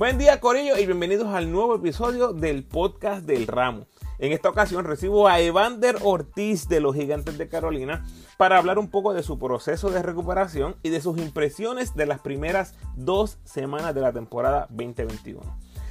Buen 0.00 0.16
día 0.16 0.40
Corillo 0.40 0.78
y 0.78 0.86
bienvenidos 0.86 1.28
al 1.28 1.52
nuevo 1.52 1.74
episodio 1.74 2.32
del 2.32 2.64
podcast 2.64 3.26
del 3.26 3.46
ramo. 3.46 3.84
En 4.18 4.32
esta 4.32 4.48
ocasión 4.48 4.86
recibo 4.86 5.28
a 5.28 5.40
Evander 5.40 5.98
Ortiz 6.00 6.68
de 6.70 6.80
los 6.80 6.96
Gigantes 6.96 7.36
de 7.36 7.50
Carolina 7.50 8.06
para 8.38 8.56
hablar 8.56 8.78
un 8.78 8.88
poco 8.88 9.12
de 9.12 9.22
su 9.22 9.38
proceso 9.38 9.90
de 9.90 10.00
recuperación 10.00 10.74
y 10.82 10.88
de 10.88 11.02
sus 11.02 11.18
impresiones 11.18 11.94
de 11.96 12.06
las 12.06 12.20
primeras 12.20 12.76
dos 12.96 13.36
semanas 13.44 13.94
de 13.94 14.00
la 14.00 14.10
temporada 14.10 14.68
2021. 14.70 15.42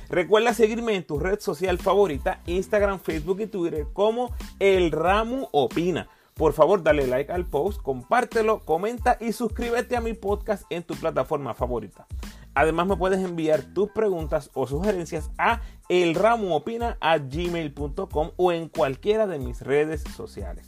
Recuerda 0.09 0.55
seguirme 0.55 0.95
en 0.95 1.05
tu 1.05 1.19
red 1.19 1.39
social 1.39 1.77
favorita, 1.77 2.41
Instagram, 2.47 2.99
Facebook 2.99 3.41
y 3.41 3.45
Twitter 3.45 3.85
como 3.93 4.33
El 4.57 4.91
Ramo 4.91 5.49
Opina. 5.51 6.09
Por 6.33 6.53
favor, 6.53 6.81
dale 6.81 7.05
like 7.05 7.31
al 7.31 7.45
post, 7.45 7.79
compártelo, 7.83 8.65
comenta 8.65 9.17
y 9.19 9.33
suscríbete 9.33 9.95
a 9.95 10.01
mi 10.01 10.13
podcast 10.13 10.63
en 10.71 10.81
tu 10.81 10.95
plataforma 10.95 11.53
favorita. 11.53 12.07
Además 12.55 12.87
me 12.87 12.97
puedes 12.97 13.19
enviar 13.19 13.61
tus 13.73 13.91
preguntas 13.91 14.49
o 14.53 14.65
sugerencias 14.67 15.31
a 15.37 15.61
elramoopina.gmail.com 15.89 18.31
o 18.35 18.51
en 18.51 18.67
cualquiera 18.69 19.27
de 19.27 19.37
mis 19.39 19.61
redes 19.61 20.03
sociales. 20.15 20.67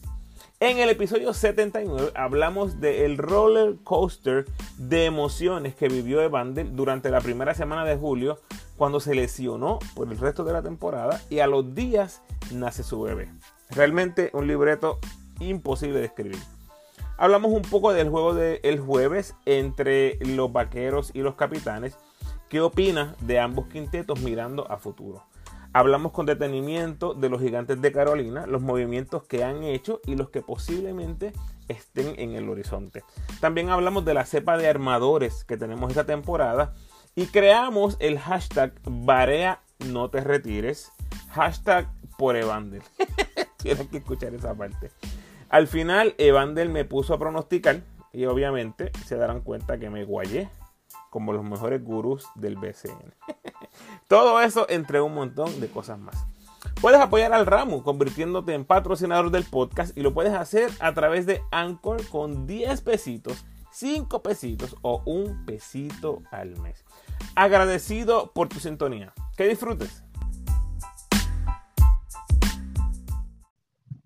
En 0.59 0.77
el 0.77 0.89
episodio 0.89 1.34
79 1.34 2.12
hablamos 2.13 2.80
del 2.80 3.17
roller 3.17 3.77
coaster 3.84 4.45
de 4.77 5.05
emociones 5.05 5.73
que 5.73 5.89
vivió 5.89 6.22
Evander 6.22 6.75
durante 6.75 7.09
la 7.09 7.20
primera 7.20 7.55
semana 7.55 7.84
de 7.84 7.98
julio 7.98 8.38
cuando 8.77 9.00
se 9.00 9.16
lesionó 9.16 9.80
por 9.95 10.11
el 10.11 10.20
resto 10.20 10.44
de 10.44 10.53
la 10.53 10.61
temporada 10.61 11.20
y 11.31 11.39
a 11.39 11.48
los 11.48 11.73
días 11.73 12.22
nace 12.52 12.84
su 12.84 13.02
bebé. 13.02 13.31
Realmente 13.72 14.30
un 14.34 14.45
libreto 14.45 15.00
imposible 15.39 15.98
de 15.98 16.05
escribir. 16.05 16.38
Hablamos 17.21 17.52
un 17.52 17.61
poco 17.61 17.93
del 17.93 18.09
juego 18.09 18.34
del 18.34 18.80
jueves 18.80 19.35
entre 19.45 20.17
los 20.21 20.52
vaqueros 20.52 21.11
y 21.14 21.19
los 21.22 21.36
capitanes. 21.36 21.95
¿Qué 22.50 22.61
opina 22.61 23.16
de 23.19 23.39
ambos 23.39 23.67
quintetos 23.67 24.22
mirando 24.22 24.66
a 24.72 24.78
futuro? 24.78 25.23
Hablamos 25.72 26.13
con 26.13 26.25
detenimiento 26.25 27.13
de 27.13 27.30
los 27.30 27.39
gigantes 27.39 27.80
de 27.80 27.91
Carolina, 27.91 28.47
los 28.47 28.63
movimientos 28.63 29.25
que 29.25 29.44
han 29.44 29.61
hecho 29.61 30.02
y 30.08 30.16
los 30.16 30.31
que 30.31 30.41
posiblemente 30.41 31.31
estén 31.67 32.19
en 32.19 32.31
el 32.31 32.50
horizonte. 32.50 33.03
También 33.39 33.69
hablamos 33.69 34.03
de 34.03 34.16
la 34.16 34.25
cepa 34.25 34.58
de 34.58 34.67
armadores 34.67 35.44
que 35.44 35.58
tenemos 35.58 35.91
esta 35.91 36.08
temporada 36.08 36.73
y 37.13 37.28
creamos 37.28 37.97
el 38.00 38.17
hashtag 38.17 38.73
Barea 38.83 39.61
no 39.78 40.09
te 40.09 40.22
retires, 40.22 40.91
hashtag 41.30 41.88
por 42.17 42.35
Evander. 42.35 42.81
Tienen 43.58 43.88
que 43.89 43.97
escuchar 43.97 44.33
esa 44.33 44.56
parte. 44.56 44.89
Al 45.52 45.67
final, 45.67 46.16
Evander 46.17 46.69
me 46.69 46.85
puso 46.85 47.13
a 47.13 47.19
pronosticar 47.19 47.81
y 48.13 48.23
obviamente 48.23 48.89
se 49.05 49.17
darán 49.17 49.41
cuenta 49.41 49.77
que 49.77 49.89
me 49.89 50.05
guayé 50.05 50.49
como 51.09 51.33
los 51.33 51.44
mejores 51.44 51.83
gurús 51.83 52.25
del 52.35 52.55
BCN. 52.55 53.13
Todo 54.07 54.39
eso 54.39 54.66
entre 54.69 55.02
un 55.02 55.13
montón 55.13 55.59
de 55.59 55.67
cosas 55.67 55.99
más. 55.99 56.25
Puedes 56.79 57.02
apoyar 57.02 57.33
al 57.33 57.45
ramo 57.45 57.83
convirtiéndote 57.83 58.53
en 58.53 58.63
patrocinador 58.63 59.29
del 59.29 59.44
podcast 59.44 59.97
y 59.97 60.03
lo 60.03 60.13
puedes 60.13 60.33
hacer 60.33 60.72
a 60.79 60.94
través 60.94 61.25
de 61.25 61.41
Anchor 61.52 62.07
con 62.07 62.47
10 62.47 62.79
pesitos, 62.79 63.45
5 63.73 64.23
pesitos 64.23 64.77
o 64.83 65.03
un 65.05 65.45
pesito 65.45 66.23
al 66.31 66.57
mes. 66.61 66.85
Agradecido 67.35 68.31
por 68.31 68.47
tu 68.47 68.61
sintonía. 68.61 69.13
Que 69.35 69.49
disfrutes. 69.49 70.05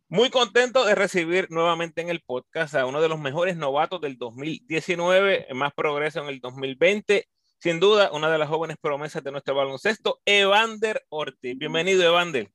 Muy 0.08 0.30
contento 0.30 0.86
de 0.86 0.94
recibir 0.94 1.48
nuevamente 1.50 2.00
en 2.00 2.10
el 2.10 2.22
podcast 2.22 2.76
a 2.76 2.86
uno 2.86 3.02
de 3.02 3.10
los 3.10 3.20
mejores 3.20 3.58
novatos 3.58 4.00
del 4.02 4.20
2019, 4.20 5.48
más 5.56 5.74
progreso 5.74 6.22
en 6.22 6.28
el 6.28 6.40
2020. 6.40 7.28
Sin 7.58 7.80
duda, 7.80 8.12
una 8.12 8.30
de 8.30 8.38
las 8.38 8.48
jóvenes 8.48 8.78
promesas 8.80 9.24
de 9.24 9.32
nuestro 9.32 9.56
baloncesto, 9.56 10.20
Evander 10.24 11.04
Ortiz. 11.10 11.58
Bienvenido, 11.58 12.04
Evander. 12.04 12.52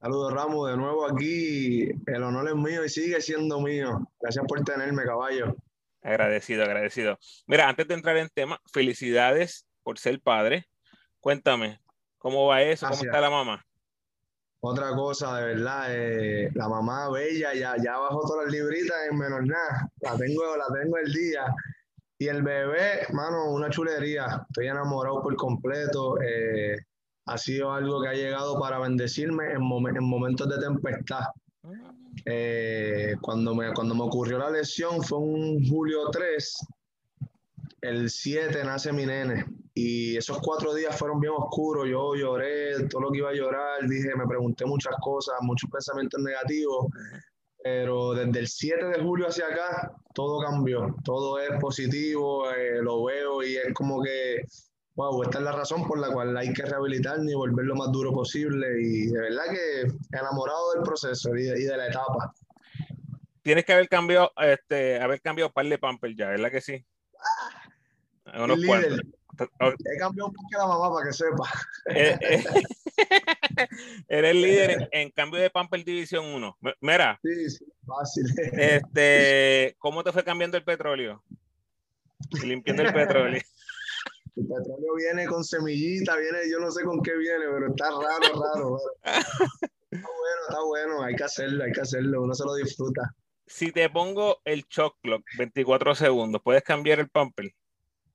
Saludos, 0.00 0.32
Ramos, 0.32 0.68
de 0.68 0.76
nuevo 0.76 1.06
aquí. 1.06 1.88
El 2.04 2.22
honor 2.24 2.48
es 2.48 2.56
mío 2.56 2.84
y 2.84 2.88
sigue 2.88 3.20
siendo 3.20 3.60
mío. 3.60 4.00
Gracias 4.20 4.44
por 4.48 4.64
tenerme, 4.64 5.04
caballo. 5.04 5.54
Agradecido, 6.02 6.64
agradecido. 6.64 7.16
Mira, 7.46 7.68
antes 7.68 7.86
de 7.86 7.94
entrar 7.94 8.16
en 8.16 8.28
tema, 8.28 8.60
felicidades 8.72 9.68
por 9.84 10.00
ser 10.00 10.20
padre. 10.20 10.66
Cuéntame, 11.20 11.78
¿cómo 12.18 12.46
va 12.46 12.62
eso? 12.62 12.88
¿Cómo 12.88 13.04
está 13.04 13.20
la 13.20 13.30
mamá? 13.30 13.64
Otra 14.68 14.96
cosa, 14.96 15.36
de 15.36 15.54
verdad, 15.54 15.86
eh, 15.90 16.50
la 16.54 16.68
mamá 16.68 17.08
bella 17.08 17.54
ya, 17.54 17.76
ya 17.76 17.98
bajó 17.98 18.22
todas 18.22 18.46
las 18.46 18.52
libritas 18.52 18.96
en 19.08 19.16
menos 19.16 19.44
nada. 19.44 19.88
La 20.00 20.16
tengo, 20.16 20.42
la 20.56 20.66
tengo 20.82 20.98
el 20.98 21.12
día. 21.12 21.54
Y 22.18 22.26
el 22.26 22.42
bebé, 22.42 23.06
mano, 23.12 23.52
una 23.52 23.70
chulería. 23.70 24.44
Estoy 24.48 24.66
enamorado 24.66 25.22
por 25.22 25.36
completo. 25.36 26.20
Eh, 26.20 26.76
ha 27.26 27.38
sido 27.38 27.72
algo 27.72 28.02
que 28.02 28.08
ha 28.08 28.14
llegado 28.14 28.58
para 28.58 28.80
bendecirme 28.80 29.52
en, 29.52 29.62
en 29.62 30.04
momentos 30.04 30.48
de 30.48 30.58
tempestad. 30.58 31.26
Eh, 32.24 33.14
cuando, 33.20 33.54
me, 33.54 33.72
cuando 33.72 33.94
me 33.94 34.02
ocurrió 34.02 34.36
la 34.38 34.50
lesión 34.50 35.00
fue 35.00 35.18
un 35.18 35.64
julio 35.68 36.10
3. 36.10 36.66
El 37.82 38.10
7 38.10 38.64
nace 38.64 38.92
mi 38.92 39.06
nene. 39.06 39.46
Y 39.78 40.16
esos 40.16 40.38
cuatro 40.38 40.72
días 40.72 40.98
fueron 40.98 41.20
bien 41.20 41.34
oscuros, 41.36 41.86
yo 41.86 42.14
lloré, 42.14 42.88
todo 42.88 43.02
lo 43.02 43.10
que 43.10 43.18
iba 43.18 43.28
a 43.28 43.34
llorar, 43.34 43.86
dije, 43.86 44.16
me 44.16 44.26
pregunté 44.26 44.64
muchas 44.64 44.94
cosas, 45.02 45.34
muchos 45.42 45.70
pensamientos 45.70 46.18
negativos, 46.22 46.86
pero 47.62 48.14
desde 48.14 48.38
el 48.38 48.48
7 48.48 48.86
de 48.86 49.02
julio 49.02 49.28
hacia 49.28 49.48
acá, 49.48 49.92
todo 50.14 50.40
cambió, 50.40 50.96
todo 51.04 51.38
es 51.38 51.50
positivo, 51.60 52.50
eh, 52.52 52.80
lo 52.80 53.04
veo 53.04 53.42
y 53.42 53.58
es 53.58 53.74
como 53.74 54.02
que, 54.02 54.44
wow, 54.94 55.22
esta 55.24 55.40
es 55.40 55.44
la 55.44 55.52
razón 55.52 55.86
por 55.86 55.98
la 55.98 56.10
cual 56.10 56.34
hay 56.38 56.54
que 56.54 56.62
rehabilitarme 56.62 57.32
y 57.32 57.34
volver 57.34 57.66
lo 57.66 57.74
más 57.74 57.92
duro 57.92 58.14
posible 58.14 58.80
y 58.80 59.08
de 59.08 59.20
verdad 59.20 59.44
que 59.50 60.16
enamorado 60.16 60.72
del 60.72 60.84
proceso 60.84 61.36
y 61.36 61.42
de, 61.42 61.76
la 61.76 61.88
etapa. 61.88 62.32
Tienes 63.42 63.66
que 63.66 63.74
haber 63.74 63.90
cambiado, 63.90 64.32
este, 64.38 64.98
haber 65.02 65.20
cambiado 65.20 65.52
par 65.52 65.66
de 65.66 65.76
pamper 65.76 66.16
ya, 66.16 66.28
¿verdad 66.28 66.50
que 66.50 66.62
sí? 66.62 66.82
Ah, 68.24 68.42
unos 68.42 68.64
cuantos. 68.64 69.00
He 69.44 69.98
cambiado 69.98 70.28
un 70.28 70.34
poco 70.34 70.48
la 70.52 70.66
mamá 70.66 70.94
para 70.94 71.06
que 71.06 71.12
sepa. 71.12 71.50
Eh, 71.86 72.18
eh, 72.20 72.44
eres 74.08 74.34
líder 74.34 74.88
en, 74.92 75.10
cambio 75.10 75.40
de 75.40 75.50
Pamper 75.50 75.84
División 75.84 76.24
1. 76.26 76.58
Mira. 76.80 77.18
Sí, 77.22 77.50
sí, 77.50 77.64
fácil. 77.86 78.26
Este, 78.52 79.76
¿Cómo 79.78 80.02
te 80.02 80.12
fue 80.12 80.24
cambiando 80.24 80.56
el 80.56 80.64
petróleo? 80.64 81.22
Limpiando 82.42 82.82
el 82.82 82.92
petróleo. 82.92 83.42
El 84.36 84.46
petróleo 84.48 84.94
viene 84.96 85.26
con 85.26 85.42
semillita, 85.42 86.14
viene, 86.14 86.40
yo 86.50 86.60
no 86.60 86.70
sé 86.70 86.84
con 86.84 87.00
qué 87.00 87.16
viene, 87.16 87.46
pero 87.50 87.68
está 87.68 87.88
raro, 87.90 88.42
raro. 88.54 88.78
Está 89.88 90.08
bueno, 90.08 90.40
está 90.48 90.62
bueno, 90.64 91.02
hay 91.04 91.14
que 91.14 91.24
hacerlo, 91.24 91.64
hay 91.64 91.72
que 91.72 91.80
hacerlo, 91.80 92.22
uno 92.22 92.34
se 92.34 92.44
lo 92.44 92.54
disfruta. 92.56 93.14
Si 93.46 93.70
te 93.70 93.88
pongo 93.88 94.40
el 94.44 94.64
shock 94.68 94.98
clock 95.00 95.22
24 95.38 95.94
segundos, 95.94 96.42
¿puedes 96.42 96.64
cambiar 96.64 96.98
el 96.98 97.08
pumper? 97.08 97.54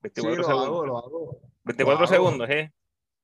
24 0.02 0.44
segundos. 0.44 0.66
Hago, 0.66 0.86
lo 0.86 0.98
hago. 0.98 1.40
24 1.64 2.06
segundos, 2.06 2.50
¿eh? 2.50 2.72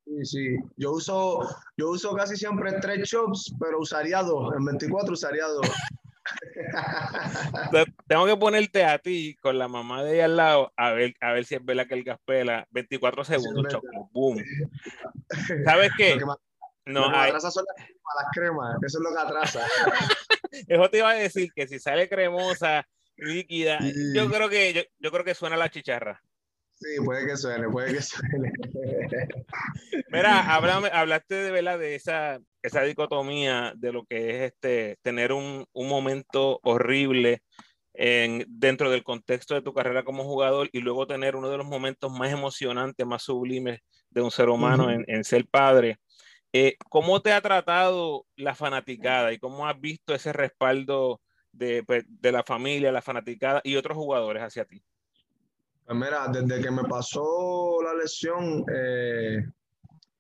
Sí, 0.05 0.25
sí. 0.25 0.57
Yo 0.77 0.93
uso, 0.93 1.41
yo 1.77 1.91
uso 1.91 2.15
casi 2.15 2.37
siempre 2.37 2.73
tres 2.81 3.09
chops, 3.09 3.55
pero 3.61 3.81
usaría 3.81 4.23
dos. 4.23 4.55
En 4.57 4.65
24 4.65 5.13
usaría 5.13 5.47
dos. 5.47 5.69
Tengo 8.07 8.27
que 8.27 8.37
ponerte 8.37 8.85
a 8.85 8.99
ti 8.99 9.37
con 9.37 9.59
la 9.59 9.69
mamá 9.69 10.03
de 10.03 10.15
ella 10.15 10.27
al 10.27 10.37
lado 10.37 10.73
a 10.77 10.93
ver, 10.93 11.15
a 11.21 11.33
ver 11.33 11.45
si 11.45 11.55
es 11.55 11.65
verdad 11.65 11.87
que 11.87 11.95
el 11.95 12.05
gas 12.05 12.19
pela 12.25 12.67
24 12.71 13.25
segundos, 13.25 13.67
choco, 13.69 14.11
boom. 14.13 14.43
¿Sabes 15.65 15.91
qué? 15.97 16.17
no, 16.87 17.07
lo 17.07 17.11
que 17.11 17.17
atrasa 17.17 17.51
son 17.51 17.65
las, 17.67 18.27
cremas, 18.33 18.77
eso 18.87 18.99
es 18.99 19.05
lo 19.05 19.15
que 19.15 19.21
atrasa. 19.21 19.67
eso 20.69 20.91
te 20.91 20.99
iba 20.99 21.11
a 21.11 21.15
decir 21.15 21.51
que 21.55 21.69
si 21.69 21.79
sale 21.79 22.09
cremosa, 22.09 22.87
líquida, 23.17 23.79
yo 24.15 24.31
creo 24.31 24.49
que 24.49 24.73
yo, 24.73 24.83
yo 24.99 25.11
creo 25.11 25.25
que 25.25 25.35
suena 25.35 25.57
la 25.57 25.71
chicharra. 25.71 26.23
Sí, 26.81 27.05
puede 27.05 27.27
que 27.27 27.37
suene, 27.37 27.69
puede 27.69 27.95
que 27.95 28.03
suene. 28.03 28.53
Mira, 30.11 30.55
hablaste 30.55 31.35
de, 31.35 31.51
¿verdad? 31.51 31.77
de 31.77 31.97
esa, 31.97 32.39
esa 32.63 32.83
dicotomía 32.83 33.73
de 33.77 33.93
lo 33.93 34.05
que 34.05 34.31
es 34.31 34.53
este, 34.53 34.97
tener 35.03 35.33
un, 35.33 35.67
un 35.73 35.89
momento 35.89 36.61
horrible 36.63 37.43
en, 37.95 38.45
dentro 38.49 38.93
del 38.93 39.03
contexto 39.03 39.55
de 39.55 39.63
tu 39.63 39.75
carrera 39.75 40.05
como 40.05 40.23
jugador 40.23 40.69
y 40.73 40.79
luego 40.79 41.09
tener 41.09 41.35
uno 41.35 41.51
de 41.51 41.59
los 41.59 41.67
momentos 41.67 42.13
más 42.13 42.33
emocionantes, 42.33 43.05
más 43.05 43.25
sublimes 43.25 43.81
de 44.11 44.23
un 44.23 44.31
ser 44.31 44.49
humano 44.49 44.89
en, 44.89 45.05
en, 45.09 45.25
ser 45.25 45.49
padre. 45.49 45.99
Eh, 46.53 46.77
¿Cómo 46.89 47.21
te 47.21 47.33
ha 47.33 47.41
tratado 47.41 48.25
la 48.37 48.55
fanaticada 48.55 49.33
y 49.33 49.39
cómo 49.39 49.67
has 49.67 49.81
visto 49.81 50.15
ese 50.15 50.33
respaldo 50.33 51.21
de, 51.51 51.83
pues, 51.83 52.05
de 52.07 52.31
la 52.31 52.45
familia, 52.45 52.93
la 52.93 53.03
fanaticada 53.03 53.61
y 53.65 53.75
otros 53.75 53.97
jugadores 53.97 54.45
hacia 54.45 54.65
ti? 54.65 54.81
Pues 55.89 56.01
mira, 56.01 56.29
desde 56.31 56.61
que 56.61 56.71
me 56.71 56.85
pasó 56.85 57.79
la 57.83 57.95
lesión, 57.95 58.63
eh, 58.71 59.43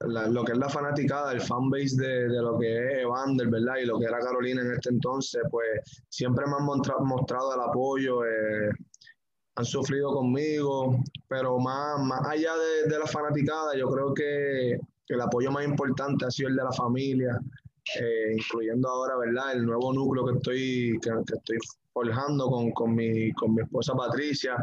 lo 0.00 0.42
que 0.42 0.52
es 0.52 0.58
la 0.58 0.70
fanaticada, 0.70 1.32
el 1.32 1.42
fanbase 1.42 1.94
de, 1.94 2.28
de 2.30 2.40
lo 2.40 2.58
que 2.58 2.74
es 2.74 2.98
Evander, 3.00 3.48
¿verdad? 3.48 3.74
Y 3.82 3.84
lo 3.84 3.98
que 3.98 4.06
era 4.06 4.18
Carolina 4.18 4.62
en 4.62 4.72
este 4.72 4.88
entonces, 4.88 5.42
pues 5.50 5.66
siempre 6.08 6.46
me 6.46 6.54
han 6.56 6.64
mostrado 7.06 7.54
el 7.54 7.60
apoyo. 7.60 8.24
Eh, 8.24 8.70
han 9.56 9.64
sufrido 9.66 10.10
conmigo, 10.14 11.02
pero 11.28 11.58
más, 11.58 12.00
más 12.00 12.26
allá 12.26 12.52
de, 12.56 12.88
de 12.88 12.98
la 12.98 13.06
fanaticada, 13.06 13.76
yo 13.76 13.90
creo 13.90 14.14
que 14.14 14.78
el 15.08 15.20
apoyo 15.20 15.50
más 15.50 15.66
importante 15.66 16.24
ha 16.24 16.30
sido 16.30 16.48
el 16.48 16.56
de 16.56 16.64
la 16.64 16.72
familia, 16.72 17.38
eh, 18.00 18.36
incluyendo 18.38 18.88
ahora, 18.88 19.18
¿verdad? 19.18 19.52
El 19.52 19.66
nuevo 19.66 19.92
núcleo 19.92 20.24
que 20.28 20.32
estoy, 20.38 20.98
que, 21.02 21.10
estoy 21.34 21.58
forjando 21.92 22.48
con, 22.48 22.70
con, 22.70 22.94
mi, 22.94 23.30
con 23.32 23.54
mi 23.54 23.60
esposa 23.60 23.92
Patricia. 23.94 24.56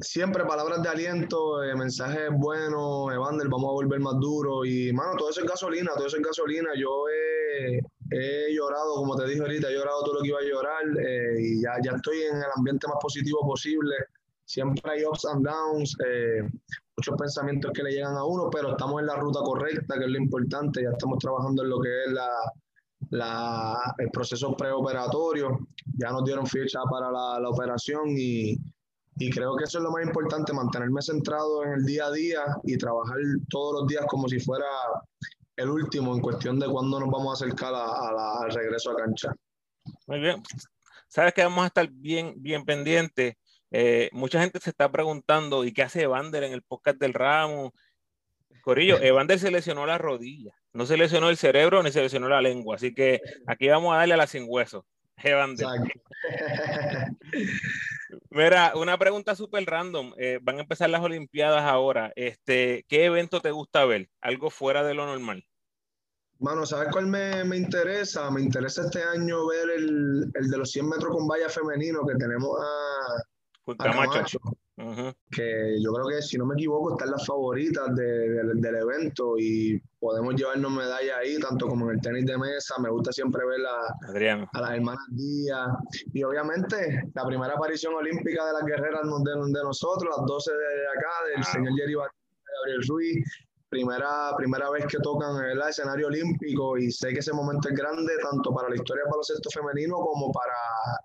Siempre 0.00 0.44
palabras 0.44 0.80
de 0.80 0.88
aliento, 0.88 1.60
eh, 1.64 1.74
mensajes 1.74 2.30
buenos, 2.30 3.12
Evander, 3.12 3.48
vamos 3.48 3.70
a 3.70 3.72
volver 3.72 3.98
más 3.98 4.14
duro. 4.20 4.64
Y, 4.64 4.92
mano, 4.92 5.16
todo 5.18 5.30
eso 5.30 5.40
es 5.40 5.46
gasolina, 5.48 5.90
todo 5.96 6.06
eso 6.06 6.18
es 6.18 6.22
gasolina. 6.22 6.70
Yo 6.76 7.06
he, 7.08 7.80
he 8.12 8.54
llorado, 8.54 8.94
como 8.94 9.16
te 9.16 9.26
dije 9.26 9.40
ahorita, 9.40 9.68
he 9.68 9.74
llorado 9.74 10.04
todo 10.04 10.14
lo 10.14 10.20
que 10.20 10.28
iba 10.28 10.38
a 10.38 10.44
llorar 10.44 10.84
eh, 11.04 11.40
y 11.40 11.62
ya, 11.62 11.72
ya 11.82 11.96
estoy 11.96 12.22
en 12.22 12.36
el 12.36 12.50
ambiente 12.56 12.86
más 12.86 12.98
positivo 13.00 13.40
posible. 13.40 13.92
Siempre 14.44 14.82
hay 14.88 15.04
ups 15.04 15.24
and 15.24 15.44
downs, 15.44 15.96
eh, 16.06 16.48
muchos 16.96 17.16
pensamientos 17.18 17.72
que 17.74 17.82
le 17.82 17.90
llegan 17.90 18.14
a 18.14 18.24
uno, 18.24 18.48
pero 18.50 18.70
estamos 18.70 19.00
en 19.00 19.06
la 19.06 19.16
ruta 19.16 19.40
correcta, 19.40 19.98
que 19.98 20.04
es 20.04 20.10
lo 20.10 20.18
importante. 20.18 20.80
Ya 20.80 20.90
estamos 20.90 21.18
trabajando 21.18 21.64
en 21.64 21.70
lo 21.70 21.80
que 21.80 22.04
es 22.04 22.12
la, 22.12 22.28
la, 23.10 23.94
el 23.98 24.10
proceso 24.12 24.56
preoperatorio. 24.56 25.58
Ya 25.96 26.12
nos 26.12 26.22
dieron 26.24 26.46
fecha 26.46 26.78
para 26.88 27.10
la, 27.10 27.40
la 27.40 27.48
operación 27.48 28.14
y, 28.16 28.56
y 29.18 29.30
creo 29.30 29.56
que 29.56 29.64
eso 29.64 29.78
es 29.78 29.84
lo 29.84 29.90
más 29.90 30.04
importante, 30.04 30.52
mantenerme 30.52 31.02
centrado 31.02 31.64
en 31.64 31.72
el 31.72 31.84
día 31.84 32.06
a 32.06 32.12
día 32.12 32.40
y 32.64 32.76
trabajar 32.78 33.16
todos 33.48 33.80
los 33.80 33.88
días 33.88 34.04
como 34.06 34.28
si 34.28 34.38
fuera 34.38 34.66
el 35.56 35.68
último 35.70 36.14
en 36.14 36.20
cuestión 36.20 36.58
de 36.60 36.68
cuándo 36.68 37.00
nos 37.00 37.10
vamos 37.10 37.30
a 37.30 37.44
acercar 37.44 37.74
a, 37.74 38.42
al 38.42 38.50
regreso 38.52 38.92
a 38.92 38.96
cancha. 38.96 39.32
Muy 40.06 40.20
bien. 40.20 40.42
Sabes 41.08 41.34
que 41.34 41.42
vamos 41.42 41.64
a 41.64 41.66
estar 41.66 41.88
bien, 41.90 42.34
bien 42.36 42.64
pendientes. 42.64 43.34
Eh, 43.70 44.08
mucha 44.12 44.40
gente 44.40 44.60
se 44.60 44.70
está 44.70 44.90
preguntando, 44.90 45.64
¿y 45.64 45.72
qué 45.72 45.82
hace 45.82 46.02
Evander 46.02 46.44
en 46.44 46.52
el 46.52 46.62
podcast 46.62 46.98
del 46.98 47.12
ramo? 47.12 47.72
Corillo, 48.62 48.98
Evander 49.02 49.38
se 49.38 49.50
lesionó 49.50 49.84
la 49.84 49.98
rodilla, 49.98 50.52
no 50.72 50.86
se 50.86 50.96
lesionó 50.96 51.28
el 51.28 51.36
cerebro 51.36 51.82
ni 51.82 51.90
se 51.90 52.02
lesionó 52.02 52.28
la 52.28 52.40
lengua, 52.40 52.76
así 52.76 52.94
que 52.94 53.20
aquí 53.46 53.68
vamos 53.68 53.94
a 53.94 53.98
darle 53.98 54.14
a 54.14 54.18
la 54.18 54.26
sin 54.26 54.44
hueso. 54.46 54.86
Evander. 55.22 55.66
Mira, 58.30 58.72
una 58.74 58.98
pregunta 58.98 59.34
súper 59.34 59.64
random. 59.64 60.14
Eh, 60.18 60.38
van 60.42 60.58
a 60.58 60.62
empezar 60.62 60.90
las 60.90 61.02
Olimpiadas 61.02 61.62
ahora. 61.62 62.12
Este, 62.16 62.84
¿Qué 62.88 63.04
evento 63.06 63.40
te 63.40 63.50
gusta 63.50 63.84
ver? 63.84 64.08
Algo 64.20 64.50
fuera 64.50 64.82
de 64.84 64.94
lo 64.94 65.06
normal. 65.06 65.44
Mano, 66.40 66.64
¿sabes 66.66 66.88
cuál 66.92 67.08
me, 67.08 67.44
me 67.44 67.56
interesa? 67.56 68.30
Me 68.30 68.40
interesa 68.40 68.82
este 68.82 69.02
año 69.02 69.46
ver 69.46 69.70
el, 69.70 70.30
el, 70.34 70.50
de 70.50 70.58
los 70.58 70.70
100 70.70 70.88
metros 70.88 71.12
con 71.12 71.26
valla 71.26 71.48
femenino 71.48 72.06
que 72.06 72.14
tenemos 72.14 72.50
a, 72.60 73.72
a 73.72 73.76
Camacho 73.76 74.38
que 75.30 75.76
yo 75.80 75.92
creo 75.92 76.08
que, 76.08 76.22
si 76.22 76.36
no 76.38 76.46
me 76.46 76.54
equivoco, 76.54 76.92
están 76.92 77.10
las 77.10 77.26
favoritas 77.26 77.94
de, 77.94 78.42
del 78.54 78.74
evento 78.76 79.34
y 79.38 79.80
podemos 79.98 80.34
llevarnos 80.34 80.70
medallas 80.72 81.16
ahí, 81.18 81.38
tanto 81.38 81.66
como 81.66 81.90
en 81.90 81.96
el 81.96 82.02
tenis 82.02 82.26
de 82.26 82.38
mesa. 82.38 82.76
Me 82.80 82.90
gusta 82.90 83.12
siempre 83.12 83.44
ver 83.46 83.60
a, 83.66 84.46
a 84.52 84.60
las 84.60 84.70
hermanas 84.72 85.04
Díaz. 85.10 85.68
Y 86.12 86.22
obviamente, 86.22 87.02
la 87.14 87.26
primera 87.26 87.54
aparición 87.54 87.94
olímpica 87.94 88.46
de 88.46 88.52
las 88.52 88.64
guerreras 88.64 89.02
de, 89.02 89.58
de 89.58 89.64
nosotros, 89.64 90.14
las 90.16 90.26
12 90.26 90.52
de 90.52 90.88
acá, 90.88 91.10
del 91.34 91.44
señor 91.44 91.74
Jerry 91.76 91.94
Batista, 91.94 92.18
Gabriel 92.60 92.88
Ruiz, 92.88 93.47
primera, 93.68 94.32
primera 94.36 94.70
vez 94.70 94.86
que 94.86 94.98
tocan 94.98 95.44
el 95.44 95.60
escenario 95.60 96.06
olímpico 96.06 96.78
y 96.78 96.90
sé 96.90 97.12
que 97.12 97.20
ese 97.20 97.32
momento 97.32 97.68
es 97.68 97.74
grande 97.74 98.12
tanto 98.22 98.52
para 98.52 98.68
la 98.68 98.76
historia 98.76 99.04
del 99.04 99.10
baloncesto 99.10 99.50
femenino 99.50 99.96
como 99.96 100.32
para 100.32 100.54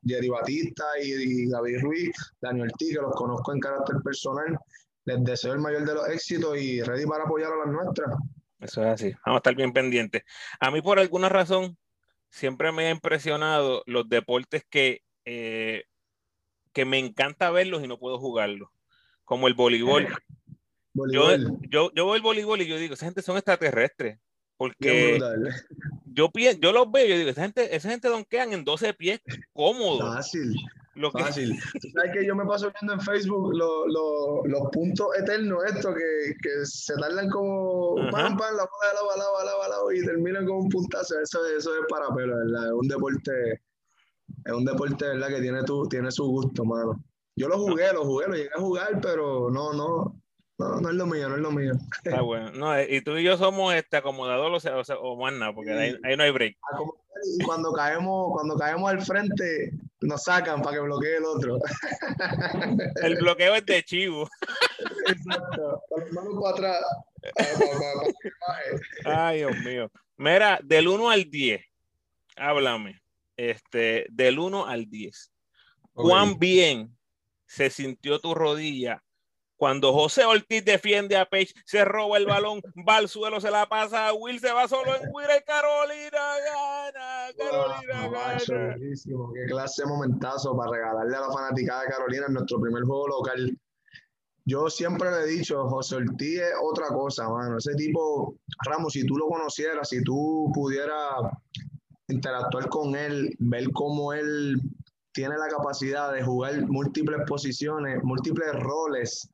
Jerry 0.06 0.30
Batista 0.30 0.84
y, 1.02 1.50
David 1.50 1.82
Ruiz, 1.82 2.16
Daniel 2.42 2.72
T, 2.78 2.88
que 2.90 3.02
los 3.02 3.14
conozco 3.16 3.54
en 3.54 3.60
carácter 3.60 3.98
personal. 4.04 4.58
Les 5.06 5.24
deseo 5.24 5.54
el 5.54 5.60
mayor 5.60 5.86
de 5.86 5.94
los 5.94 6.08
éxitos 6.08 6.58
y 6.58 6.82
ready 6.82 7.06
para 7.06 7.26
apoyar 7.26 7.52
a 7.52 7.66
las 7.66 7.68
nuestras. 7.68 8.16
Eso 8.60 8.82
es 8.82 8.88
así, 8.88 9.14
vamos 9.26 9.38
a 9.38 9.40
estar 9.40 9.56
bien 9.56 9.74
pendientes. 9.74 10.24
A 10.60 10.72
mí 10.72 10.82
por 10.82 11.00
alguna 11.00 11.28
razón 11.28 11.78
siempre 12.30 12.72
me 12.72 12.88
ha 12.88 12.92
impresionado 12.92 13.84
los 13.86 14.08
deportes 14.08 14.66
que, 14.70 15.02
eh, 15.26 15.84
que 16.72 16.86
me 16.86 16.98
encanta 17.00 17.52
verlos 17.52 17.84
y 17.84 17.88
no 17.88 18.00
puedo 18.00 18.18
jugarlos, 18.20 18.70
como 19.26 19.48
el 19.48 19.54
voleibol. 19.54 20.08
Yo, 20.94 21.36
yo, 21.70 21.92
yo 21.94 22.06
veo 22.06 22.16
el 22.16 22.22
voleibol 22.22 22.62
y 22.62 22.68
yo 22.68 22.78
digo, 22.78 22.94
esa 22.94 23.06
gente 23.06 23.22
son 23.22 23.38
extraterrestres. 23.38 24.20
Porque 24.58 25.20
yo, 26.06 26.32
yo 26.60 26.72
los 26.72 26.92
veo 26.92 27.06
y 27.06 27.10
yo 27.10 27.18
digo, 27.18 27.30
esa 27.30 27.42
gente, 27.42 27.76
esa 27.76 27.90
gente 27.90 28.08
donkean 28.08 28.54
en 28.54 28.64
12 28.64 28.94
pies 28.94 29.22
cómodo. 29.52 30.14
Fácil. 30.14 30.56
Lo 30.96 31.12
que... 31.12 31.24
Fácil. 31.24 31.60
¿Sabes 31.94 32.12
que 32.14 32.26
yo 32.26 32.36
me 32.36 32.46
paso 32.46 32.72
viendo 32.80 32.94
en 32.94 33.02
Facebook 33.02 33.56
lo, 33.56 33.88
lo, 33.88 34.46
los 34.46 34.70
puntos 34.72 35.08
eternos, 35.18 35.64
esto 35.66 35.94
que, 35.94 36.36
que 36.42 36.66
se 36.66 36.94
tardan 36.96 37.30
como 37.30 37.96
pam, 38.12 38.38
pam, 38.38 38.56
la 38.56 38.64
bola, 38.64 38.94
la 38.94 39.02
bola, 39.02 39.44
la 39.44 39.80
bola, 39.80 39.98
y 39.98 40.06
terminan 40.06 40.46
con 40.46 40.58
un 40.58 40.70
puntazo. 40.70 41.20
Eso, 41.20 41.46
eso 41.48 41.74
es 41.76 41.86
para 41.90 42.14
pelo, 42.14 42.38
¿verdad? 42.38 42.68
Es 42.68 42.74
un 42.74 42.88
deporte, 42.88 43.62
es 44.46 44.54
un 44.54 44.66
deporte, 44.66 45.08
¿verdad? 45.08 45.30
Que 45.30 45.42
tiene, 45.42 45.64
tu, 45.64 45.88
tiene 45.88 46.12
su 46.12 46.26
gusto, 46.26 46.64
mano. 46.64 47.04
Yo 47.36 47.48
lo 47.48 47.58
jugué, 47.58 47.92
lo 47.92 48.06
jugué, 48.06 48.28
lo 48.28 48.36
llegué 48.36 48.50
a 48.56 48.60
jugar, 48.60 49.00
pero 49.02 49.50
no, 49.50 49.74
no, 49.74 50.23
no, 50.58 50.82
no 50.82 50.90
es 50.90 50.96
lo 50.96 51.06
mío, 51.06 51.30
no 51.30 51.36
es 51.36 51.42
lo 51.42 51.52
mío. 51.52 51.74
Está 52.04 52.22
bueno. 52.22 52.52
No, 52.52 52.82
y 52.82 53.02
tú 53.02 53.18
y 53.18 53.24
yo 53.24 53.38
somos 53.38 53.74
este, 53.74 53.98
acomodados 53.98 54.66
o, 54.66 54.84
sea, 54.84 54.98
o 54.98 55.18
más 55.18 55.34
nada, 55.34 55.54
porque 55.54 55.72
ahí, 55.72 55.96
ahí, 56.04 56.16
no 56.16 56.24
hay 56.24 56.32
break. 56.32 56.58
Y 57.40 57.44
cuando 57.44 57.72
caemos, 57.74 58.32
cuando 58.34 58.58
caemos 58.58 58.92
al 58.92 59.02
frente, 59.02 59.72
nos 60.02 60.24
sacan 60.24 60.62
para 60.62 60.76
que 60.76 60.82
bloquee 60.82 61.18
el 61.18 61.26
otro. 61.26 61.58
El 63.02 63.16
bloqueo 63.16 63.56
es 63.56 63.66
de 63.66 63.84
chivo. 63.84 64.30
Exacto. 65.08 65.82
Para 66.42 66.52
atrás. 66.52 66.86
Ay, 69.06 69.38
Dios 69.40 69.58
mío. 69.60 69.92
Mira, 70.18 70.60
del 70.64 70.88
1 70.88 71.10
al 71.10 71.30
10, 71.30 71.62
háblame. 72.36 73.02
Este, 73.36 74.06
del 74.12 74.38
1 74.38 74.68
al 74.68 74.90
10. 74.90 75.32
¿Cuán 75.94 76.38
bien 76.38 76.96
se 77.46 77.70
sintió 77.70 78.20
tu 78.20 78.34
rodilla 78.34 79.03
cuando 79.64 79.94
José 79.94 80.26
Ortiz 80.26 80.66
defiende 80.66 81.16
a 81.16 81.24
Page, 81.24 81.54
se 81.64 81.86
roba 81.86 82.18
el 82.18 82.26
balón, 82.26 82.62
va 82.86 82.98
al 82.98 83.08
suelo, 83.08 83.40
se 83.40 83.50
la 83.50 83.66
pasa 83.66 84.10
a 84.10 84.14
Will, 84.14 84.38
se 84.42 84.52
va 84.52 84.68
solo 84.68 84.94
en 84.94 85.04
Will, 85.14 85.26
Carolina 85.48 86.20
gana, 86.46 87.32
Carolina 87.38 88.10
gana. 88.10 88.76
Qué 88.76 89.46
clase 89.48 89.84
de 89.84 89.88
momentazo 89.88 90.58
para 90.58 90.70
regalarle 90.70 91.16
a 91.16 91.22
la 91.22 91.32
fanaticada 91.32 91.84
de 91.84 91.88
Carolina 91.88 92.26
en 92.28 92.34
nuestro 92.34 92.60
primer 92.60 92.84
juego 92.84 93.08
local. 93.08 93.58
Yo 94.44 94.70
siempre 94.70 95.10
le 95.10 95.20
he 95.20 95.28
dicho, 95.28 95.66
José 95.70 95.96
Ortiz 95.96 96.42
es 96.42 96.54
otra 96.62 96.90
cosa, 96.90 97.30
mano. 97.30 97.58
Ese 97.58 97.74
tipo, 97.76 98.36
Ramos, 98.66 98.92
si 98.92 99.06
tú 99.06 99.18
lo 99.18 99.30
conocieras, 99.30 99.88
si 99.88 100.04
tú 100.04 100.52
pudieras 100.54 101.22
interactuar 102.10 102.68
con 102.68 102.98
él, 102.98 103.34
ver 103.40 103.72
cómo 103.72 104.12
él 104.12 104.60
tiene 105.14 105.38
la 105.38 105.48
capacidad 105.48 106.12
de 106.12 106.22
jugar 106.22 106.68
múltiples 106.68 107.22
posiciones, 107.26 108.04
múltiples 108.04 108.52
roles 108.60 109.30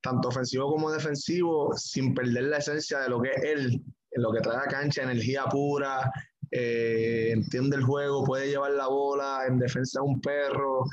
tanto 0.00 0.28
ofensivo 0.28 0.70
como 0.70 0.90
defensivo, 0.90 1.72
sin 1.76 2.14
perder 2.14 2.44
la 2.44 2.58
esencia 2.58 3.00
de 3.00 3.08
lo 3.08 3.20
que 3.20 3.30
es 3.30 3.42
él, 3.44 3.82
en 4.10 4.22
lo 4.22 4.32
que 4.32 4.40
trae 4.40 4.58
a 4.58 4.68
cancha, 4.68 5.02
energía 5.02 5.44
pura, 5.46 6.10
eh, 6.50 7.30
entiende 7.32 7.76
el 7.76 7.82
juego, 7.82 8.24
puede 8.24 8.48
llevar 8.48 8.72
la 8.72 8.88
bola, 8.88 9.44
en 9.46 9.58
defensa 9.58 10.02
un 10.02 10.20
perro. 10.20 10.84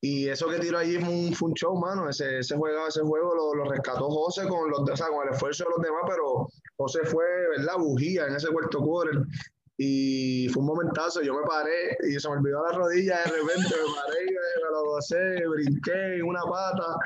Y 0.00 0.28
eso 0.28 0.48
que 0.48 0.60
tiró 0.60 0.78
allí 0.78 0.96
fue 0.98 1.08
un, 1.08 1.34
fue 1.34 1.48
un 1.48 1.54
show, 1.54 1.76
mano. 1.76 2.08
Ese, 2.08 2.38
ese, 2.38 2.56
juego, 2.56 2.86
ese 2.86 3.00
juego 3.00 3.34
lo, 3.34 3.54
lo, 3.54 3.70
rescató 3.70 4.08
José 4.08 4.46
con, 4.46 4.70
los, 4.70 4.80
o 4.80 4.96
sea, 4.96 5.08
con 5.08 5.26
el 5.26 5.34
esfuerzo 5.34 5.64
de 5.64 5.70
los 5.76 5.82
demás, 5.82 6.02
pero 6.06 6.48
José 6.76 7.00
fue, 7.04 7.24
¿verdad? 7.56 7.74
Bujía 7.78 8.26
en 8.26 8.36
ese 8.36 8.48
cuarto 8.48 8.80
quarter. 8.80 9.22
Y 9.76 10.48
fue 10.48 10.60
un 10.60 10.68
momentazo, 10.68 11.22
yo 11.22 11.34
me 11.34 11.46
paré 11.46 11.96
y 12.08 12.18
se 12.18 12.28
me 12.28 12.36
olvidó 12.36 12.64
la 12.66 12.76
rodilla 12.76 13.18
de 13.18 13.30
repente, 13.30 13.74
me 13.76 13.94
paré, 13.94 14.24
me 14.26 14.70
lo 14.72 14.84
gocé, 14.86 15.46
brinqué 15.46 16.16
en 16.16 16.24
una 16.24 16.42
pata, 16.42 16.96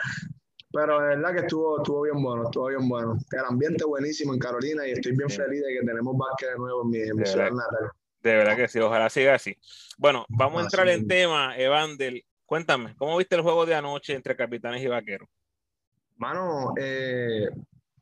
pero 0.73 1.01
de 1.01 1.09
verdad 1.09 1.33
que 1.35 1.41
estuvo, 1.41 1.79
estuvo 1.79 2.03
bien 2.03 2.23
bueno, 2.23 2.45
estuvo 2.45 2.69
bien 2.69 2.89
bueno. 2.89 3.19
El 3.31 3.45
ambiente 3.45 3.85
buenísimo 3.85 4.33
en 4.33 4.41
Carolina 4.41 4.87
y 4.87 4.93
estoy 4.93 5.17
bien 5.17 5.29
feliz 5.29 5.63
de 5.63 5.75
que 5.75 5.87
tenemos 5.87 6.17
básquet 6.17 6.51
de 6.51 6.57
nuevo 6.57 6.83
en 6.83 6.91
mi, 6.91 6.99
en 7.01 7.17
mi 7.17 7.27
ciudad 7.27 7.51
natal. 7.51 7.91
De 8.23 8.37
verdad 8.37 8.57
que 8.57 8.69
sí, 8.69 8.79
ojalá 8.79 9.11
siga 9.11 9.35
así. 9.35 9.57
Bueno, 9.99 10.25
vamos 10.29 10.61
a 10.61 10.65
entrar 10.65 10.89
en 10.89 11.07
tema, 11.07 11.57
Evander. 11.59 12.23
Cuéntame, 12.47 12.95
¿cómo 12.97 13.17
viste 13.17 13.35
el 13.35 13.43
juego 13.43 13.67
de 13.67 13.75
anoche 13.75 14.15
entre 14.15 14.37
capitanes 14.37 14.83
y 14.83 14.87
vaqueros? 14.87 15.29
Mano, 16.17 16.73
eh, 16.79 17.49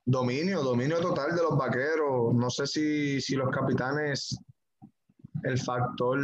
dominio, 0.05 0.63
dominio 0.63 1.01
total 1.01 1.35
de 1.35 1.43
los 1.43 1.57
vaqueros. 1.57 2.35
No 2.35 2.51
sé 2.51 2.67
si, 2.67 3.21
si 3.21 3.35
los 3.35 3.51
capitanes, 3.51 4.39
el 5.45 5.59
factor 5.59 6.21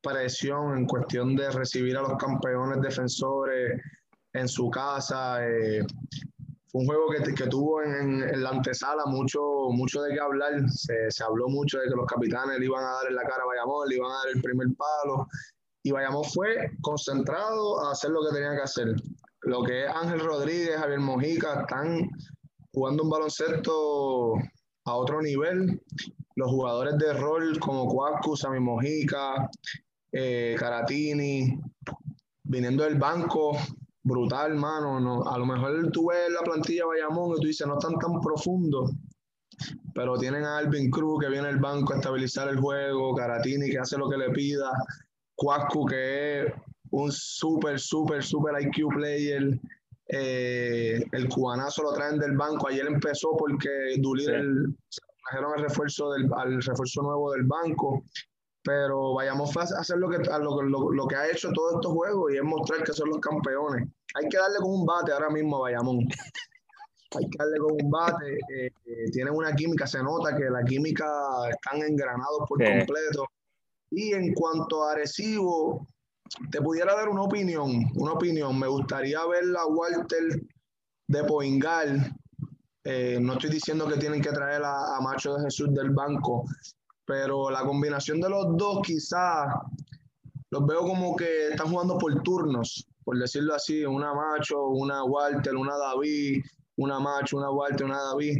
presión 0.00 0.78
en 0.78 0.86
cuestión 0.86 1.34
de 1.34 1.50
recibir 1.50 1.96
a 1.96 2.02
los 2.02 2.16
campeones 2.16 2.80
defensores 2.80 3.80
en 4.34 4.48
su 4.48 4.70
casa. 4.70 5.44
Eh, 5.46 5.84
fue 6.70 6.80
un 6.80 6.86
juego 6.86 7.06
que, 7.10 7.34
que 7.34 7.46
tuvo 7.46 7.82
en, 7.82 8.42
la 8.42 8.50
antesala 8.50 9.04
mucho, 9.06 9.40
mucho 9.70 10.02
de 10.02 10.14
qué 10.14 10.20
hablar. 10.20 10.52
Se, 10.70 11.10
se, 11.10 11.24
habló 11.24 11.48
mucho 11.48 11.78
de 11.78 11.88
que 11.88 11.94
los 11.94 12.06
capitanes 12.06 12.58
le 12.58 12.66
iban 12.66 12.84
a 12.84 12.92
dar 12.92 13.06
en 13.08 13.14
la 13.14 13.22
cara 13.22 13.42
a 13.44 13.46
Bayamón, 13.46 13.88
le 13.88 13.96
iban 13.96 14.10
a 14.10 14.14
dar 14.14 14.28
el 14.34 14.42
primer 14.42 14.68
palo. 14.76 15.26
y 15.84 15.92
Bayamón 15.92 16.24
fue 16.24 16.70
concentrado 16.80 17.86
a 17.86 17.92
hacer 17.92 18.10
lo 18.10 18.20
que 18.22 18.34
tenía 18.34 18.56
que 18.56 18.62
hacer. 18.62 18.94
Lo 19.42 19.62
que 19.62 19.84
es 19.84 19.90
Ángel 19.94 20.20
Rodríguez, 20.20 20.76
Javier 20.76 21.00
Mojica, 21.00 21.60
están 21.60 22.08
jugando 22.72 23.04
un 23.04 23.10
baloncesto 23.10 24.34
a 24.86 24.94
otro 24.94 25.22
nivel. 25.22 25.80
Los 26.36 26.50
jugadores 26.50 26.98
de 26.98 27.12
rol 27.12 27.58
como 27.60 27.86
Cuascu, 27.86 28.36
Sammy 28.36 28.58
Mojica, 28.58 29.48
eh, 30.10 30.56
Caratini, 30.58 31.60
viniendo 32.42 32.82
del 32.84 32.98
banco, 32.98 33.56
brutal, 34.04 34.54
mano. 34.54 35.00
No, 35.00 35.28
a 35.28 35.38
lo 35.38 35.46
mejor 35.46 35.90
tú 35.90 36.08
ves 36.08 36.30
la 36.30 36.42
plantilla 36.42 36.86
Bayamón 36.86 37.32
y 37.32 37.40
tú 37.40 37.46
dices, 37.48 37.66
no 37.66 37.78
están 37.78 37.98
tan 37.98 38.20
profundos, 38.20 38.92
pero 39.94 40.16
tienen 40.18 40.44
a 40.44 40.58
Alvin 40.58 40.90
Cruz 40.90 41.20
que 41.20 41.30
viene 41.30 41.48
del 41.48 41.58
banco 41.58 41.92
a 41.92 41.96
estabilizar 41.96 42.48
el 42.48 42.60
juego, 42.60 43.14
Caratini 43.14 43.70
que 43.70 43.78
hace 43.78 43.98
lo 43.98 44.08
que 44.08 44.18
le 44.18 44.30
pida, 44.30 44.70
Cuascu 45.34 45.86
que 45.86 46.42
es 46.42 46.52
un 46.90 47.10
súper, 47.10 47.80
súper, 47.80 48.22
súper 48.22 48.62
IQ 48.62 48.88
player. 48.94 49.58
Eh, 50.06 51.02
el 51.12 51.28
cubanazo 51.28 51.82
lo 51.82 51.94
traen 51.94 52.18
del 52.18 52.36
banco. 52.36 52.68
Ayer 52.68 52.86
empezó 52.86 53.36
porque 53.36 53.68
Dulir 53.98 54.30
el, 54.30 54.76
trajeron 55.24 55.52
el 55.56 55.64
refuerzo 55.64 56.12
del, 56.12 56.30
al 56.36 56.62
refuerzo 56.62 57.02
nuevo 57.02 57.32
del 57.32 57.44
banco 57.44 58.04
pero 58.64 59.12
vayamos 59.12 59.54
a 59.58 59.60
hacer 59.60 59.98
lo 59.98 60.08
que, 60.08 60.18
lo, 60.18 60.90
lo, 60.90 61.06
que 61.06 61.16
ha 61.16 61.30
hecho 61.30 61.52
todos 61.52 61.74
estos 61.74 61.92
juegos 61.92 62.32
y 62.32 62.38
es 62.38 62.42
mostrar 62.42 62.82
que 62.82 62.94
son 62.94 63.10
los 63.10 63.20
campeones. 63.20 63.86
Hay 64.14 64.28
que 64.28 64.38
darle 64.38 64.56
con 64.58 64.70
un 64.70 64.86
bate 64.86 65.12
ahora 65.12 65.28
mismo 65.28 65.58
a 65.58 65.60
Bayamón. 65.60 65.98
Hay 67.16 67.28
que 67.28 67.38
darle 67.38 67.58
con 67.58 67.72
un 67.72 67.90
bate. 67.90 68.32
Eh, 68.32 68.70
eh, 68.86 69.10
tienen 69.12 69.34
una 69.34 69.54
química, 69.54 69.86
se 69.86 70.02
nota 70.02 70.34
que 70.34 70.44
la 70.44 70.64
química 70.64 71.04
están 71.50 71.82
engranados 71.82 72.48
por 72.48 72.58
completo. 72.58 73.26
Y 73.90 74.14
en 74.14 74.32
cuanto 74.32 74.82
a 74.82 74.92
Arecibo, 74.92 75.86
te 76.50 76.62
pudiera 76.62 76.96
dar 76.96 77.10
una 77.10 77.22
opinión, 77.22 77.70
una 77.96 78.12
opinión. 78.12 78.58
Me 78.58 78.66
gustaría 78.66 79.24
ver 79.26 79.44
a 79.58 79.66
Walter 79.66 80.40
de 81.06 81.24
Poingal. 81.24 82.16
Eh, 82.82 83.18
no 83.20 83.34
estoy 83.34 83.50
diciendo 83.50 83.86
que 83.86 83.98
tienen 83.98 84.22
que 84.22 84.30
traer 84.30 84.62
a, 84.62 84.96
a 84.96 85.00
Macho 85.02 85.34
de 85.34 85.44
Jesús 85.44 85.72
del 85.74 85.90
banco, 85.90 86.44
pero 87.06 87.50
la 87.50 87.62
combinación 87.62 88.20
de 88.20 88.30
los 88.30 88.56
dos 88.56 88.80
quizás 88.82 89.46
los 90.50 90.66
veo 90.66 90.80
como 90.80 91.16
que 91.16 91.48
están 91.48 91.68
jugando 91.70 91.98
por 91.98 92.22
turnos, 92.22 92.86
por 93.04 93.18
decirlo 93.18 93.54
así, 93.54 93.84
una 93.84 94.14
Macho, 94.14 94.68
una 94.68 95.04
Walter, 95.04 95.56
una 95.56 95.76
David, 95.76 96.42
una 96.76 97.00
Macho, 97.00 97.38
una 97.38 97.50
Walter, 97.50 97.86
una 97.86 98.00
David. 98.00 98.38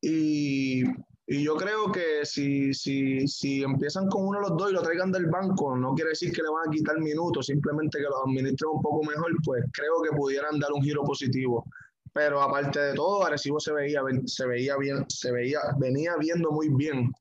Y, 0.00 0.84
y 1.26 1.42
yo 1.42 1.56
creo 1.56 1.90
que 1.90 2.24
si, 2.24 2.72
si, 2.72 3.26
si 3.26 3.62
empiezan 3.62 4.06
con 4.08 4.26
uno 4.26 4.40
de 4.40 4.48
los 4.48 4.56
dos 4.56 4.70
y 4.70 4.74
lo 4.74 4.82
traigan 4.82 5.10
del 5.10 5.26
banco, 5.26 5.76
no 5.76 5.94
quiere 5.94 6.10
decir 6.10 6.32
que 6.32 6.42
le 6.42 6.48
van 6.48 6.68
a 6.68 6.70
quitar 6.70 6.98
minutos, 7.00 7.46
simplemente 7.46 7.98
que 7.98 8.04
los 8.04 8.22
administren 8.26 8.70
un 8.70 8.80
poco 8.80 9.02
mejor, 9.02 9.32
pues 9.44 9.64
creo 9.72 10.00
que 10.02 10.16
pudieran 10.16 10.58
dar 10.58 10.72
un 10.72 10.82
giro 10.82 11.02
positivo. 11.02 11.64
Pero 12.12 12.40
aparte 12.40 12.80
de 12.80 12.94
todo, 12.94 13.24
Arecibo 13.24 13.60
se 13.60 13.72
veía, 13.72 14.00
se 14.24 14.46
veía 14.46 14.76
bien, 14.76 15.04
se 15.08 15.30
veía, 15.30 15.60
venía 15.78 16.16
viendo 16.18 16.50
muy 16.50 16.68
bien 16.70 17.12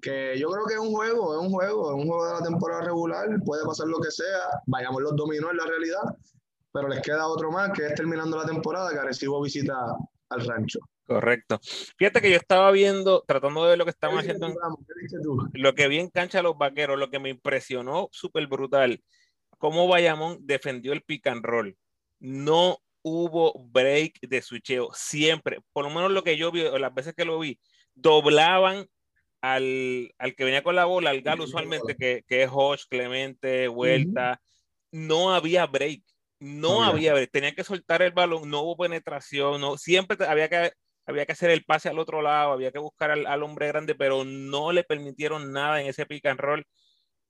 que 0.00 0.38
yo 0.38 0.50
creo 0.50 0.66
que 0.66 0.74
es 0.74 0.80
un 0.80 0.92
juego, 0.92 1.34
es 1.34 1.46
un 1.46 1.50
juego, 1.50 1.90
es 1.90 2.02
un 2.02 2.08
juego 2.08 2.26
de 2.26 2.32
la 2.34 2.42
temporada 2.42 2.82
regular, 2.82 3.28
puede 3.44 3.64
pasar 3.64 3.88
lo 3.88 4.00
que 4.00 4.10
sea, 4.10 4.62
vayamos 4.66 5.02
los 5.02 5.16
dominó 5.16 5.50
en 5.50 5.56
la 5.56 5.66
realidad, 5.66 6.02
pero 6.72 6.88
les 6.88 7.00
queda 7.02 7.26
otro 7.26 7.50
más 7.50 7.70
que 7.72 7.86
es 7.86 7.94
terminando 7.94 8.36
la 8.36 8.46
temporada 8.46 8.90
que 8.90 9.00
recibo 9.00 9.42
visita 9.42 9.74
al 10.30 10.46
rancho. 10.46 10.80
Correcto. 11.06 11.58
Fíjate 11.96 12.20
que 12.20 12.30
yo 12.30 12.36
estaba 12.36 12.70
viendo, 12.70 13.24
tratando 13.26 13.64
de 13.64 13.70
ver 13.70 13.78
lo 13.78 13.84
que 13.84 13.92
estaban 13.92 14.18
haciendo, 14.18 14.54
lo 15.54 15.74
que 15.74 15.88
vi 15.88 15.98
en 15.98 16.10
cancha 16.10 16.42
los 16.42 16.58
vaqueros, 16.58 16.98
lo 16.98 17.08
que 17.10 17.18
me 17.18 17.30
impresionó 17.30 18.10
súper 18.12 18.46
brutal, 18.46 19.02
cómo 19.56 19.88
Bayamón 19.88 20.38
defendió 20.42 20.92
el 20.92 21.02
pick 21.02 21.26
and 21.28 21.44
roll. 21.44 21.76
No 22.20 22.78
hubo 23.00 23.54
break 23.70 24.20
de 24.20 24.42
switcheo, 24.42 24.90
siempre, 24.92 25.60
por 25.72 25.84
lo 25.84 25.90
menos 25.90 26.10
lo 26.10 26.22
que 26.22 26.36
yo 26.36 26.52
vi, 26.52 26.62
las 26.78 26.94
veces 26.94 27.14
que 27.14 27.24
lo 27.24 27.38
vi, 27.38 27.58
doblaban 27.94 28.86
al, 29.40 30.12
al, 30.18 30.34
que 30.34 30.44
venía 30.44 30.62
con 30.62 30.76
la 30.76 30.84
bola, 30.84 31.10
al 31.10 31.22
Galo 31.22 31.44
usualmente, 31.44 31.96
que, 31.96 32.24
que 32.26 32.42
es 32.42 32.50
Hodge, 32.52 32.86
Clemente, 32.88 33.68
Vuelta, 33.68 34.40
no 34.90 35.34
había 35.34 35.66
break, 35.66 36.02
no 36.40 36.82
había 36.82 37.14
break, 37.14 37.30
tenía 37.30 37.54
que 37.54 37.64
soltar 37.64 38.02
el 38.02 38.12
balón, 38.12 38.50
no 38.50 38.62
hubo 38.62 38.76
penetración, 38.76 39.60
no, 39.60 39.76
siempre 39.76 40.16
había 40.26 40.48
que, 40.48 40.72
había 41.06 41.26
que 41.26 41.32
hacer 41.32 41.50
el 41.50 41.64
pase 41.64 41.88
al 41.88 41.98
otro 41.98 42.22
lado, 42.22 42.52
había 42.52 42.72
que 42.72 42.78
buscar 42.78 43.10
al, 43.10 43.26
al, 43.26 43.42
hombre 43.42 43.68
grande, 43.68 43.94
pero 43.94 44.24
no 44.24 44.72
le 44.72 44.84
permitieron 44.84 45.52
nada 45.52 45.80
en 45.80 45.88
ese 45.88 46.06
pick 46.06 46.26
and 46.26 46.40
roll, 46.40 46.64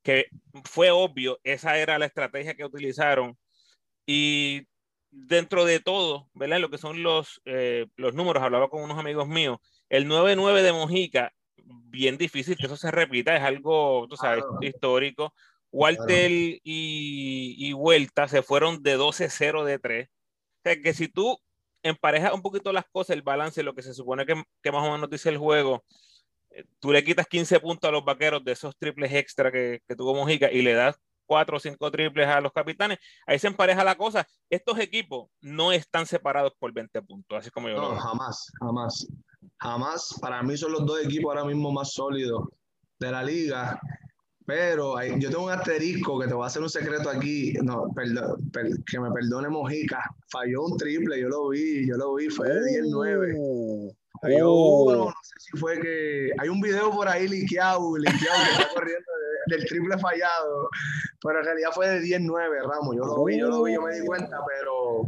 que 0.03 0.27
fue 0.65 0.91
obvio, 0.91 1.38
esa 1.45 1.79
era 1.79 1.99
la 1.99 2.07
estrategia 2.07 2.55
que 2.55 2.65
utilizaron. 2.65 3.37
Y 4.07 4.67
dentro 5.11 5.65
de 5.65 5.81
todo, 5.81 6.31
¿verdad? 6.35 6.61
Lo 6.61 6.71
que 6.71 6.79
son 6.79 7.03
los, 7.03 7.41
eh, 7.45 7.87
los 7.97 8.15
números, 8.15 8.43
hablaba 8.43 8.69
con 8.69 8.83
unos 8.83 8.99
amigos 8.99 9.29
míos, 9.29 9.59
el 9.88 10.07
9-9 10.07 10.62
de 10.62 10.73
Mojica 10.73 11.33
bien 11.69 12.19
difícil 12.19 12.57
que 12.57 12.67
eso 12.67 12.77
se 12.77 12.91
repita, 12.91 13.37
es 13.37 13.43
algo, 13.43 14.07
tú 14.09 14.17
sabes, 14.17 14.45
histórico. 14.61 15.33
Walter 15.71 16.31
y, 16.31 16.61
y, 16.65 17.73
Vuelta 17.75 18.27
se 18.27 18.43
fueron 18.43 18.83
de 18.83 18.99
12-0 18.99 19.65
de 19.65 19.79
3. 19.79 20.09
O 20.09 20.61
sea, 20.65 20.81
que 20.81 20.95
si 20.95 21.09
tú 21.09 21.39
emparejas 21.83 22.33
un 22.33 22.43
poquito 22.43 22.73
las 22.73 22.87
cosas, 22.91 23.11
el 23.11 23.23
balance, 23.23 23.63
lo 23.63 23.75
que 23.75 23.83
se 23.83 23.95
supone 23.95 24.25
que, 24.25 24.43
que 24.63 24.73
más 24.73 24.87
o 24.87 24.93
menos 24.93 25.11
dice 25.11 25.29
el 25.29 25.37
juego, 25.37 25.85
eh, 26.51 26.65
tú 26.79 26.91
le 26.91 27.05
quitas 27.05 27.27
15 27.27 27.61
puntos 27.61 27.89
a 27.89 27.93
los 27.93 28.05
vaqueros 28.05 28.43
de 28.45 28.53
esos 28.53 28.77
triples 28.79 29.13
extra 29.13 29.53
que, 29.53 29.83
que 29.87 29.95
tuvo 29.95 30.15
Mojica 30.15 30.51
y 30.51 30.63
le 30.63 30.73
das 30.73 30.99
4 31.27 31.57
o 31.57 31.61
5 31.61 31.91
triples 31.91 32.27
a 32.27 32.41
los 32.41 32.53
capitanes, 32.53 32.99
ahí 33.27 33.39
se 33.39 33.47
empareja 33.47 33.85
la 33.85 33.97
cosa. 33.97 34.27
Estos 34.49 34.79
equipos 34.79 35.29
no 35.41 35.73
están 35.73 36.07
separados 36.07 36.55
por 36.59 36.73
20 36.73 37.03
puntos, 37.03 37.39
así 37.39 37.51
como 37.51 37.69
yo 37.69 37.77
no, 37.77 37.91
lo 37.91 37.97
jamás, 37.97 38.51
jamás 38.59 39.07
jamás, 39.61 40.15
para 40.21 40.43
mí 40.43 40.57
son 40.57 40.73
los 40.73 40.87
dos 40.87 41.05
equipos 41.05 41.35
ahora 41.35 41.47
mismo 41.47 41.73
más 41.73 41.93
sólidos 41.93 42.49
de 42.99 43.11
la 43.11 43.23
liga. 43.23 43.81
Pero 44.47 44.97
hay, 44.97 45.21
yo 45.21 45.29
tengo 45.29 45.45
un 45.45 45.53
asterisco 45.53 46.19
que 46.19 46.27
te 46.27 46.33
voy 46.33 46.45
a 46.45 46.47
hacer 46.47 46.62
un 46.62 46.71
secreto 46.71 47.11
aquí. 47.11 47.53
No, 47.62 47.93
perdón, 47.95 48.50
per, 48.50 48.67
que 48.91 48.99
me 48.99 49.11
perdone 49.11 49.50
Mojica. 49.50 50.03
Falló 50.31 50.65
un 50.65 50.79
triple, 50.79 51.21
yo 51.21 51.29
lo 51.29 51.50
vi, 51.50 51.87
yo 51.87 51.97
lo 51.99 52.15
vi, 52.15 52.31
fue 52.31 52.49
de 52.49 52.81
10-9. 52.81 53.95
Falló 54.23 54.53
uno, 54.53 55.05
no 55.05 55.15
sé 55.23 55.35
si 55.38 55.59
fue 55.59 55.79
que. 55.79 56.31
Hay 56.38 56.49
un 56.49 56.62
video 56.62 56.91
por 56.91 57.07
ahí 57.09 57.29
liqueado, 57.29 57.99
liqueado 57.99 58.45
que 58.45 58.62
está 58.62 58.69
corriendo 58.75 59.12
del 59.49 59.67
triple 59.67 59.99
fallado. 59.99 60.71
Pero 61.21 61.41
en 61.41 61.45
realidad 61.45 61.71
fue 61.75 61.88
de 61.88 62.00
10-9, 62.00 62.71
Ramos. 62.71 62.97
Yo 62.97 63.05
lo 63.05 63.25
vi, 63.25 63.38
yo 63.38 63.49
lo 63.49 63.62
vi, 63.65 63.75
yo 63.75 63.83
me 63.83 64.00
di 64.00 64.07
cuenta, 64.07 64.38
pero. 64.47 65.03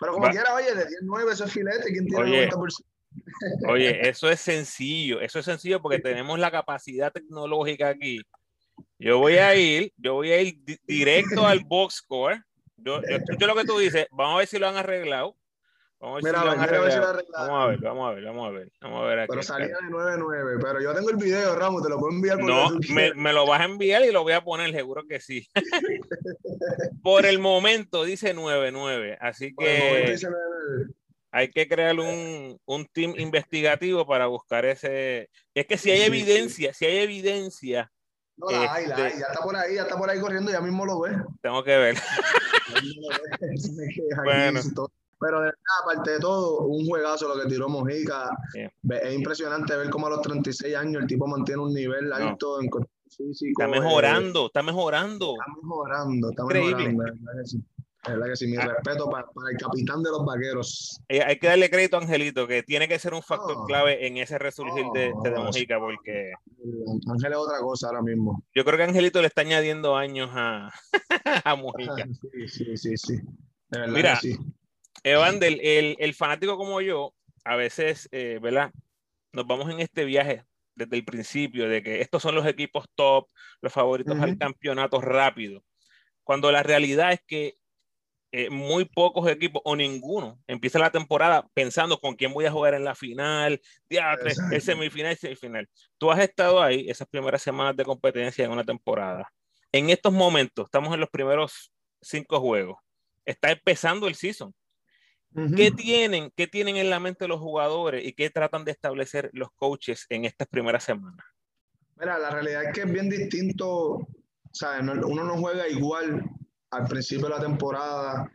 Pero 0.00 0.14
como 0.14 0.30
quiera, 0.30 0.52
oye, 0.54 0.74
de 0.74 0.86
10-9 0.86 1.32
eso 1.32 1.44
es 1.44 1.52
filete. 1.52 1.92
¿Quién 1.92 2.06
tiene 2.06 2.24
oye, 2.24 2.50
90%? 2.50 2.84
Oye, 3.68 4.08
eso 4.08 4.30
es 4.30 4.40
sencillo, 4.40 5.20
eso 5.20 5.38
es 5.38 5.44
sencillo 5.44 5.80
porque 5.80 5.98
tenemos 5.98 6.38
la 6.38 6.50
capacidad 6.50 7.12
tecnológica 7.12 7.88
aquí. 7.88 8.20
Yo 8.98 9.18
voy 9.18 9.34
a 9.34 9.54
ir, 9.54 9.92
yo 9.96 10.14
voy 10.14 10.32
a 10.32 10.40
ir 10.40 10.58
directo 10.86 11.46
al 11.46 11.60
box 11.60 11.96
score. 11.96 12.42
Yo, 12.76 13.00
yo 13.02 13.16
escucho 13.16 13.46
lo 13.46 13.54
que 13.54 13.64
tú 13.64 13.78
dices, 13.78 14.06
vamos 14.10 14.36
a 14.36 14.38
ver 14.38 14.46
si 14.46 14.58
lo 14.58 14.68
han 14.68 14.76
arreglado. 14.76 15.36
Vamos 16.00 16.24
a 16.24 16.24
ver, 16.24 16.34
si, 16.34 16.44
lo 16.44 16.50
han 16.50 16.60
arreglado. 16.60 17.22
Vamos 17.30 17.62
a 17.62 17.66
ver, 17.66 17.78
vamos 17.80 18.08
a 18.08 18.14
ver, 18.14 18.24
vamos 18.24 18.48
a 18.48 18.50
ver. 18.50 18.72
Vamos 18.80 19.02
a 19.02 19.04
ver 19.04 19.18
aquí, 19.18 19.28
pero 19.28 19.42
salía 19.42 19.66
de 19.66 19.90
9-9, 19.90 20.58
pero 20.62 20.80
yo 20.80 20.94
tengo 20.94 21.10
el 21.10 21.16
video, 21.16 21.54
Ramos, 21.56 21.82
te 21.82 21.90
lo 21.90 21.98
puedo 21.98 22.14
enviar. 22.14 22.38
Por 22.38 22.48
no, 22.48 22.70
me, 22.88 23.12
me, 23.12 23.32
lo 23.34 23.46
vas 23.46 23.60
a 23.60 23.64
enviar 23.64 24.02
y 24.06 24.10
lo 24.10 24.22
voy 24.22 24.32
a 24.32 24.42
poner, 24.42 24.72
seguro 24.72 25.06
que 25.06 25.20
sí. 25.20 25.46
por 27.02 27.26
el 27.26 27.38
momento 27.38 28.04
dice 28.04 28.34
9-9, 28.34 29.18
así 29.20 29.54
que 29.54 30.16
hay 31.32 31.50
que 31.50 31.68
crear 31.68 31.98
un, 31.98 32.58
un, 32.64 32.86
team 32.86 33.14
investigativo 33.18 34.06
para 34.06 34.26
buscar 34.26 34.64
ese. 34.64 35.30
Es 35.54 35.66
que 35.66 35.78
si 35.78 35.90
hay 35.90 36.02
evidencia, 36.02 36.74
si 36.74 36.86
hay 36.86 36.98
evidencia. 36.98 37.90
No, 38.36 38.50
la 38.50 38.72
hay, 38.72 38.86
la 38.86 38.94
este 38.94 39.02
hay, 39.02 39.20
ya 39.20 39.26
está 39.26 39.42
por 39.42 39.56
ahí, 39.56 39.74
ya 39.74 39.82
está 39.82 39.98
por 39.98 40.10
ahí 40.10 40.20
corriendo, 40.20 40.50
ya 40.50 40.60
mismo 40.60 40.84
lo 40.86 41.00
ve. 41.00 41.10
Tengo 41.42 41.62
que 41.62 41.76
ver. 41.76 41.96
bueno. 44.24 44.60
Pero 45.20 45.42
de 45.42 45.52
aparte 45.82 46.12
de 46.12 46.18
todo, 46.18 46.60
un 46.60 46.86
juegazo 46.86 47.28
lo 47.28 47.42
que 47.42 47.48
tiró 47.48 47.68
Mojica. 47.68 48.30
Yeah. 48.54 48.72
Es 49.02 49.14
impresionante 49.14 49.76
ver 49.76 49.90
cómo 49.90 50.06
a 50.06 50.10
los 50.10 50.22
36 50.22 50.74
años 50.74 51.02
el 51.02 51.08
tipo 51.08 51.26
mantiene 51.26 51.60
un 51.60 51.74
nivel 51.74 52.10
alto 52.10 52.56
no. 52.56 52.62
en 52.62 52.70
físico. 53.10 53.62
Está 53.62 53.68
mejorando, 53.68 54.44
eh, 54.44 54.46
está 54.46 54.62
mejorando. 54.62 55.34
Está 55.34 55.60
mejorando, 55.62 56.30
está 56.30 56.42
Increíble. 56.44 56.88
mejorando. 56.88 57.20
Es 58.02 58.12
verdad 58.12 58.26
que 58.28 58.36
sí, 58.36 58.46
mi 58.46 58.56
ah. 58.56 58.66
respeto 58.66 59.10
para, 59.10 59.26
para, 59.26 59.50
el 59.50 59.58
capitán 59.58 60.02
de 60.02 60.10
los 60.10 60.24
vaqueros. 60.24 61.02
Eh, 61.08 61.22
hay 61.22 61.38
que 61.38 61.48
darle 61.48 61.68
crédito 61.68 61.98
a 61.98 62.00
Angelito, 62.00 62.46
que 62.46 62.62
tiene 62.62 62.88
que 62.88 62.98
ser 62.98 63.12
un 63.12 63.22
factor 63.22 63.56
oh. 63.58 63.66
clave 63.66 64.06
en 64.06 64.16
ese 64.16 64.38
resurgir 64.38 64.86
oh, 64.86 64.92
de, 64.94 65.12
de, 65.22 65.30
de 65.30 65.38
Mojica, 65.38 65.78
porque. 65.78 66.32
Ángel 67.10 67.32
es 67.32 67.38
otra 67.38 67.58
cosa 67.60 67.88
ahora 67.88 68.00
mismo. 68.00 68.42
Yo 68.54 68.64
creo 68.64 68.78
que 68.78 68.84
Angelito 68.84 69.20
le 69.20 69.26
está 69.26 69.42
añadiendo 69.42 69.96
años 69.96 70.30
a, 70.32 70.70
a 71.44 71.56
Mojica. 71.56 72.06
Sí, 72.30 72.48
sí, 72.48 72.76
sí, 72.76 72.96
sí. 72.96 73.16
De 73.68 73.80
verdad 73.80 73.94
Mira, 73.94 74.18
que 74.20 74.28
sí. 74.28 74.38
Evander, 75.04 75.58
el, 75.62 75.96
el, 75.98 76.14
fanático 76.14 76.56
como 76.56 76.80
yo, 76.80 77.14
a 77.44 77.56
veces, 77.56 78.08
eh, 78.12 78.38
¿verdad? 78.40 78.72
Nos 79.32 79.46
vamos 79.46 79.70
en 79.70 79.80
este 79.80 80.04
viaje 80.04 80.44
desde 80.74 80.96
el 80.96 81.04
principio 81.04 81.68
de 81.68 81.82
que 81.82 82.00
estos 82.00 82.22
son 82.22 82.34
los 82.34 82.46
equipos 82.46 82.86
top, 82.94 83.28
los 83.60 83.72
favoritos 83.72 84.16
uh 84.16 84.20
-huh. 84.20 84.24
al 84.24 84.38
campeonato 84.38 85.00
rápido 85.00 85.62
cuando 86.30 86.52
la 86.52 86.62
realidad 86.62 87.12
es 87.12 87.20
que 87.26 87.58
eh, 88.32 88.48
muy 88.50 88.84
pocos 88.84 89.28
equipos 89.28 89.60
o 89.64 89.74
ninguno 89.74 90.38
empieza 90.46 90.78
la 90.78 90.90
temporada 90.90 91.48
pensando 91.52 91.98
con 91.98 92.14
quién 92.14 92.32
voy 92.32 92.46
a 92.46 92.52
jugar 92.52 92.74
en 92.74 92.84
la 92.84 92.94
final, 92.94 93.60
teatro, 93.88 94.30
el 94.52 94.62
semifinal 94.62 95.16
semifinal. 95.16 95.68
Tú 95.98 96.10
has 96.10 96.20
estado 96.20 96.62
ahí 96.62 96.88
esas 96.88 97.08
primeras 97.08 97.42
semanas 97.42 97.76
de 97.76 97.84
competencia 97.84 98.44
en 98.44 98.52
una 98.52 98.64
temporada. 98.64 99.28
En 99.72 99.90
estos 99.90 100.12
momentos, 100.12 100.66
estamos 100.66 100.94
en 100.94 101.00
los 101.00 101.10
primeros 101.10 101.72
cinco 102.00 102.40
juegos. 102.40 102.78
Está 103.24 103.50
empezando 103.50 104.06
el 104.08 104.14
season. 104.14 104.54
¿Qué, 105.56 105.70
tienen, 105.70 106.32
¿Qué 106.34 106.48
tienen 106.48 106.76
en 106.76 106.90
la 106.90 106.98
mente 106.98 107.28
los 107.28 107.38
jugadores 107.38 108.04
y 108.04 108.12
qué 108.12 108.30
tratan 108.30 108.64
de 108.64 108.72
establecer 108.72 109.30
los 109.32 109.52
coaches 109.52 110.06
en 110.08 110.24
estas 110.24 110.48
primeras 110.48 110.82
semanas? 110.82 111.24
Mira, 111.96 112.18
la 112.18 112.30
realidad 112.30 112.64
es 112.64 112.72
que 112.72 112.80
es 112.80 112.92
bien 112.92 113.08
distinto. 113.08 114.08
¿sabes? 114.52 114.82
uno 114.82 115.24
no 115.24 115.36
juega 115.36 115.68
igual 115.68 116.24
al 116.70 116.86
principio 116.86 117.26
de 117.26 117.34
la 117.34 117.40
temporada, 117.40 118.30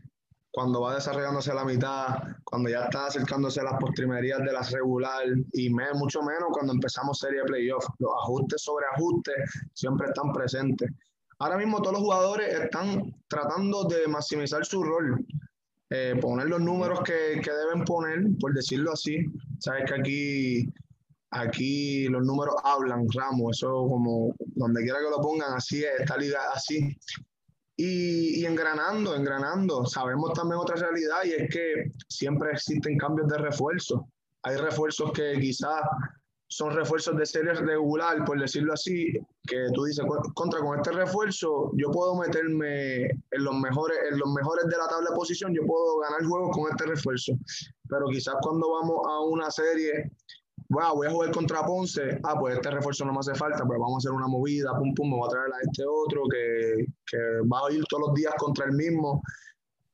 cuando 0.55 0.79
va 0.81 0.95
desarrollándose 0.95 1.51
a 1.51 1.55
la 1.55 1.65
mitad, 1.65 2.17
cuando 2.45 2.69
ya 2.69 2.85
está 2.85 3.07
acercándose 3.07 3.59
a 3.59 3.65
las 3.65 3.77
postrimerías 3.77 4.39
de 4.39 4.53
la 4.53 4.61
regular 4.61 5.25
y 5.51 5.69
mucho 5.69 6.21
menos 6.21 6.49
cuando 6.53 6.71
empezamos 6.71 7.19
serie 7.19 7.41
de 7.41 7.45
playoffs. 7.45 7.87
Los 7.99 8.11
ajustes 8.23 8.61
sobre 8.61 8.85
ajustes 8.95 9.35
siempre 9.73 10.07
están 10.07 10.31
presentes. 10.31 10.89
Ahora 11.39 11.57
mismo 11.57 11.81
todos 11.81 11.95
los 11.95 12.03
jugadores 12.03 12.53
están 12.53 13.13
tratando 13.27 13.83
de 13.83 14.07
maximizar 14.07 14.65
su 14.65 14.81
rol, 14.81 15.25
eh, 15.89 16.17
poner 16.21 16.47
los 16.47 16.61
números 16.61 17.01
que, 17.01 17.41
que, 17.43 17.51
deben 17.51 17.83
poner, 17.83 18.23
por 18.39 18.53
decirlo 18.53 18.93
así. 18.93 19.25
Sabes 19.59 19.83
que 19.89 19.99
aquí, 19.99 20.73
aquí 21.31 22.07
los 22.07 22.25
números 22.25 22.55
hablan, 22.63 23.07
Ramos, 23.13 23.57
eso 23.57 23.89
como 23.89 24.33
donde 24.39 24.83
quiera 24.83 24.99
que 24.99 25.09
lo 25.09 25.21
pongan, 25.21 25.53
así 25.53 25.83
es, 25.83 25.99
esta 25.99 26.15
liga 26.15 26.39
así. 26.53 26.95
Y, 27.77 28.41
y, 28.41 28.45
engranando, 28.45 29.15
engranando. 29.15 29.85
Sabemos 29.85 30.33
también 30.33 30.59
otra 30.59 30.75
realidad 30.75 31.23
y 31.25 31.31
es 31.31 31.49
que 31.49 31.91
siempre 32.07 32.51
existen 32.51 32.97
cambios 32.97 33.27
de 33.27 33.37
refuerzo. 33.37 34.07
Hay 34.43 34.57
refuerzos 34.57 35.11
que 35.11 35.33
quizás 35.39 35.81
son 36.47 36.73
refuerzos 36.75 37.17
de 37.17 37.25
serie 37.25 37.53
regular, 37.53 38.23
por 38.23 38.39
decirlo 38.39 38.73
así, 38.73 39.11
que 39.47 39.67
tú 39.73 39.85
dices, 39.85 40.05
contra 40.35 40.59
con 40.59 40.77
este 40.77 40.91
refuerzo, 40.91 41.71
yo 41.75 41.91
puedo 41.91 42.15
meterme 42.15 43.05
en 43.05 43.43
los 43.43 43.55
mejores, 43.55 43.97
en 44.11 44.19
los 44.19 44.29
mejores 44.31 44.65
de 44.67 44.77
la 44.77 44.87
tabla 44.87 45.09
de 45.09 45.15
posición, 45.15 45.53
yo 45.53 45.65
puedo 45.65 45.99
ganar 45.99 46.23
juegos 46.23 46.55
con 46.55 46.71
este 46.71 46.85
refuerzo. 46.85 47.33
Pero 47.89 48.05
quizás 48.07 48.35
cuando 48.41 48.71
vamos 48.71 49.01
a 49.07 49.19
una 49.21 49.49
serie 49.51 50.11
voy 50.69 51.07
a 51.07 51.11
jugar 51.11 51.31
contra 51.31 51.65
Ponce, 51.65 52.19
ah, 52.23 52.35
pues 52.39 52.55
este 52.55 52.71
refuerzo 52.71 53.05
no 53.05 53.13
me 53.13 53.19
hace 53.19 53.35
falta, 53.35 53.63
pues 53.65 53.79
vamos 53.79 53.95
a 53.95 53.97
hacer 53.97 54.11
una 54.11 54.27
movida, 54.27 54.77
pum, 54.77 54.93
pum, 54.93 55.09
me 55.09 55.17
voy 55.17 55.27
a 55.27 55.31
traer 55.31 55.53
a 55.53 55.57
este 55.61 55.83
otro 55.85 56.23
que, 56.29 56.85
que 57.05 57.17
va 57.51 57.67
a 57.67 57.71
ir 57.71 57.83
todos 57.85 58.07
los 58.07 58.15
días 58.15 58.33
contra 58.37 58.65
el 58.65 58.73
mismo 58.73 59.21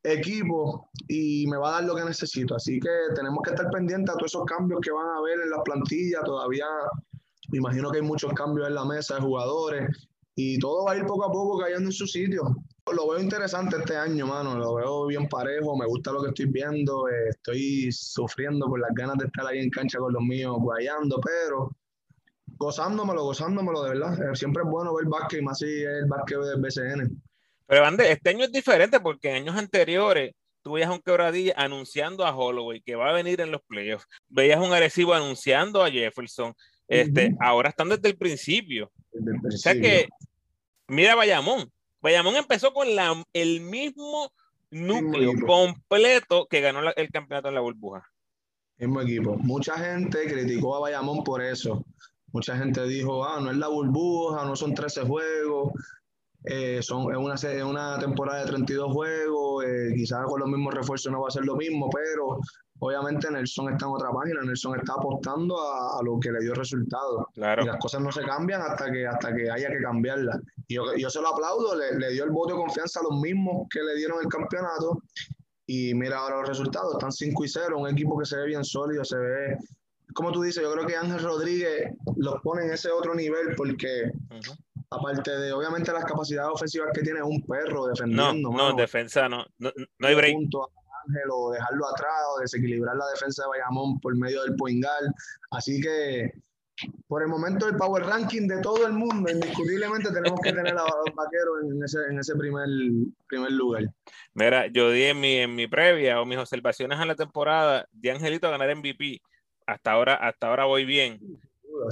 equipo 0.04 0.90
y 1.08 1.46
me 1.48 1.58
va 1.58 1.70
a 1.70 1.72
dar 1.74 1.84
lo 1.84 1.96
que 1.96 2.06
necesito. 2.06 2.56
Así 2.56 2.80
que 2.80 2.90
tenemos 3.16 3.40
que 3.44 3.51
estar 3.51 3.70
pendientes 3.70 4.13
a 4.13 4.18
todos 4.18 4.32
esos 4.32 4.46
cambios 4.46 4.80
que 4.82 4.92
van 4.92 5.08
a 5.08 5.18
haber 5.18 5.40
en 5.42 5.50
las 5.50 5.62
plantillas. 5.63 6.24
Todavía 6.24 6.66
me 7.50 7.58
imagino 7.58 7.92
que 7.92 7.98
hay 7.98 8.04
muchos 8.04 8.34
cambios 8.34 8.68
en 8.68 8.75
la 8.75 8.86
mesa 8.86 9.16
de 9.16 9.22
jugadores 9.22 10.08
y 10.36 10.58
todo 10.60 10.86
va 10.86 10.94
a 10.94 10.98
ir 10.98 11.06
poco 11.06 11.25
a 11.25 11.32
poco 11.32 11.60
cayendo 11.60 11.90
en 11.90 11.94
su 11.94 12.08
sitio. 12.08 12.56
Lo 12.90 13.10
veo 13.10 13.20
interesante 13.20 13.78
este 13.78 13.96
año, 13.96 14.26
mano. 14.28 14.58
Lo 14.58 14.76
veo 14.76 15.06
bien 15.06 15.28
parejo. 15.30 15.78
Me 15.78 15.86
gusta 15.86 16.12
lo 16.12 16.24
que 16.24 16.30
estoy 16.30 16.48
viendo. 16.48 17.08
Eh, 17.08 17.30
estoy 17.30 17.92
sufriendo 17.92 18.68
por 18.68 18.80
las 18.80 18.92
ganas 18.94 19.18
de 19.18 19.26
estar 19.26 19.46
ahí 19.46 19.60
en 19.60 19.70
cancha 19.70 20.00
con 20.00 20.12
los 20.12 20.22
míos, 20.24 20.58
guayando, 20.60 21.20
pero 21.22 21.72
gozándomelo, 22.58 23.24
gozándomelo 23.24 23.84
de 23.84 23.90
verdad. 23.92 24.22
Eh, 24.22 24.36
siempre 24.36 24.64
es 24.64 24.70
bueno 24.70 24.96
ver 24.96 25.06
básquet 25.06 25.42
más 25.42 25.60
si 25.60 25.66
es 25.66 25.88
el 25.88 26.06
básquet 26.06 26.40
del 26.40 26.62
BCN. 26.62 27.22
Pero, 27.68 27.86
Ande, 27.86 28.12
este 28.12 28.32
año 28.32 28.46
es 28.46 28.52
diferente 28.52 29.00
porque 29.00 29.30
en 29.30 29.36
años 29.44 29.56
anteriores 29.56 30.34
tú 30.62 30.74
veías 30.74 30.90
un 30.90 31.00
quebradilla 31.00 31.54
anunciando 31.56 32.26
a 32.26 32.36
Holloway 32.36 32.82
que 32.82 32.96
va 32.96 33.10
a 33.10 33.14
venir 33.14 33.42
en 33.42 33.51
los 33.51 33.62
playoffs. 33.62 34.08
Veías 34.27 34.60
un 34.60 34.74
agresivo 34.74 35.14
anunciando 35.14 35.84
a 35.84 35.90
Jefferson. 35.90 36.53
Este, 36.88 37.36
Ahora 37.40 37.70
están 37.70 37.90
desde 37.90 38.10
el 38.10 38.18
principio. 38.18 38.92
O 39.48 39.51
sea 39.51 39.74
que, 39.74 40.10
mira 40.88 41.16
Bayamón. 41.16 41.72
Bayamón 42.01 42.35
empezó 42.35 42.74
con 42.74 42.96
la, 42.96 43.24
el 43.33 43.61
mismo 43.61 44.31
núcleo 44.72 45.33
completo 45.46 46.48
que 46.50 46.61
ganó 46.61 46.79
el 46.96 47.09
campeonato 47.11 47.50
en 47.50 47.55
la 47.55 47.61
burbuja. 47.61 48.09
Mismo 48.77 49.01
equipo. 49.01 49.37
Mucha 49.37 49.77
gente 49.77 50.25
criticó 50.25 50.75
a 50.75 50.79
Bayamón 50.79 51.24
por 51.24 51.42
eso. 51.42 51.85
Mucha 52.31 52.57
gente 52.57 52.83
dijo, 52.85 53.25
ah, 53.25 53.40
no 53.42 53.51
es 53.51 53.57
la 53.57 53.68
burbuja, 53.68 54.46
no 54.46 54.55
son 54.55 54.74
13 54.74 55.01
juegos, 55.01 55.74
eh, 56.46 56.79
son, 56.81 57.11
es, 57.11 57.18
una, 57.18 57.35
es 57.35 57.64
una 57.64 58.00
temporada 58.00 58.40
de 58.42 58.48
32 58.48 58.92
juegos, 58.92 59.66
eh, 59.66 59.94
quizás 59.96 60.25
con 60.25 60.40
los 60.40 60.50
mismos 60.50 60.74
refuerzos 60.74 61.11
no 61.11 61.22
va 61.22 61.27
a 61.27 61.31
ser 61.31 61.46
lo 61.46 61.55
mismo, 61.55 61.90
pero 61.90 62.40
obviamente 62.81 63.29
Nelson 63.29 63.74
está 63.74 63.85
en 63.85 63.91
otra 63.91 64.11
página, 64.11 64.41
Nelson 64.41 64.79
está 64.79 64.94
apostando 64.94 65.55
a, 65.61 66.01
lo 66.03 66.20
que 66.20 66.31
le 66.31 66.39
dio 66.39 66.53
resultado. 66.53 67.27
Claro. 67.33 67.63
Y 67.63 67.67
las 67.67 67.77
cosas 67.77 68.01
no 68.01 68.11
se 68.11 68.24
cambian 68.24 68.61
hasta 68.61 68.91
que, 68.91 69.05
hasta 69.05 69.33
que 69.35 69.51
haya 69.51 69.70
que 69.70 69.81
cambiarlas. 69.81 70.39
Y 70.67 70.75
yo, 70.75 70.96
yo 70.96 71.09
se 71.09 71.22
lo 71.22 71.29
aplaudo, 71.29 71.75
le, 71.75 72.00
le, 72.00 72.11
dio 72.11 72.24
el 72.24 72.31
voto 72.31 72.55
de 72.55 72.59
confianza 72.59 73.00
a 73.00 73.03
los 73.03 73.22
mismos 73.22 73.67
que 73.70 73.83
le 73.83 73.96
dieron 73.96 74.17
el 74.22 74.27
campeonato. 74.27 75.03
Y 75.67 75.94
mira 75.94 76.17
ahora 76.17 76.39
los 76.39 76.50
resultados, 76.50 76.94
están 76.94 77.11
5 77.11 77.46
y 77.46 77.48
0, 77.48 77.77
un 77.77 77.87
equipo 77.87 78.17
que 78.17 78.25
se 78.25 78.35
ve 78.37 78.48
bien 78.48 78.63
sólido, 78.63 79.05
se 79.05 79.17
ve, 79.17 79.57
como 80.13 80.31
tú 80.31 80.41
dices, 80.41 80.63
yo 80.63 80.74
creo 80.74 80.87
que 80.87 80.96
Ángel 80.96 81.22
Rodríguez 81.22 81.94
los 82.17 82.41
pone 82.41 82.65
en 82.65 82.74
ese 82.74 82.89
otro 82.89 83.13
nivel 83.13 83.55
porque 83.55 84.11
aparte 84.89 85.31
de 85.37 85.53
obviamente 85.53 85.94
las 85.94 86.03
capacidades 86.03 86.51
ofensivas 86.51 86.89
que 86.94 87.01
tiene 87.01 87.22
un 87.22 87.41
perro 87.44 87.85
defendiendo. 87.85 88.50
No, 88.50 88.72
no, 88.72 88.75
defensa 88.75 89.29
no, 89.29 89.46
no, 89.59 89.72
no 90.00 90.07
hay 90.07 90.15
break. 90.15 90.35
Ángel 91.07 91.29
o 91.31 91.51
dejarlo 91.51 91.87
atrás 91.87 92.22
o 92.35 92.40
desequilibrar 92.40 92.96
la 92.96 93.07
defensa 93.09 93.44
de 93.44 93.50
Bayamón 93.50 94.00
por 94.00 94.16
medio 94.18 94.44
del 94.44 94.55
poingal. 94.55 95.14
Así 95.51 95.79
que 95.81 96.31
por 97.07 97.22
el 97.22 97.27
momento 97.27 97.68
el 97.68 97.75
power 97.75 98.03
ranking 98.03 98.48
de 98.48 98.61
todo 98.61 98.87
el 98.87 98.94
mundo, 98.94 99.29
indiscutiblemente 99.29 100.11
tenemos 100.11 100.40
que 100.42 100.53
tener 100.53 100.74
a 100.77 100.83
los 100.83 101.16
vaqueros 101.16 101.64
en 101.64 101.83
ese, 101.83 102.00
en 102.09 102.20
ese 102.20 102.35
primer, 102.35 102.68
primer 103.27 103.51
lugar. 103.51 103.83
Mira, 104.33 104.68
yo 104.68 104.90
di 104.90 105.03
en 105.03 105.20
mi, 105.20 105.35
en 105.35 105.55
mi 105.55 105.68
previa 105.68 106.22
o 106.22 106.25
mis 106.25 106.37
observaciones 106.37 107.00
a 107.00 107.05
la 107.05 107.16
temporada 107.16 107.87
de 107.92 108.11
Angelito 108.11 108.48
a 108.48 108.51
ganar 108.51 108.75
MVP. 108.75 109.22
Hasta 109.68 109.92
ahora, 109.92 110.16
hasta 110.16 110.48
ahora 110.48 110.66
voy 110.66 110.85
bien. 110.85 111.20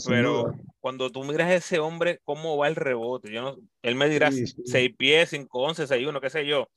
Pero 0.08 0.54
cuando 0.80 1.10
tú 1.12 1.24
miras 1.24 1.50
a 1.50 1.56
ese 1.56 1.80
hombre, 1.80 2.20
cómo 2.24 2.58
va 2.58 2.68
el 2.68 2.76
rebote, 2.76 3.32
yo 3.32 3.42
no, 3.42 3.58
él 3.82 3.96
me 3.96 4.10
dirá 4.10 4.32
6 4.32 4.96
pies, 4.98 5.30
5, 5.30 5.60
11, 5.60 5.88
6, 5.88 6.08
1, 6.08 6.22
qué 6.22 6.30
sé 6.30 6.46
yo. 6.46 6.68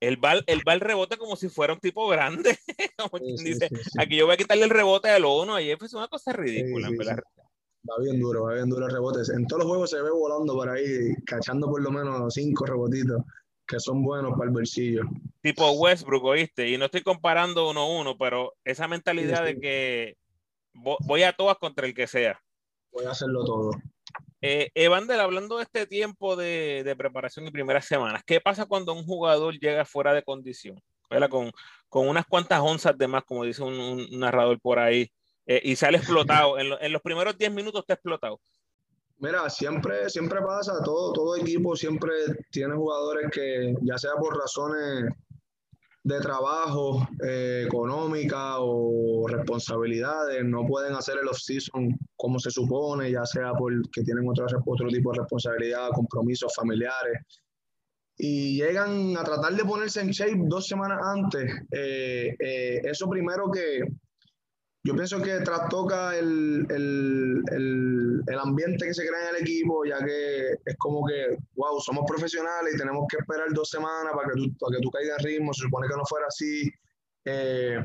Él 0.00 0.18
va 0.18 0.32
el 0.74 0.80
rebote 0.80 1.18
como 1.18 1.36
si 1.36 1.48
fuera 1.48 1.74
un 1.74 1.80
tipo 1.80 2.08
grande. 2.08 2.58
dice, 3.44 3.68
aquí 3.98 4.16
yo 4.16 4.26
voy 4.26 4.34
a 4.34 4.38
quitarle 4.38 4.64
el 4.64 4.70
rebote 4.70 5.10
al 5.10 5.24
uno. 5.24 5.54
Ayer 5.54 5.78
fue 5.78 5.88
una 5.92 6.08
cosa 6.08 6.32
ridícula, 6.32 6.88
Va 7.88 7.94
bien 8.02 8.20
duro, 8.20 8.44
va 8.44 8.54
bien 8.54 8.68
duro 8.68 8.86
el 8.86 8.92
rebote. 8.92 9.20
En 9.34 9.46
todos 9.46 9.62
los 9.62 9.70
juegos 9.70 9.90
se 9.90 10.02
ve 10.02 10.10
volando 10.10 10.54
por 10.54 10.68
ahí, 10.68 11.14
cachando 11.24 11.66
por 11.66 11.80
lo 11.80 11.90
menos 11.90 12.34
cinco 12.34 12.66
rebotitos 12.66 13.22
que 13.70 13.78
son 13.78 14.02
buenos 14.02 14.32
para 14.32 14.46
el 14.46 14.50
bolsillo. 14.50 15.02
Tipo 15.40 15.70
Westbrook, 15.72 16.24
¿oíste? 16.24 16.68
Y 16.68 16.76
no 16.76 16.86
estoy 16.86 17.02
comparando 17.02 17.70
uno 17.70 17.80
a 17.80 18.00
uno, 18.00 18.18
pero 18.18 18.54
esa 18.64 18.88
mentalidad 18.88 19.44
de 19.44 19.58
que 19.58 20.16
voy 20.74 21.22
a 21.22 21.32
todas 21.32 21.56
contra 21.56 21.86
el 21.86 21.94
que 21.94 22.06
sea. 22.06 22.40
Voy 22.92 23.04
a 23.06 23.12
hacerlo 23.12 23.44
todo. 23.44 23.70
Eh, 24.42 24.70
Evander, 24.74 25.20
hablando 25.20 25.58
de 25.58 25.64
este 25.64 25.86
tiempo 25.86 26.34
de, 26.34 26.94
preparación 26.96 27.46
y 27.46 27.50
primeras 27.50 27.84
semanas, 27.84 28.22
¿qué 28.24 28.40
pasa 28.40 28.66
cuando 28.66 28.94
un 28.94 29.04
jugador 29.04 29.58
llega 29.58 29.84
fuera 29.84 30.14
de 30.14 30.22
condición? 30.22 30.80
Con, 31.28 31.50
con 31.88 32.08
unas 32.08 32.24
cuantas 32.26 32.60
onzas 32.60 32.96
de 32.96 33.08
más, 33.08 33.24
como 33.24 33.44
dice 33.44 33.62
un, 33.62 34.06
narrador 34.18 34.60
por 34.60 34.78
ahí, 34.78 35.10
eh, 35.46 35.60
y 35.64 35.76
sale 35.76 35.98
explotado. 35.98 36.58
en, 36.58 36.72
en, 36.80 36.92
los 36.92 37.02
primeros 37.02 37.36
10 37.36 37.52
minutos 37.52 37.80
está 37.80 37.94
explotado. 37.94 38.40
Mira, 39.18 39.50
siempre, 39.50 40.08
siempre 40.08 40.40
pasa, 40.40 40.82
todo, 40.82 41.12
todo 41.12 41.36
equipo 41.36 41.76
siempre 41.76 42.12
tiene 42.50 42.74
jugadores 42.74 43.30
que, 43.30 43.74
ya 43.82 43.98
sea 43.98 44.12
por 44.14 44.38
razones 44.38 45.12
de 46.02 46.18
trabajo, 46.20 47.06
eh, 47.26 47.64
económica 47.66 48.56
o 48.58 49.26
responsabilidades, 49.28 50.44
no 50.44 50.66
pueden 50.66 50.94
hacer 50.94 51.16
el 51.20 51.28
off-season 51.28 51.96
como 52.16 52.38
se 52.38 52.50
supone, 52.50 53.10
ya 53.10 53.24
sea 53.26 53.52
porque 53.52 54.02
tienen 54.02 54.26
otro, 54.28 54.46
otro 54.64 54.88
tipo 54.88 55.12
de 55.12 55.18
responsabilidad, 55.18 55.90
compromisos 55.94 56.54
familiares. 56.54 57.18
Y 58.16 58.56
llegan 58.56 59.16
a 59.16 59.24
tratar 59.24 59.54
de 59.54 59.64
ponerse 59.64 60.00
en 60.00 60.10
shape 60.10 60.42
dos 60.44 60.66
semanas 60.66 61.00
antes. 61.02 61.50
Eh, 61.70 62.34
eh, 62.38 62.80
eso 62.84 63.08
primero 63.08 63.50
que, 63.50 63.80
yo 64.82 64.94
pienso 64.94 65.20
que 65.20 65.40
trastoca 65.40 66.16
el, 66.16 66.66
el, 66.70 67.42
el, 67.52 68.22
el, 68.26 68.38
ambiente 68.38 68.86
que 68.86 68.94
se 68.94 69.06
crea 69.06 69.28
en 69.28 69.36
el 69.36 69.42
equipo, 69.42 69.84
ya 69.84 69.98
que 69.98 70.52
es 70.64 70.76
como 70.78 71.06
que, 71.06 71.36
wow, 71.54 71.78
somos 71.80 72.04
profesionales 72.06 72.74
y 72.74 72.78
tenemos 72.78 73.04
que 73.08 73.18
esperar 73.18 73.48
dos 73.52 73.68
semanas 73.68 74.12
para 74.14 74.28
que 74.28 74.40
tú, 74.40 74.56
para 74.58 74.76
que 74.76 74.82
tú 74.82 74.90
caigas 74.90 75.18
en 75.18 75.24
ritmo, 75.24 75.52
se 75.52 75.64
supone 75.64 75.86
que 75.86 75.96
no 75.96 76.04
fuera 76.06 76.26
así. 76.28 76.70
Eh, 77.26 77.78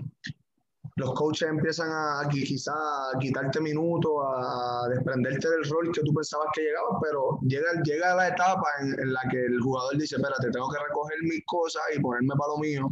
los 0.97 1.13
coaches 1.13 1.49
empiezan 1.49 1.89
a, 1.91 2.27
quizá 2.29 2.71
a 2.71 3.19
quitarte 3.19 3.60
minutos, 3.60 4.13
a 4.23 4.88
desprenderte 4.89 5.49
del 5.49 5.69
rol 5.69 5.91
que 5.91 6.01
tú 6.01 6.13
pensabas 6.13 6.47
que 6.53 6.62
llegaba, 6.62 6.97
pero 7.01 7.39
llega, 7.41 7.73
llega 7.84 8.15
la 8.15 8.29
etapa 8.29 8.65
en, 8.79 9.12
la 9.12 9.19
que 9.29 9.45
el 9.45 9.60
jugador 9.60 9.97
dice, 9.97 10.15
espérate, 10.15 10.49
tengo 10.51 10.69
que 10.69 10.79
recoger 10.88 11.17
mis 11.23 11.43
cosas 11.45 11.84
y 11.93 11.99
ponerme 11.99 12.34
para 12.38 12.53
lo 12.53 12.60
mío. 12.60 12.89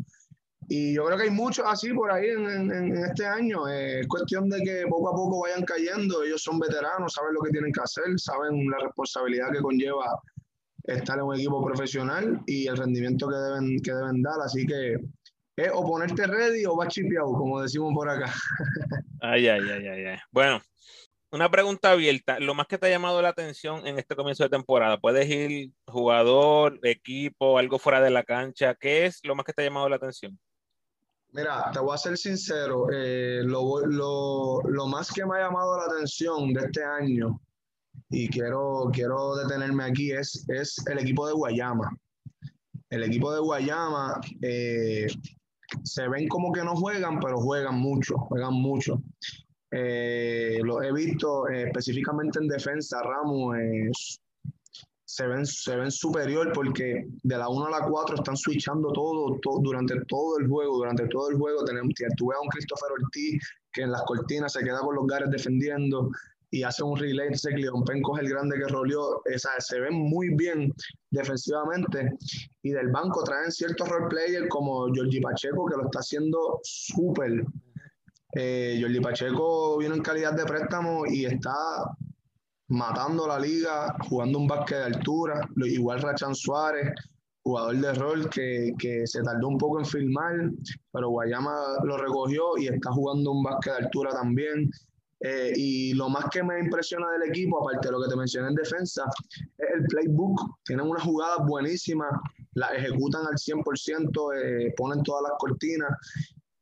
Y 0.70 0.94
yo 0.94 1.06
creo 1.06 1.18
que 1.18 1.24
hay 1.26 1.30
muchos 1.30 1.66
así 1.68 1.94
por 1.94 2.12
ahí 2.12 2.28
en, 2.30 2.98
este 2.98 3.26
año. 3.26 3.68
Eh, 3.68 4.02
es 4.02 4.08
cuestión 4.08 4.50
de 4.50 4.62
que 4.62 4.86
poco 4.88 5.10
a 5.10 5.14
poco 5.14 5.42
vayan 5.42 5.64
cayendo. 5.64 6.24
Ellos 6.24 6.42
son 6.42 6.60
veteranos, 6.60 7.14
saben 7.14 7.34
lo 7.34 7.42
que 7.42 7.52
tienen 7.52 7.72
que 7.72 7.82
hacer, 7.82 8.06
saben 8.18 8.70
la 8.70 8.78
responsabilidad 8.80 9.52
que 9.52 9.62
conlleva 9.62 10.20
estar 10.84 11.18
en 11.18 11.26
un 11.26 11.36
equipo 11.36 11.64
profesional 11.64 12.42
y 12.46 12.68
el 12.68 12.78
rendimiento 12.78 13.28
que 13.30 13.36
deben, 13.36 13.80
que 13.82 13.94
deben 13.94 14.22
dar. 14.22 14.40
Así 14.44 14.66
que 14.66 14.96
es 15.56 15.72
o 15.74 15.86
ponerte 15.86 16.26
ready 16.28 16.66
o 16.66 16.76
va 16.76 16.88
chipeado, 16.88 17.34
como 17.34 17.62
decimos 17.62 17.94
por 17.94 18.10
acá. 18.10 18.34
Ay, 19.26 19.48
ay, 19.48 19.62
ay, 19.62 19.88
ay, 19.88 20.06
ay. 20.06 20.18
Bueno, 20.32 20.62
una 21.32 21.50
pregunta 21.50 21.92
abierta. 21.92 22.42
Lo 22.42 22.54
más 22.54 22.68
que 22.68 22.78
te 22.78 22.88
ha 22.88 22.90
llamado 22.90 23.22
la 23.22 23.30
atención 23.30 23.88
en 23.88 23.98
este 23.98 24.18
comienzo 24.18 24.44
de 24.44 24.50
temporada, 24.50 25.00
puedes 25.00 25.30
ir 25.30 25.72
jugador, 25.88 26.78
equipo, 26.84 27.58
algo 27.58 27.80
fuera 27.80 28.02
de 28.02 28.10
la 28.10 28.24
cancha. 28.24 28.76
¿Qué 28.76 29.06
es 29.06 29.22
lo 29.24 29.34
más 29.34 29.46
que 29.46 29.54
te 29.54 29.62
ha 29.62 29.66
llamado 29.66 29.88
la 29.88 29.96
atención? 29.96 30.38
Mira, 31.34 31.72
te 31.74 31.80
voy 31.80 31.94
a 31.94 31.98
ser 31.98 32.18
sincero. 32.18 32.88
Eh, 32.92 33.42
lo, 33.44 33.86
lo, 33.86 34.62
lo, 34.62 34.88
más 34.88 35.12
que 35.12 35.26
me 35.26 35.38
ha 35.38 35.46
llamado 35.46 35.78
la 35.78 35.86
atención 35.86 36.54
de 36.54 36.62
este 36.62 36.84
año, 36.84 37.42
y 38.10 38.30
quiero, 38.30 38.90
quiero 38.94 39.36
detenerme 39.36 39.84
aquí, 39.84 40.12
es, 40.12 40.46
es 40.48 40.78
el 40.88 41.00
equipo 41.00 41.28
de 41.28 41.34
Guayama. 41.34 41.98
El 42.92 43.04
equipo 43.04 43.34
de 43.34 43.40
Guayama 43.40 44.22
eh, 44.44 45.08
se 45.84 46.08
ven 46.08 46.28
como 46.28 46.52
que 46.52 46.64
no 46.64 46.76
juegan, 46.76 47.20
pero 47.20 47.40
juegan 47.40 47.80
mucho, 47.80 48.16
juegan 48.18 48.54
mucho. 48.54 49.02
Eh, 49.72 50.60
lo 50.64 50.84
he 50.84 50.94
visto 50.94 51.50
eh, 51.50 51.64
específicamente 51.64 52.38
en 52.38 52.48
defensa, 52.48 53.02
Ramos 53.02 54.22
se, 55.14 55.28
ven, 55.28 55.46
se 55.46 55.76
ven 55.76 55.92
superior 55.92 56.52
porque 56.56 57.06
de 57.22 57.38
la 57.38 57.48
1 57.48 57.68
a 57.68 57.70
la 57.70 57.86
4 57.86 58.16
están 58.16 58.36
switchando 58.36 58.92
todo, 58.92 59.38
durante 59.62 59.94
todo 60.08 60.40
el 60.40 60.48
juego. 60.48 60.78
Durante 60.78 61.08
todo 61.08 61.30
el 61.30 61.38
juego 61.38 61.64
tenemos, 61.66 61.94
tuve 62.18 62.34
a 62.36 62.40
un 62.42 62.48
Christopher 62.48 62.90
Ortiz 62.94 63.40
que 63.72 63.84
en 63.84 63.92
las 63.92 64.02
cortinas 64.08 64.54
se 64.54 64.64
queda 64.64 64.80
con 64.80 64.96
los 64.96 65.06
gares 65.06 65.30
defendiendo 65.30 66.10
y 66.50 66.64
hace 66.64 66.84
un 66.84 66.98
relay, 66.98 67.28
entonces 67.28 67.54
Cleon 67.54 67.84
Penn 67.84 68.02
coge 68.02 68.22
el 68.22 68.30
grande 68.30 68.58
que 68.58 68.68
roleó, 68.68 69.22
esa, 69.26 69.50
se 69.60 69.80
ven 69.80 69.94
muy 69.94 70.36
bien 70.36 70.72
defensivamente 71.12 72.12
y 72.64 72.72
del 72.72 72.90
banco 72.90 73.24
traen 73.24 73.52
ciertos 73.52 73.90
role 73.90 74.08
players 74.08 74.48
como 74.50 74.88
Giorgi 74.94 75.20
Pacheco 75.20 75.66
que 75.66 75.78
lo 75.78 75.86
está 75.86 76.00
haciendo 76.00 76.60
súper. 76.64 77.44
Eh, 78.36 78.76
Giorgi 78.80 79.00
Pacheco 79.00 79.78
vino 79.78 79.94
en 79.94 80.02
calidad 80.02 80.34
de 80.34 80.46
préstamo 80.46 81.06
y 81.06 81.26
está 81.26 81.54
matando 82.74 83.28
la 83.28 83.40
liga, 83.40 83.96
jugando 84.10 84.40
un 84.40 84.48
básquet 84.48 84.78
de 84.80 84.84
altura, 84.96 85.48
igual 85.58 86.02
Rachan 86.02 86.34
Suárez, 86.34 86.92
jugador 87.44 87.76
de 87.78 87.94
rol 87.94 88.30
que, 88.30 88.74
que, 88.80 89.06
se 89.06 89.22
tardó 89.22 89.48
un 89.50 89.58
poco 89.60 89.80
en 89.80 89.86
filmar, 89.86 90.50
pero 90.92 91.10
Guayama 91.10 91.56
lo 91.84 91.98
recogió 91.98 92.58
y 92.58 92.68
está 92.68 92.92
jugando 92.92 93.32
un 93.32 93.44
básquet 93.44 93.74
de 93.74 93.86
altura 93.86 94.12
también. 94.12 94.72
Eh, 95.20 95.54
y 95.56 95.94
lo 95.94 96.10
más 96.10 96.26
que 96.32 96.44
me 96.44 96.60
impresiona 96.60 97.10
del 97.12 97.30
equipo, 97.30 97.62
aparte 97.62 97.88
de 97.88 97.92
lo 97.94 98.02
que 98.02 98.10
te 98.10 98.16
mencioné 98.16 98.50
en 98.50 98.56
defensa, 98.56 99.04
es 99.58 99.68
el 99.76 99.86
playbook. 99.86 100.38
Tienen 100.66 100.88
unas 100.88 101.04
jugadas 101.04 101.46
buenísimas, 101.46 102.12
las 102.56 102.74
ejecutan 102.74 103.22
al 103.28 103.36
100%, 103.36 104.34
eh, 104.36 104.74
ponen 104.76 105.04
todas 105.04 105.24
las 105.30 105.34
cortinas 105.38 105.92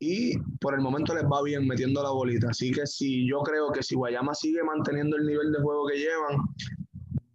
y 0.04 0.36
por 0.60 0.74
el 0.74 0.82
momento 0.82 1.14
les 1.14 1.24
va 1.26 1.44
bien 1.44 1.68
metiendo 1.68 2.02
la 2.02 2.10
bolita. 2.10 2.50
Así 2.50 2.72
que 2.72 2.88
si 2.88 3.30
yo 3.30 3.42
creo 3.42 3.72
que 3.72 3.84
si 3.84 3.94
Guayama 3.94 4.34
sigue 4.34 4.64
manteniendo 4.64 5.16
el 5.16 5.28
nivel 5.28 5.52
de 5.52 5.62
juego 5.62 5.86
que 5.86 6.00
llevan, 6.00 6.38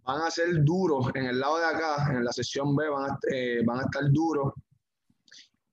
van 0.03 0.21
a 0.21 0.29
ser 0.29 0.65
duros 0.65 1.07
en 1.15 1.27
el 1.27 1.39
lado 1.39 1.59
de 1.59 1.65
acá, 1.65 2.09
en 2.11 2.25
la 2.25 2.31
sesión 2.33 2.75
B 2.75 2.89
van 2.89 3.11
a, 3.11 3.19
eh, 3.31 3.61
van 3.65 3.79
a 3.79 3.83
estar 3.83 4.03
duros 4.11 4.53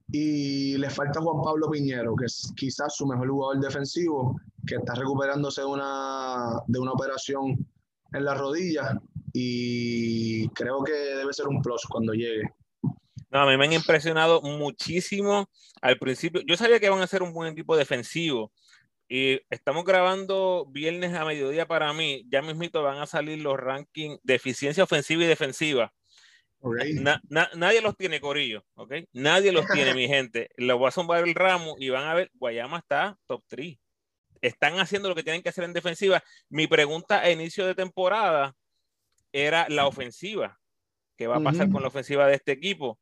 y 0.06 0.78
le 0.78 0.88
falta 0.88 1.20
Juan 1.20 1.42
Pablo 1.42 1.68
Piñero, 1.68 2.14
que 2.14 2.26
es 2.26 2.52
quizás 2.54 2.94
su 2.94 3.06
mejor 3.06 3.28
jugador 3.28 3.60
defensivo, 3.60 4.40
que 4.64 4.76
está 4.76 4.94
recuperándose 4.94 5.62
de 5.62 5.66
una, 5.66 6.60
de 6.68 6.78
una 6.78 6.92
operación 6.92 7.66
en 8.12 8.24
la 8.24 8.34
rodilla 8.34 8.96
y 9.32 10.48
creo 10.50 10.84
que 10.84 10.92
debe 10.92 11.32
ser 11.32 11.48
un 11.48 11.60
plus 11.60 11.82
cuando 11.86 12.12
llegue. 12.12 12.54
No, 13.34 13.40
a 13.40 13.46
mí 13.46 13.58
me 13.58 13.66
han 13.66 13.72
impresionado 13.74 14.40
muchísimo 14.40 15.50
al 15.82 15.98
principio. 15.98 16.40
Yo 16.46 16.56
sabía 16.56 16.80
que 16.80 16.88
van 16.88 17.02
a 17.02 17.06
ser 17.06 17.22
un 17.22 17.34
buen 17.34 17.52
equipo 17.52 17.76
defensivo 17.76 18.50
y 19.06 19.40
estamos 19.50 19.84
grabando 19.84 20.66
viernes 20.70 21.12
a 21.12 21.26
mediodía 21.26 21.66
para 21.66 21.92
mí. 21.92 22.24
Ya 22.30 22.40
mismito 22.40 22.82
van 22.82 22.98
a 22.98 23.06
salir 23.06 23.42
los 23.42 23.58
rankings 23.58 24.18
de 24.22 24.36
eficiencia 24.36 24.84
ofensiva 24.84 25.24
y 25.24 25.26
defensiva 25.26 25.92
nadie 27.54 27.80
los 27.82 27.96
tiene, 27.96 28.20
Corillo, 28.20 28.64
¿ok? 28.74 28.92
Nadie 29.12 29.52
los 29.52 29.66
tiene, 29.68 29.94
mi 29.94 30.08
gente. 30.08 30.50
Los 30.56 30.78
voy 30.78 30.88
a 30.88 30.92
zumbar 30.92 31.24
el 31.24 31.34
ramo 31.34 31.76
y 31.78 31.90
van 31.90 32.04
a 32.04 32.14
ver, 32.14 32.30
Guayama 32.34 32.78
está 32.78 33.18
top 33.26 33.42
3. 33.48 33.78
Están 34.40 34.78
haciendo 34.78 35.08
lo 35.08 35.14
que 35.14 35.22
tienen 35.22 35.42
que 35.42 35.48
hacer 35.48 35.64
en 35.64 35.72
defensiva. 35.72 36.22
Mi 36.48 36.66
pregunta 36.66 37.20
a 37.20 37.30
inicio 37.30 37.66
de 37.66 37.74
temporada 37.74 38.54
era 39.32 39.66
la 39.68 39.86
ofensiva. 39.86 40.58
¿Qué 41.16 41.26
va 41.26 41.36
a 41.36 41.40
pasar 41.40 41.70
con 41.70 41.80
la 41.80 41.88
ofensiva 41.88 42.26
de 42.26 42.34
este 42.34 42.52
equipo? 42.52 42.98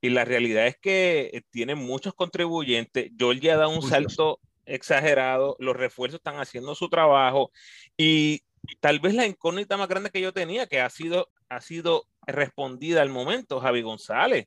Y 0.00 0.10
la 0.10 0.24
realidad 0.24 0.66
es 0.66 0.76
que 0.78 1.42
tiene 1.50 1.74
muchos 1.74 2.14
contribuyentes. 2.14 3.10
Georgia 3.16 3.56
dado 3.56 3.70
un 3.70 3.82
salto 3.82 4.40
exagerado. 4.66 5.56
Los 5.58 5.76
refuerzos 5.76 6.18
están 6.18 6.38
haciendo 6.38 6.74
su 6.74 6.88
trabajo. 6.88 7.50
Y 7.96 8.42
tal 8.80 9.00
vez 9.00 9.14
la 9.14 9.26
incógnita 9.26 9.76
más 9.76 9.88
grande 9.88 10.10
que 10.10 10.20
yo 10.20 10.32
tenía, 10.32 10.66
que 10.66 10.80
ha 10.80 10.90
sido, 10.90 11.30
ha 11.48 11.60
sido 11.60 12.06
respondida 12.26 13.02
al 13.02 13.10
momento, 13.10 13.60
Javi 13.60 13.82
González. 13.82 14.46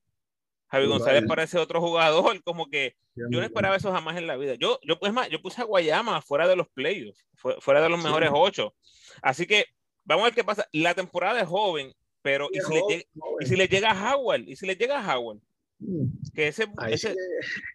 Javi 0.68 0.86
González 0.86 1.24
parece 1.28 1.58
otro 1.58 1.82
jugador, 1.82 2.42
como 2.44 2.70
que 2.70 2.96
yo 3.16 3.40
no 3.40 3.44
esperaba 3.44 3.76
eso 3.76 3.92
jamás 3.92 4.18
en 4.18 4.28
la 4.28 4.38
vida. 4.38 4.56
Yo, 4.56 4.80
yo, 4.84 5.00
pues 5.00 5.12
más, 5.12 5.30
yo 5.30 5.42
puse 5.42 5.62
a 5.62 5.66
Guayama 5.66 6.22
fuera 6.22 6.48
de 6.48 6.56
los 6.56 6.70
playoffs, 6.70 7.26
fuera 7.60 7.82
de 7.82 7.90
los 7.90 8.02
mejores 8.02 8.30
ocho. 8.32 8.76
Así 9.22 9.46
que 9.46 9.66
vamos 10.04 10.24
a 10.24 10.26
ver 10.28 10.36
qué 10.36 10.44
pasa. 10.44 10.68
La 10.72 10.94
temporada 10.94 11.42
es 11.42 11.48
joven, 11.48 11.94
pero 12.22 12.48
¿y 12.52 12.60
si, 12.60 12.74
le 12.74 12.82
llega, 12.88 13.04
¿y 13.40 13.46
si, 13.46 13.56
le 13.56 13.68
llega, 13.68 13.92
a 13.92 14.16
Howard? 14.16 14.42
¿Y 14.48 14.56
si 14.56 14.66
le 14.66 14.76
llega 14.76 15.00
a 15.00 15.18
Howard? 15.18 15.40
Mm. 15.80 16.06
Que 16.34 16.48
ese, 16.50 16.68
ese, 16.90 17.16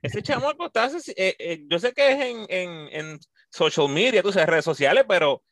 ese 0.02 0.22
chamaco 0.22 0.66
está, 0.66 0.90
eh, 1.16 1.36
eh, 1.38 1.64
yo 1.68 1.78
sé 1.78 1.92
que 1.92 2.12
es 2.12 2.20
en, 2.20 2.46
en, 2.48 2.88
en 2.92 3.20
social 3.50 3.88
media, 3.88 4.22
tú 4.22 4.32
sabes, 4.32 4.48
redes 4.48 4.64
sociales, 4.64 5.04
pero 5.08 5.42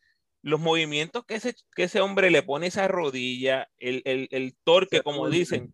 los 0.43 0.61
movimientos 0.61 1.25
que 1.25 1.37
ese, 1.37 1.55
que 1.75 1.85
ese 1.85 2.01
hombre 2.01 2.31
le 2.31 2.43
pone 2.43 2.67
esa 2.67 2.89
rodilla, 2.89 3.69
el, 3.79 4.03
el, 4.05 4.29
el 4.33 4.55
torque, 4.65 5.03
como 5.03 5.31
dicen, 5.31 5.73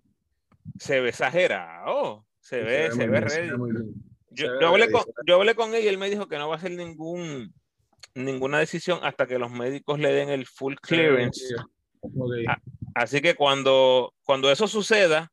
se 0.79 1.01
ve 1.01 1.09
exagerado. 1.09 2.27
Se 2.41 2.63
ve, 2.63 2.91
se, 2.93 3.07
ve, 3.07 3.53
Yo, 4.31 4.69
hablé 4.69 4.91
con, 4.91 5.03
yo 5.27 5.35
hablé 5.35 5.55
con 5.55 5.75
él 5.75 5.85
y 5.85 5.89
él 5.89 5.99
me 5.99 6.09
dijo 6.09 6.29
que 6.29 6.39
no 6.39 6.49
va 6.49 6.55
a 6.55 6.59
hacer 6.59 6.71
ningún, 6.71 7.53
ninguna 8.15 8.59
decisión 8.59 9.01
hasta 9.03 9.27
que 9.27 9.39
los 9.39 9.51
médicos 9.51 9.99
le 9.99 10.13
den 10.13 10.31
el 10.31 10.47
full 10.47 10.75
clearance. 10.81 11.55
Así 12.95 13.21
que 13.21 13.35
cuando, 13.35 14.15
cuando 14.25 14.51
eso 14.51 14.67
suceda, 14.67 15.33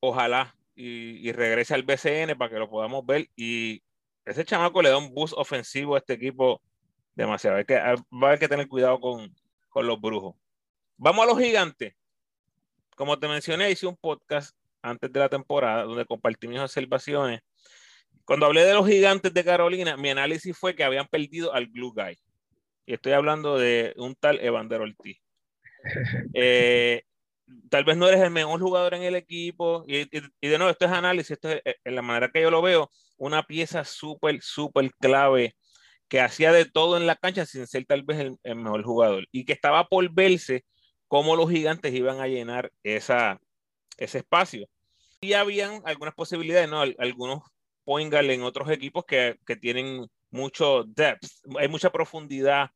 ojalá 0.00 0.56
y, 0.74 1.28
y, 1.28 1.32
regrese 1.32 1.74
al 1.74 1.82
BCN 1.82 2.36
para 2.36 2.50
que 2.50 2.58
lo 2.58 2.70
podamos 2.70 3.04
ver. 3.04 3.28
Y 3.36 3.82
ese 4.24 4.44
chamaco 4.44 4.82
le 4.82 4.90
da 4.90 4.98
un 4.98 5.14
boost 5.14 5.34
ofensivo 5.36 5.94
a 5.94 5.98
este 5.98 6.14
equipo 6.14 6.60
demasiado. 7.14 7.56
Hay 7.56 7.64
que, 7.64 7.74
va 7.74 7.94
a 7.94 8.26
haber 8.26 8.38
que 8.38 8.48
tener 8.48 8.68
cuidado 8.68 9.00
con, 9.00 9.34
con 9.68 9.86
los 9.86 10.00
brujos. 10.00 10.36
Vamos 10.96 11.24
a 11.24 11.26
los 11.26 11.38
gigantes. 11.38 11.94
Como 12.94 13.18
te 13.18 13.28
mencioné, 13.28 13.70
hice 13.70 13.86
un 13.86 13.96
podcast 13.96 14.56
antes 14.82 15.12
de 15.12 15.20
la 15.20 15.28
temporada 15.28 15.84
donde 15.84 16.06
compartí 16.06 16.48
mis 16.48 16.60
observaciones. 16.60 17.40
Cuando 18.24 18.46
hablé 18.46 18.64
de 18.64 18.74
los 18.74 18.86
gigantes 18.86 19.32
de 19.32 19.44
Carolina, 19.44 19.96
mi 19.96 20.10
análisis 20.10 20.56
fue 20.56 20.74
que 20.74 20.84
habían 20.84 21.06
perdido 21.06 21.52
al 21.52 21.66
Glue 21.66 21.92
Guy. 21.94 22.18
Y 22.86 22.94
estoy 22.94 23.12
hablando 23.12 23.58
de 23.58 23.94
un 23.96 24.14
tal 24.14 24.40
Evander 24.40 24.80
Ortiz. 24.80 25.18
Eh, 26.34 27.02
tal 27.70 27.84
vez 27.84 27.96
no 27.96 28.08
eres 28.08 28.20
el 28.20 28.30
mejor 28.30 28.60
jugador 28.60 28.94
en 28.94 29.02
el 29.02 29.14
equipo. 29.14 29.84
Y, 29.86 30.04
de 30.06 30.58
nuevo, 30.58 30.70
esto 30.70 30.86
es 30.86 30.92
análisis, 30.92 31.32
esto 31.32 31.50
es 31.50 31.62
en 31.84 31.94
la 31.94 32.02
manera 32.02 32.30
que 32.32 32.42
yo 32.42 32.50
lo 32.50 32.62
veo, 32.62 32.90
una 33.16 33.42
pieza 33.42 33.84
súper, 33.84 34.40
súper 34.42 34.90
clave 34.94 35.56
que 36.08 36.20
hacía 36.20 36.52
de 36.52 36.64
todo 36.64 36.96
en 36.96 37.06
la 37.06 37.16
cancha 37.16 37.46
sin 37.46 37.66
ser 37.66 37.84
tal 37.84 38.02
vez 38.04 38.18
el, 38.42 38.56
mejor 38.56 38.84
jugador 38.84 39.26
y 39.32 39.44
que 39.44 39.52
estaba 39.52 39.88
por 39.88 40.08
verse 40.12 40.64
cómo 41.08 41.34
los 41.34 41.50
gigantes 41.50 41.92
iban 41.92 42.20
a 42.20 42.28
llenar 42.28 42.70
esa, 42.82 43.40
ese 43.96 44.18
espacio. 44.18 44.68
Y 45.20 45.32
habían 45.32 45.82
algunas 45.84 46.14
posibilidades, 46.14 46.68
¿no? 46.68 46.82
Algunos 46.98 47.42
point 47.84 48.12
en 48.12 48.42
otros 48.42 48.70
equipos 48.70 49.04
que, 49.04 49.38
que, 49.46 49.56
tienen 49.56 50.06
mucho 50.30 50.84
depth, 50.84 51.26
hay 51.58 51.68
mucha 51.68 51.90
profundidad 51.90 52.70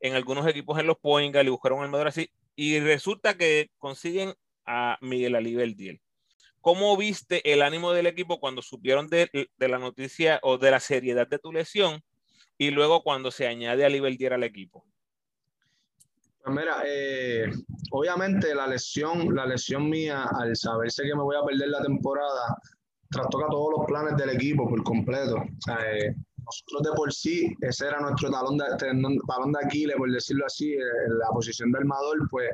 en 0.00 0.14
algunos 0.14 0.46
equipos 0.46 0.78
en 0.78 0.86
los 0.86 0.98
point 0.98 1.34
y 1.34 1.48
buscaron 1.48 1.82
armador 1.82 2.08
así. 2.08 2.30
Y 2.56 2.80
resulta 2.80 3.36
que 3.36 3.70
consiguen 3.78 4.34
a 4.64 4.98
Miguel 5.00 5.36
Aliber 5.36 5.76
Diel. 5.76 6.00
¿cómo 6.66 6.96
viste 6.96 7.52
el 7.52 7.62
ánimo 7.62 7.92
del 7.92 8.08
equipo 8.08 8.40
cuando 8.40 8.60
supieron 8.60 9.06
de, 9.06 9.30
la 9.56 9.78
noticia 9.78 10.40
o 10.42 10.58
de 10.58 10.72
la 10.72 10.80
seriedad 10.80 11.28
de 11.28 11.38
tu 11.38 11.52
lesión 11.52 12.02
y 12.58 12.72
luego 12.72 13.04
cuando 13.04 13.30
se 13.30 13.46
añade 13.46 13.84
a 13.84 13.88
Libertier 13.88 14.32
al 14.32 14.42
equipo? 14.42 14.84
Pues 16.42 16.56
mira, 16.56 16.82
eh, 16.84 17.52
obviamente 17.92 18.52
la 18.52 18.66
lesión, 18.66 19.32
la 19.32 19.46
lesión 19.46 19.88
mía, 19.88 20.28
al 20.40 20.56
saberse 20.56 21.04
que 21.04 21.14
me 21.14 21.22
voy 21.22 21.36
a 21.36 21.46
perder 21.46 21.68
la 21.68 21.82
temporada, 21.82 22.56
trastoca 23.08 23.46
todos 23.48 23.78
los 23.78 23.86
planes 23.86 24.16
del 24.16 24.30
equipo 24.30 24.68
por 24.68 24.82
completo. 24.82 25.36
Eh, 25.68 26.16
nosotros 26.46 26.82
de 26.82 26.96
por 26.96 27.12
sí, 27.12 27.54
ese 27.60 27.88
era 27.88 28.00
nuestro 28.00 28.30
talón 28.30 28.56
de, 28.56 28.64
talón 28.78 29.52
de 29.52 29.58
Aquiles, 29.64 29.96
por 29.96 30.10
decirlo 30.10 30.46
así, 30.46 30.72
en 30.72 30.80
eh, 30.80 31.18
la 31.18 31.28
posición 31.30 31.72
de 31.72 31.78
armador, 31.78 32.28
pues 32.30 32.50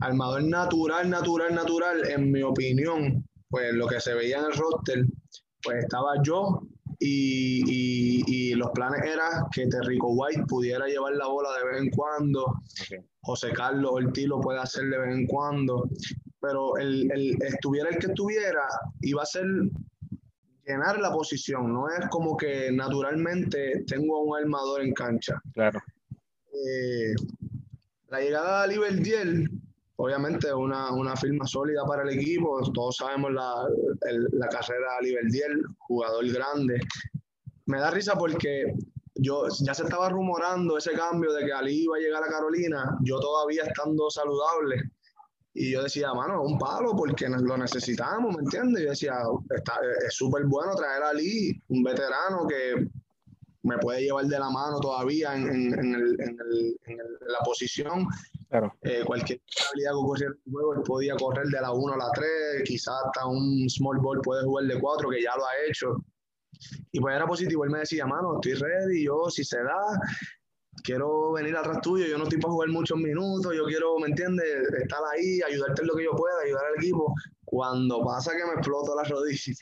armador 0.00 0.42
natural, 0.44 1.10
natural, 1.10 1.54
natural, 1.54 2.08
en 2.08 2.32
mi 2.32 2.42
opinión, 2.42 3.24
pues 3.48 3.72
lo 3.74 3.86
que 3.86 4.00
se 4.00 4.14
veía 4.14 4.38
en 4.38 4.46
el 4.46 4.52
roster, 4.52 5.04
pues 5.62 5.84
estaba 5.84 6.14
yo 6.22 6.62
y, 6.98 8.54
los 8.54 8.70
planes 8.70 9.02
eran 9.04 9.44
que 9.52 9.66
Terrico 9.66 10.12
White 10.12 10.44
pudiera 10.48 10.86
llevar 10.86 11.14
la 11.14 11.26
bola 11.26 11.50
de 11.58 11.66
vez 11.66 11.82
en 11.82 11.90
cuando, 11.90 12.54
José 13.20 13.52
Carlos 13.52 13.90
Ortiz 13.92 14.26
lo 14.26 14.40
puede 14.40 14.60
hacer 14.60 14.88
de 14.88 14.98
vez 14.98 15.14
en 15.14 15.26
cuando, 15.26 15.90
pero 16.40 16.78
el, 16.78 17.10
el, 17.12 17.36
estuviera 17.42 17.90
el 17.90 17.98
que 17.98 18.06
estuviera, 18.06 18.62
iba 19.02 19.22
a 19.22 19.26
ser 19.26 19.44
llenar 20.66 20.98
la 20.98 21.12
posición, 21.12 21.72
no 21.72 21.88
es 21.88 22.08
como 22.08 22.36
que 22.36 22.70
naturalmente 22.72 23.84
tengo 23.86 24.22
un 24.22 24.36
armador 24.36 24.82
en 24.82 24.92
cancha. 24.92 25.40
Claro. 25.54 25.80
Eh, 26.52 27.14
la 28.08 28.20
llegada 28.20 28.62
de 28.62 28.74
Liberdiel, 28.74 29.50
obviamente 29.96 30.52
una, 30.52 30.92
una 30.92 31.16
firma 31.16 31.46
sólida 31.46 31.84
para 31.86 32.02
el 32.02 32.18
equipo, 32.18 32.60
todos 32.72 32.96
sabemos 32.96 33.32
la, 33.32 33.66
la 34.32 34.48
carrera 34.48 34.96
de 35.00 35.08
Liberdiel, 35.08 35.62
jugador 35.78 36.26
grande. 36.32 36.80
Me 37.66 37.78
da 37.78 37.90
risa 37.90 38.14
porque 38.14 38.74
yo 39.14 39.46
ya 39.60 39.74
se 39.74 39.84
estaba 39.84 40.08
rumorando 40.08 40.78
ese 40.78 40.92
cambio 40.92 41.32
de 41.32 41.46
que 41.46 41.52
Ali 41.52 41.84
iba 41.84 41.96
a 41.96 42.00
llegar 42.00 42.22
a 42.22 42.28
Carolina, 42.28 42.98
yo 43.02 43.18
todavía 43.18 43.64
estando 43.64 44.10
saludable, 44.10 44.82
y 45.58 45.72
yo 45.72 45.82
decía, 45.82 46.12
mano, 46.12 46.42
un 46.42 46.58
palo 46.58 46.94
porque 46.94 47.26
lo 47.28 47.56
necesitamos, 47.56 48.36
¿me 48.36 48.42
entiendes? 48.42 48.84
Yo 48.84 48.90
decía, 48.90 49.14
está, 49.56 49.78
es 50.06 50.14
súper 50.14 50.44
bueno 50.44 50.74
traer 50.74 51.02
a 51.02 51.14
Lee, 51.14 51.58
un 51.68 51.82
veterano 51.82 52.46
que 52.46 52.86
me 53.62 53.78
puede 53.78 54.02
llevar 54.02 54.26
de 54.26 54.38
la 54.38 54.50
mano 54.50 54.78
todavía 54.80 55.34
en, 55.34 55.48
en, 55.48 55.94
el, 55.94 56.20
en, 56.20 56.38
el, 56.38 56.78
en 56.84 56.98
la 56.98 57.38
posición. 57.42 58.06
Claro. 58.50 58.74
Eh, 58.82 59.02
cualquier 59.06 59.40
habilidad 59.70 59.92
que 59.92 59.96
ocurriera 59.96 60.32
en 60.32 60.40
el 60.44 60.52
juego, 60.52 60.74
él 60.74 60.82
podía 60.84 61.16
correr 61.16 61.46
de 61.46 61.60
la 61.60 61.72
1 61.72 61.94
a 61.94 61.96
la 61.96 62.10
3, 62.14 62.28
quizás 62.64 62.94
hasta 63.06 63.26
un 63.26 63.66
small 63.70 63.98
ball 63.98 64.20
puede 64.22 64.44
jugar 64.44 64.66
de 64.66 64.78
4, 64.78 65.08
que 65.08 65.22
ya 65.22 65.34
lo 65.36 65.46
ha 65.46 65.70
hecho. 65.70 66.04
Y 66.92 67.00
pues 67.00 67.16
era 67.16 67.26
positivo, 67.26 67.64
él 67.64 67.70
me 67.70 67.78
decía, 67.78 68.06
mano, 68.06 68.34
estoy 68.34 68.54
ready, 68.54 69.04
yo 69.04 69.30
si 69.30 69.42
se 69.42 69.62
da, 69.62 69.80
quiero 70.82 71.32
venir 71.32 71.56
atrás 71.56 71.80
tuyo, 71.80 72.06
yo 72.06 72.18
no 72.18 72.24
estoy 72.24 72.40
para 72.40 72.52
jugar 72.52 72.68
muchos 72.68 72.98
minutos, 72.98 73.54
yo 73.54 73.64
quiero, 73.64 73.98
¿me 73.98 74.08
entiendes? 74.08 74.46
Estar 74.82 75.00
ahí, 75.12 75.40
ayudarte 75.42 75.82
en 75.82 75.88
lo 75.88 75.94
que 75.94 76.04
yo 76.04 76.12
pueda, 76.12 76.40
ayudar 76.44 76.64
al 76.66 76.82
equipo. 76.82 77.14
Cuando 77.44 78.04
pasa 78.04 78.32
que 78.32 78.44
me 78.44 78.54
exploto 78.54 78.94
la 78.94 79.02
rodilla, 79.08 79.54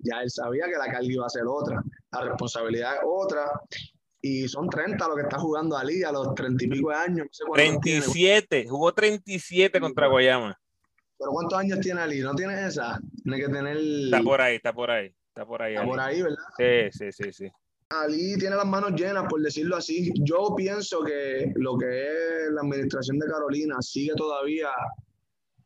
ya 0.00 0.22
él 0.22 0.30
sabía 0.30 0.66
que 0.66 0.78
la 0.78 0.86
carga 0.86 1.02
iba 1.02 1.26
a 1.26 1.30
ser 1.30 1.44
otra, 1.46 1.82
la 2.12 2.20
responsabilidad 2.22 2.94
es 2.94 3.00
otra. 3.04 3.50
Y 4.22 4.48
son 4.48 4.68
30 4.68 5.06
lo 5.06 5.14
que 5.14 5.22
está 5.22 5.38
jugando 5.38 5.76
Ali 5.76 6.02
a 6.02 6.10
los 6.10 6.34
30 6.34 6.64
y 6.64 6.68
pico 6.68 6.90
de 6.90 6.96
años. 6.96 7.28
37, 7.54 8.66
jugó 8.68 8.92
37 8.92 9.78
contra 9.78 10.08
Guayama. 10.08 10.58
¿Pero 11.18 11.30
cuántos 11.30 11.58
años 11.58 11.80
tiene 11.80 12.00
Ali? 12.00 12.20
¿No 12.20 12.34
tienes 12.34 12.58
esa? 12.58 12.98
Tiene 13.22 13.38
que 13.38 13.48
tener... 13.48 13.76
Está 13.76 14.22
por 14.22 14.40
ahí, 14.40 14.56
está 14.56 14.72
por 14.72 14.90
ahí. 14.90 15.14
Está 15.28 15.46
por 15.46 15.62
ahí. 15.62 15.74
Está 15.74 15.86
por 15.86 16.00
ahí, 16.00 16.22
¿verdad? 16.22 16.44
Sí, 16.58 16.98
sí, 16.98 17.12
sí, 17.12 17.32
sí. 17.32 17.52
Ali 17.90 18.36
tiene 18.36 18.56
las 18.56 18.66
manos 18.66 18.92
llenas, 19.00 19.26
por 19.28 19.40
decirlo 19.40 19.76
así. 19.76 20.12
Yo 20.16 20.54
pienso 20.56 21.02
que 21.04 21.52
lo 21.54 21.78
que 21.78 21.86
es 21.86 22.50
la 22.50 22.62
administración 22.62 23.18
de 23.18 23.26
Carolina 23.26 23.76
sigue 23.80 24.12
todavía 24.16 24.70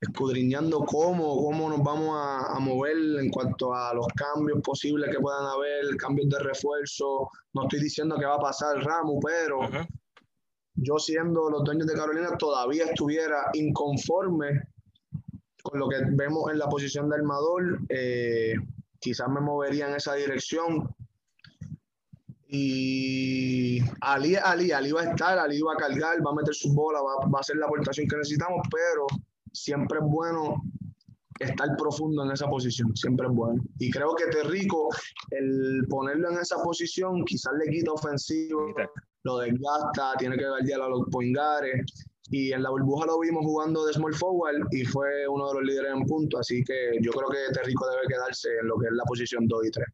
escudriñando 0.00 0.80
cómo, 0.84 1.42
cómo 1.42 1.68
nos 1.70 1.82
vamos 1.82 2.16
a, 2.18 2.58
mover 2.58 2.96
en 3.20 3.30
cuanto 3.30 3.74
a 3.74 3.94
los 3.94 4.06
cambios 4.08 4.60
posibles 4.62 5.10
que 5.10 5.20
puedan 5.20 5.46
haber, 5.46 5.96
cambios 5.96 6.28
de 6.28 6.38
refuerzo. 6.40 7.30
No 7.54 7.62
estoy 7.62 7.80
diciendo 7.80 8.16
que 8.18 8.26
va 8.26 8.34
a 8.34 8.40
pasar 8.40 8.76
el 8.76 8.84
ramo, 8.84 9.18
pero 9.20 9.60
yo 10.74 10.98
siendo 10.98 11.50
los 11.50 11.64
dueños 11.64 11.86
de 11.86 11.94
Carolina 11.94 12.36
todavía 12.38 12.84
estuviera 12.84 13.50
inconforme 13.54 14.62
con 15.62 15.78
lo 15.78 15.88
que 15.88 15.96
vemos 16.12 16.50
en 16.50 16.58
la 16.58 16.68
posición 16.68 17.08
de 17.08 17.16
armador. 17.16 17.80
Eh, 17.88 18.54
quizás 18.98 19.28
me 19.28 19.40
movería 19.40 19.88
en 19.88 19.96
esa 19.96 20.14
dirección 20.14 20.94
y 22.52 23.80
Ali, 24.00 24.34
Ali, 24.34 24.72
Ali 24.72 24.90
va 24.90 25.02
a 25.02 25.10
estar, 25.10 25.38
Ali 25.38 25.60
va 25.62 25.74
a 25.74 25.76
cargar, 25.76 26.24
va 26.26 26.30
a 26.32 26.34
meter 26.34 26.54
su 26.54 26.72
bola, 26.74 27.00
va, 27.00 27.26
va 27.28 27.38
a 27.38 27.40
hacer 27.40 27.56
la 27.56 27.66
aportación 27.66 28.08
que 28.08 28.16
necesitamos, 28.16 28.66
pero 28.70 29.06
siempre 29.52 29.98
es 29.98 30.04
bueno 30.04 30.62
estar 31.38 31.76
profundo 31.76 32.24
en 32.24 32.32
esa 32.32 32.48
posición, 32.48 32.94
siempre 32.96 33.26
es 33.26 33.32
bueno. 33.32 33.62
Y 33.78 33.90
creo 33.90 34.14
que 34.14 34.26
Terrico, 34.26 34.88
el 35.30 35.86
ponerlo 35.88 36.30
en 36.30 36.38
esa 36.38 36.56
posición, 36.62 37.24
quizás 37.24 37.52
le 37.58 37.70
quita 37.70 37.92
ofensivo, 37.92 38.74
lo 39.22 39.38
desgasta, 39.38 40.14
tiene 40.18 40.36
que 40.36 40.48
guardiar 40.48 40.82
a 40.82 40.88
los 40.88 41.06
poingares. 41.10 41.84
Y 42.32 42.52
en 42.52 42.62
la 42.62 42.70
burbuja 42.70 43.06
lo 43.06 43.18
vimos 43.18 43.44
jugando 43.44 43.84
de 43.86 43.92
small 43.92 44.14
forward 44.14 44.66
y 44.70 44.84
fue 44.84 45.26
uno 45.28 45.48
de 45.48 45.54
los 45.54 45.62
líderes 45.64 45.92
en 45.92 46.04
punto, 46.04 46.38
así 46.38 46.62
que 46.62 46.92
yo 47.00 47.10
creo 47.10 47.28
que 47.28 47.52
Terrico 47.52 47.88
debe 47.88 48.06
quedarse 48.08 48.48
en 48.60 48.68
lo 48.68 48.76
que 48.78 48.86
es 48.86 48.92
la 48.92 49.02
posición 49.04 49.48
2 49.48 49.66
y 49.66 49.70
3. 49.70 49.86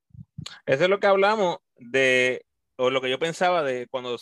Eso 0.67 0.85
es 0.85 0.91
lo 0.91 1.01
que 1.01 1.07
hablamos 1.07 1.59
de, 1.79 2.46
o 2.77 2.91
lo 2.91 3.01
que 3.01 3.11
yo 3.11 3.19
pensaba 3.19 3.63
de 3.63 3.87
cuando 3.89 4.17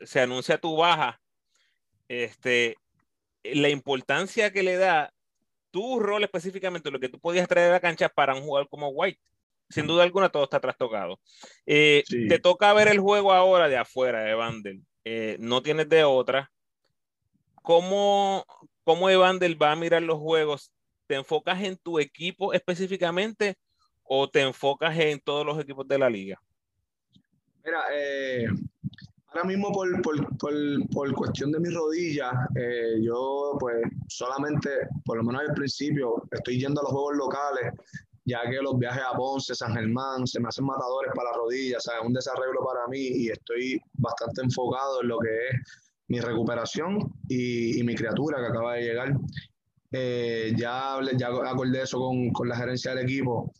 se 0.00 0.20
anuncia 0.20 0.58
tu 0.58 0.76
baja, 0.76 1.20
este, 2.08 2.76
la 3.42 3.68
importancia 3.68 4.52
que 4.52 4.62
le 4.62 4.76
da 4.76 5.12
tu 5.70 6.00
rol 6.00 6.24
específicamente, 6.24 6.90
lo 6.90 7.00
que 7.00 7.08
tú 7.08 7.18
podías 7.20 7.48
traer 7.48 7.70
a 7.70 7.74
la 7.74 7.80
cancha 7.80 8.08
para 8.08 8.34
un 8.34 8.42
jugador 8.42 8.68
como 8.68 8.88
White. 8.88 9.20
Sin 9.68 9.86
duda 9.86 10.04
alguna, 10.04 10.28
todo 10.28 10.44
está 10.44 10.60
trastocado. 10.60 11.18
Eh, 11.66 12.04
te 12.28 12.38
toca 12.38 12.72
ver 12.72 12.88
el 12.88 13.00
juego 13.00 13.32
ahora 13.32 13.68
de 13.68 13.76
afuera, 13.76 14.22
de 14.22 14.34
Vandel. 14.34 14.82
Eh, 15.04 15.36
no 15.40 15.60
tienes 15.60 15.88
de 15.88 16.04
otra. 16.04 16.52
¿Cómo, 17.62 18.46
¿Cómo 18.84 19.10
Evander 19.10 19.60
va 19.60 19.72
a 19.72 19.76
mirar 19.76 20.02
los 20.02 20.18
juegos? 20.18 20.72
¿Te 21.08 21.16
enfocas 21.16 21.60
en 21.62 21.76
tu 21.76 21.98
equipo 21.98 22.52
específicamente 22.52 23.56
o 24.04 24.30
te 24.30 24.42
enfocas 24.42 24.96
en 24.98 25.18
todos 25.20 25.44
los 25.44 25.58
equipos 25.58 25.86
de 25.88 25.98
la 25.98 26.08
liga? 26.08 26.40
Mira, 27.66 27.80
eh, 27.92 28.46
ahora 29.32 29.42
mismo 29.42 29.72
por, 29.72 30.00
por, 30.00 30.38
por, 30.38 30.54
por, 30.92 31.12
cuestión 31.14 31.50
de 31.50 31.58
mi 31.58 31.68
rodilla, 31.68 32.30
eh, 32.54 33.00
yo 33.02 33.56
pues 33.58 33.82
solamente, 34.06 34.70
por 35.04 35.16
lo 35.16 35.24
menos 35.24 35.42
al 35.48 35.52
principio, 35.52 36.22
estoy 36.30 36.60
yendo 36.60 36.80
a 36.80 36.84
los 36.84 36.92
juegos 36.92 37.16
locales, 37.16 37.72
ya 38.24 38.48
que 38.48 38.62
los 38.62 38.78
viajes 38.78 39.02
a 39.02 39.16
Ponce, 39.16 39.52
San 39.56 39.74
Germán, 39.74 40.28
se 40.28 40.38
me 40.38 40.46
hacen 40.46 40.64
matadores 40.64 41.10
para 41.12 41.32
la 41.32 41.38
rodilla, 41.38 41.78
o 41.78 41.80
sea, 41.80 41.94
es 41.98 42.06
un 42.06 42.12
desarreglo 42.12 42.64
para 42.64 42.86
mí 42.86 43.00
y 43.00 43.30
estoy 43.30 43.80
bastante 43.94 44.42
enfocado 44.42 45.02
en 45.02 45.08
lo 45.08 45.18
que 45.18 45.48
es 45.48 45.90
mi 46.06 46.20
recuperación 46.20 46.98
y, 47.28 47.80
y 47.80 47.82
mi 47.82 47.96
criatura 47.96 48.38
que 48.38 48.46
acaba 48.46 48.74
de 48.74 48.82
llegar. 48.82 49.16
Eh, 49.90 50.52
ya, 50.56 51.00
ya 51.16 51.28
acordé 51.28 51.82
eso 51.82 51.98
con, 51.98 52.30
con, 52.30 52.48
la 52.48 52.56
gerencia 52.56 52.94
del 52.94 53.04
equipo 53.04 53.52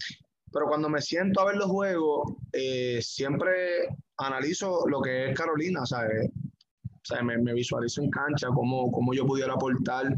pero 0.56 0.68
cuando 0.68 0.88
me 0.88 1.02
siento 1.02 1.42
a 1.42 1.44
ver 1.44 1.56
los 1.56 1.66
juegos, 1.66 2.32
eh, 2.50 2.85
siempre 3.02 3.88
analizo 4.18 4.86
lo 4.88 5.00
que 5.00 5.30
es 5.30 5.38
Carolina, 5.38 5.84
¿sabes? 5.86 6.30
O 6.30 7.14
sea, 7.14 7.22
me, 7.22 7.54
visualizo 7.54 8.02
en 8.02 8.10
cancha, 8.10 8.48
cómo, 8.48 8.90
cómo 8.90 9.14
yo 9.14 9.26
pudiera 9.26 9.52
aportar. 9.52 10.16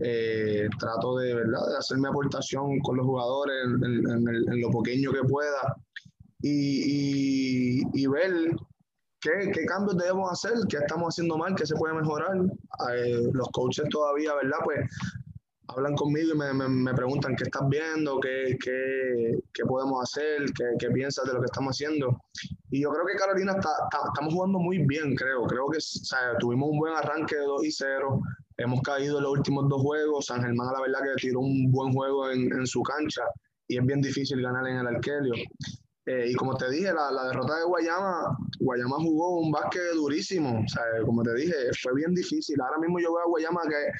Eh, 0.00 0.68
trato 0.78 1.16
de, 1.16 1.34
¿verdad? 1.34 1.66
de 1.70 1.76
hacer 1.76 1.98
mi 1.98 2.06
aportación 2.06 2.78
con 2.80 2.98
los 2.98 3.04
jugadores 3.04 3.56
en, 3.64 4.60
lo 4.60 4.70
pequeño 4.70 5.10
que 5.10 5.24
pueda 5.24 5.76
y, 6.40 7.82
y, 7.92 8.06
ver 8.06 8.32
qué, 9.20 9.50
qué, 9.52 9.64
cambios 9.64 9.96
debemos 9.96 10.30
hacer, 10.30 10.56
qué 10.68 10.76
estamos 10.76 11.08
haciendo 11.08 11.36
mal, 11.36 11.56
qué 11.56 11.66
se 11.66 11.74
puede 11.74 11.94
mejorar. 11.94 12.36
Eh, 12.94 13.28
los 13.32 13.48
coaches 13.48 13.86
todavía, 13.90 14.34
¿verdad? 14.36 14.58
Pues 14.62 14.88
hablan 15.68 15.94
conmigo 15.94 16.34
y 16.34 16.38
me, 16.38 16.68
me, 16.68 16.94
preguntan 16.94 17.36
qué 17.36 17.44
estás 17.44 17.62
viendo, 17.68 18.18
qué, 18.20 18.56
qué, 18.62 19.38
qué 19.52 19.64
podemos 19.64 20.02
hacer, 20.02 20.44
qué, 20.56 20.64
qué, 20.78 20.90
piensas 20.90 21.26
de 21.26 21.34
lo 21.34 21.40
que 21.40 21.46
estamos 21.46 21.76
haciendo. 21.76 22.18
Y 22.70 22.82
yo 22.82 22.90
creo 22.90 23.06
que 23.06 23.14
Carolina 23.14 23.52
está, 23.52 23.70
estamos 24.08 24.34
jugando 24.34 24.58
muy 24.58 24.78
bien, 24.86 25.14
creo. 25.14 25.42
Creo 25.46 25.68
que 25.68 25.78
tuvimos 26.40 26.70
un 26.70 26.78
buen 26.78 26.94
arranque 26.94 27.36
de 27.36 27.42
2 27.42 27.64
y 27.64 27.70
0. 27.70 28.20
Hemos 28.56 28.82
caído 28.82 29.18
en 29.18 29.24
los 29.24 29.32
últimos 29.32 29.68
dos 29.68 29.82
juegos. 29.82 30.26
San 30.26 30.42
Germán, 30.42 30.72
la 30.72 30.80
verdad, 30.80 31.00
que 31.02 31.20
tiró 31.20 31.40
un 31.40 31.70
buen 31.70 31.92
juego 31.92 32.30
en, 32.30 32.52
en 32.52 32.66
su 32.66 32.82
cancha 32.82 33.22
y 33.68 33.78
es 33.78 33.84
bien 33.84 34.00
difícil 34.00 34.40
ganar 34.42 34.66
en 34.66 34.78
el 34.78 34.86
Arquelio. 34.86 35.34
Eh, 36.06 36.30
y 36.30 36.34
como 36.34 36.56
te 36.56 36.70
dije, 36.70 36.90
la, 36.92 37.10
la, 37.10 37.26
derrota 37.26 37.58
de 37.58 37.64
Guayama, 37.64 38.34
Guayama 38.60 38.96
jugó 38.96 39.40
un 39.40 39.52
básquet 39.52 39.92
durísimo. 39.94 40.62
O 40.64 40.68
sea, 40.68 40.82
como 41.04 41.22
te 41.22 41.34
dije, 41.34 41.54
fue 41.82 41.94
bien 41.94 42.14
difícil. 42.14 42.58
Ahora 42.62 42.78
mismo 42.78 42.98
yo 42.98 43.12
veo 43.12 43.24
a 43.24 43.28
Guayama 43.28 43.60
que 43.68 43.90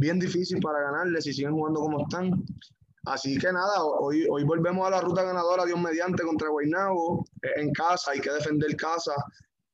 bien 0.00 0.18
difícil 0.18 0.58
para 0.60 0.80
ganarle 0.80 1.20
si 1.20 1.32
siguen 1.32 1.52
jugando 1.52 1.80
como 1.80 2.02
están. 2.02 2.44
Así 3.06 3.38
que 3.38 3.52
nada, 3.52 3.82
hoy, 3.82 4.26
hoy 4.28 4.44
volvemos 4.44 4.86
a 4.86 4.90
la 4.90 5.00
ruta 5.00 5.22
ganadora, 5.22 5.64
Dios 5.64 5.80
mediante, 5.80 6.22
contra 6.22 6.48
Guaynabo, 6.48 7.24
en 7.56 7.72
casa, 7.72 8.10
hay 8.10 8.20
que 8.20 8.30
defender 8.30 8.76
casa 8.76 9.14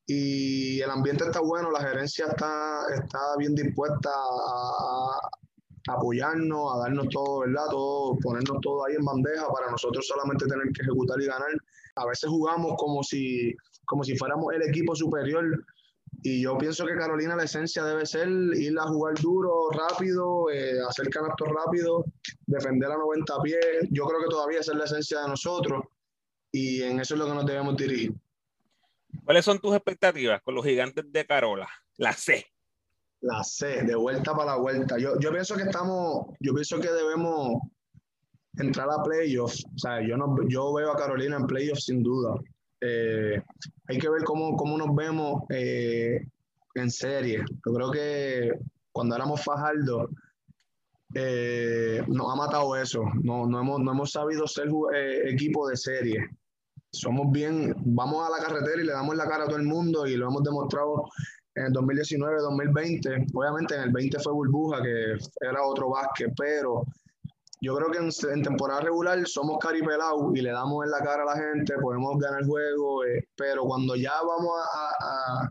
y 0.06 0.80
el 0.80 0.90
ambiente 0.90 1.24
está 1.24 1.40
bueno, 1.40 1.70
la 1.70 1.80
gerencia 1.80 2.26
está, 2.26 2.82
está 2.94 3.18
bien 3.38 3.54
dispuesta 3.54 4.10
a, 4.10 5.28
apoyarnos, 5.88 6.74
a 6.74 6.78
darnos 6.78 7.08
todo, 7.08 7.40
¿verdad? 7.40 7.66
Todo, 7.70 8.16
ponernos 8.18 8.60
todo 8.60 8.86
ahí 8.86 8.94
en 8.94 9.04
bandeja 9.04 9.46
para 9.52 9.70
nosotros 9.70 10.06
solamente 10.06 10.46
tener 10.46 10.68
que 10.72 10.82
ejecutar 10.82 11.20
y 11.20 11.26
ganar. 11.26 11.50
A 11.96 12.06
veces 12.06 12.30
jugamos 12.30 12.74
como 12.76 13.02
si, 13.02 13.54
como 13.84 14.04
si 14.04 14.16
fuéramos 14.16 14.52
el 14.54 14.62
equipo 14.62 14.94
superior 14.94 15.44
y 16.28 16.42
yo 16.42 16.58
pienso 16.58 16.84
que 16.84 16.96
Carolina 16.96 17.36
la 17.36 17.44
esencia 17.44 17.84
debe 17.84 18.04
ser 18.04 18.28
ir 18.28 18.76
a 18.80 18.88
jugar 18.88 19.14
duro, 19.14 19.70
rápido, 19.70 20.50
eh, 20.50 20.80
hacer 20.88 21.08
canastos 21.08 21.46
rápido, 21.46 22.04
defender 22.46 22.90
a 22.90 22.96
90 22.96 23.42
pies. 23.42 23.60
Yo 23.92 24.06
creo 24.06 24.18
que 24.18 24.28
todavía 24.28 24.58
esa 24.58 24.72
es 24.72 24.78
la 24.78 24.84
esencia 24.86 25.20
de 25.20 25.28
nosotros 25.28 25.84
y 26.50 26.82
en 26.82 26.98
eso 26.98 27.14
es 27.14 27.20
lo 27.20 27.26
que 27.26 27.34
nos 27.34 27.46
debemos 27.46 27.76
dirigir. 27.76 28.12
¿Cuáles 29.24 29.44
son 29.44 29.60
tus 29.60 29.72
expectativas 29.76 30.42
con 30.42 30.56
los 30.56 30.64
gigantes 30.64 31.04
de 31.06 31.24
Carola? 31.24 31.68
La 31.96 32.12
C. 32.12 32.44
La 33.20 33.44
C, 33.44 33.84
de 33.84 33.94
vuelta 33.94 34.32
para 34.32 34.46
la 34.46 34.56
vuelta. 34.56 34.98
Yo, 34.98 35.20
yo 35.20 35.30
pienso 35.30 35.54
que 35.54 35.62
estamos, 35.62 36.26
yo 36.40 36.52
pienso 36.52 36.80
que 36.80 36.90
debemos 36.90 37.62
entrar 38.58 38.88
a 38.90 39.00
playoffs. 39.00 39.64
O 39.64 39.78
sea, 39.78 40.00
yo, 40.04 40.16
no, 40.16 40.36
yo 40.48 40.74
veo 40.74 40.90
a 40.90 40.96
Carolina 40.96 41.36
en 41.36 41.46
playoffs 41.46 41.84
sin 41.84 42.02
duda. 42.02 42.34
Eh, 42.80 43.42
hay 43.88 43.98
que 43.98 44.08
ver 44.08 44.22
cómo, 44.24 44.56
cómo 44.56 44.76
nos 44.76 44.94
vemos 44.94 45.42
eh, 45.50 46.20
en 46.74 46.90
serie. 46.90 47.44
Yo 47.64 47.72
creo 47.72 47.90
que 47.90 48.52
cuando 48.92 49.14
éramos 49.16 49.42
Fajardo, 49.42 50.08
eh, 51.14 52.02
nos 52.08 52.32
ha 52.32 52.36
matado 52.36 52.76
eso. 52.76 53.04
No, 53.22 53.46
no, 53.46 53.60
hemos, 53.60 53.80
no 53.80 53.92
hemos 53.92 54.12
sabido 54.12 54.46
ser 54.46 54.68
equipo 55.24 55.68
de 55.68 55.76
serie. 55.76 56.28
Somos 56.92 57.30
bien, 57.30 57.74
vamos 57.84 58.26
a 58.26 58.30
la 58.30 58.44
carretera 58.44 58.80
y 58.80 58.86
le 58.86 58.92
damos 58.92 59.16
la 59.16 59.28
cara 59.28 59.44
a 59.44 59.46
todo 59.46 59.58
el 59.58 59.64
mundo 59.64 60.06
y 60.06 60.16
lo 60.16 60.28
hemos 60.28 60.42
demostrado 60.42 61.04
en 61.54 61.66
el 61.66 61.72
2019, 61.72 62.40
2020. 62.40 63.26
Obviamente 63.34 63.74
en 63.74 63.82
el 63.82 63.92
20 63.92 64.18
fue 64.20 64.32
burbuja, 64.32 64.82
que 64.82 65.16
era 65.40 65.62
otro 65.62 65.90
básquet, 65.90 66.32
pero 66.36 66.84
yo 67.60 67.74
creo 67.76 67.90
que 67.90 67.98
en, 67.98 68.42
temporada 68.42 68.80
regular 68.80 69.26
somos 69.26 69.58
caripelados 69.58 70.30
y 70.34 70.42
le 70.42 70.50
damos 70.50 70.84
en 70.84 70.90
la 70.90 70.98
cara 70.98 71.22
a 71.22 71.26
la 71.26 71.36
gente, 71.36 71.74
podemos 71.80 72.18
ganar 72.18 72.44
juego, 72.44 73.04
eh, 73.04 73.28
pero 73.36 73.64
cuando 73.64 73.96
ya 73.96 74.12
vamos 74.22 74.52
a, 74.74 75.48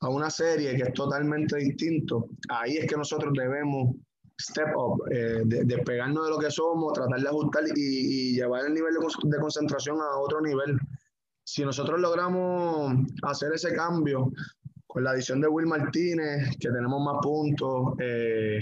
a, 0.00 0.08
una 0.10 0.30
serie 0.30 0.76
que 0.76 0.82
es 0.84 0.92
totalmente 0.92 1.56
distinto, 1.56 2.28
ahí 2.50 2.76
es 2.76 2.86
que 2.86 2.96
nosotros 2.96 3.32
debemos 3.34 3.96
step 4.40 4.76
up, 4.76 5.02
eh, 5.10 5.42
despegarnos 5.44 6.24
de 6.24 6.30
lo 6.30 6.38
que 6.38 6.50
somos, 6.50 6.92
tratar 6.92 7.20
de 7.20 7.28
ajustar 7.28 7.64
y, 7.74 8.34
llevar 8.34 8.66
el 8.66 8.74
nivel 8.74 8.94
de, 8.94 9.38
concentración 9.38 10.00
a 10.00 10.18
otro 10.18 10.40
nivel. 10.40 10.78
Si 11.44 11.64
nosotros 11.64 11.98
logramos 11.98 12.92
hacer 13.22 13.52
ese 13.52 13.74
cambio 13.74 14.30
con 14.86 15.02
la 15.04 15.10
adición 15.10 15.40
de 15.40 15.48
Will 15.48 15.66
Martínez, 15.66 16.56
que 16.60 16.70
tenemos 16.70 17.02
más 17.02 17.16
puntos, 17.22 17.94
eh, 17.98 18.58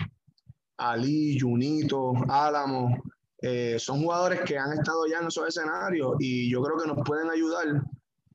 Ali, 0.78 1.38
Junito, 1.38 2.12
Álamo, 2.28 3.02
eh, 3.40 3.76
son 3.78 4.02
jugadores 4.02 4.40
que 4.40 4.58
han 4.58 4.72
estado 4.72 5.06
ya 5.06 5.18
en 5.18 5.28
esos 5.28 5.48
escenarios 5.48 6.16
y 6.18 6.50
yo 6.50 6.62
creo 6.62 6.78
que 6.78 6.88
nos 6.88 6.98
pueden 7.06 7.30
ayudar 7.30 7.82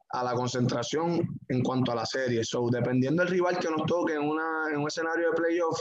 a 0.10 0.24
la 0.24 0.34
concentración 0.34 1.40
en 1.48 1.62
cuanto 1.64 1.92
a 1.92 1.96
la 1.96 2.06
serie. 2.06 2.44
So, 2.44 2.70
dependiendo 2.70 3.24
del 3.24 3.32
rival 3.32 3.58
que 3.60 3.70
nos 3.70 3.86
toque 3.86 4.14
en, 4.14 4.22
una, 4.22 4.70
en 4.72 4.80
un 4.80 4.88
escenario 4.88 5.32
de 5.32 5.36
playoff, 5.36 5.80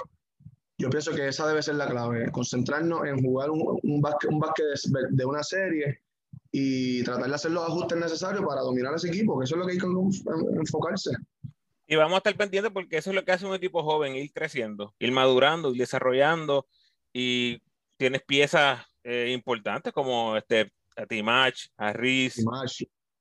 yo 0.78 0.88
pienso 0.88 1.12
que 1.12 1.28
esa 1.28 1.46
debe 1.46 1.62
ser 1.62 1.74
la 1.74 1.88
clave, 1.88 2.30
concentrarnos 2.32 3.06
en 3.06 3.22
jugar 3.22 3.50
un, 3.50 3.78
un 3.82 4.00
básquet, 4.00 4.30
un 4.30 4.40
de, 5.10 5.24
una 5.26 5.42
serie 5.42 6.00
y 6.52 7.02
tratar 7.02 7.28
de 7.28 7.34
hacer 7.34 7.50
los 7.50 7.68
ajustes 7.68 7.98
necesarios 7.98 8.44
para 8.46 8.62
dominar 8.62 8.94
ese 8.94 9.08
equipo, 9.08 9.38
que 9.38 9.44
eso 9.44 9.56
es 9.56 9.58
lo 9.60 9.66
que 9.66 9.72
hay 9.72 9.78
que 9.78 9.86
enfocarse. 10.58 11.10
Y 11.90 11.96
vamos 11.96 12.14
a 12.14 12.18
estar 12.18 12.36
pendientes 12.36 12.70
porque 12.70 12.98
eso 12.98 13.10
es 13.10 13.16
lo 13.16 13.24
que 13.24 13.32
hace 13.32 13.44
un 13.44 13.54
equipo 13.54 13.82
joven, 13.82 14.14
ir 14.14 14.32
creciendo, 14.32 14.94
ir 15.00 15.10
madurando, 15.10 15.72
ir 15.72 15.78
desarrollando 15.78 16.68
y 17.12 17.60
tienes 17.96 18.22
piezas 18.22 18.86
eh, 19.02 19.32
importantes 19.32 19.92
como 19.92 20.36
este 20.36 20.72
a 20.96 21.06
Timach, 21.06 21.56
a 21.76 21.92
Riz, 21.92 22.36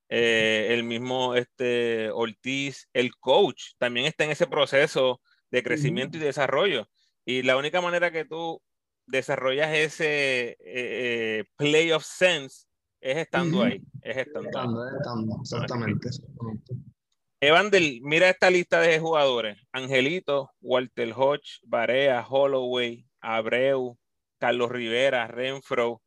eh, 0.07 0.67
el 0.69 0.83
mismo 0.83 1.33
este, 1.33 2.11
Ortiz, 2.11 2.87
el 2.93 3.15
coach 3.15 3.71
también 3.79 4.05
está 4.05 4.25
en 4.25 4.31
ese 4.31 4.45
proceso 4.45 5.19
de 5.49 5.63
crecimiento 5.63 6.17
y 6.17 6.19
desarrollo. 6.19 6.87
Y 7.25 7.41
la 7.41 7.57
única 7.57 7.81
manera 7.81 8.11
que 8.11 8.25
tú 8.25 8.61
desarrollas 9.07 9.73
ese 9.73 10.57
eh, 10.59 11.43
playoff 11.55 12.05
sense 12.05 12.67
es 13.01 13.17
estando 13.17 13.63
ahí. 13.63 13.81
Es 14.03 14.17
estando, 14.17 14.47
estando, 14.47 14.85
estando 14.85 15.41
exactamente. 15.41 16.09
Evandel, 17.41 18.01
mira 18.01 18.29
esta 18.29 18.49
lista 18.49 18.81
de 18.81 18.99
jugadores. 18.99 19.57
Angelito, 19.71 20.51
Walter 20.61 21.13
Hodge, 21.15 21.59
Barea, 21.63 22.25
Holloway, 22.27 23.05
Abreu, 23.21 23.97
Carlos 24.39 24.69
Rivera, 24.69 25.27
Renfro. 25.27 26.01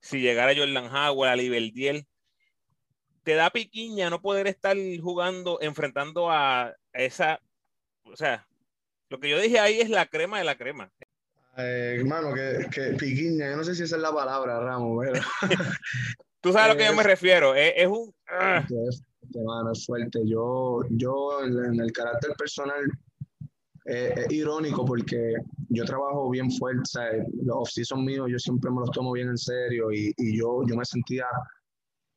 Si 0.00 0.20
llegara 0.20 0.56
Jordan 0.56 0.86
Howard, 0.86 1.30
Alibeldiel. 1.30 2.06
Te 3.22 3.36
da 3.36 3.50
piquiña 3.50 4.10
no 4.10 4.20
poder 4.20 4.48
estar 4.48 4.76
jugando, 5.00 5.60
enfrentando 5.60 6.30
a 6.32 6.74
esa. 6.92 7.40
O 8.02 8.16
sea, 8.16 8.48
lo 9.08 9.20
que 9.20 9.28
yo 9.28 9.40
dije 9.40 9.60
ahí 9.60 9.80
es 9.80 9.88
la 9.88 10.06
crema 10.06 10.38
de 10.38 10.44
la 10.44 10.56
crema. 10.56 10.90
hermano, 11.56 12.34
que, 12.34 12.96
piquiña, 12.98 13.50
yo 13.50 13.56
no 13.56 13.62
sé 13.62 13.76
si 13.76 13.84
esa 13.84 13.94
es 13.94 14.02
la 14.02 14.12
palabra, 14.12 14.58
Ramos, 14.58 15.04
pero... 15.04 15.22
Tú 16.40 16.52
sabes 16.52 16.64
a 16.64 16.68
lo 16.72 16.76
que 16.76 16.86
yo 16.86 16.92
me 16.92 17.04
refiero. 17.04 17.54
Es, 17.54 17.86
un. 17.86 18.12
Ah. 19.40 19.44
Mano, 19.44 19.74
fuerte. 19.74 20.20
Yo, 20.24 20.80
yo 20.90 21.44
en, 21.44 21.80
el 21.80 21.92
carácter 21.92 22.32
personal 22.36 22.84
eh, 23.86 24.14
es 24.16 24.32
irónico 24.32 24.84
porque 24.84 25.34
yo 25.68 25.84
trabajo 25.84 26.30
bien 26.30 26.50
fuerte. 26.50 27.26
Los 27.42 27.56
off-season 27.56 28.04
míos 28.04 28.28
yo 28.30 28.38
siempre 28.38 28.70
me 28.70 28.80
los 28.80 28.90
tomo 28.90 29.12
bien 29.12 29.28
en 29.28 29.38
serio 29.38 29.92
y, 29.92 30.12
y 30.16 30.38
yo, 30.38 30.62
yo 30.66 30.76
me 30.76 30.84
sentía 30.84 31.26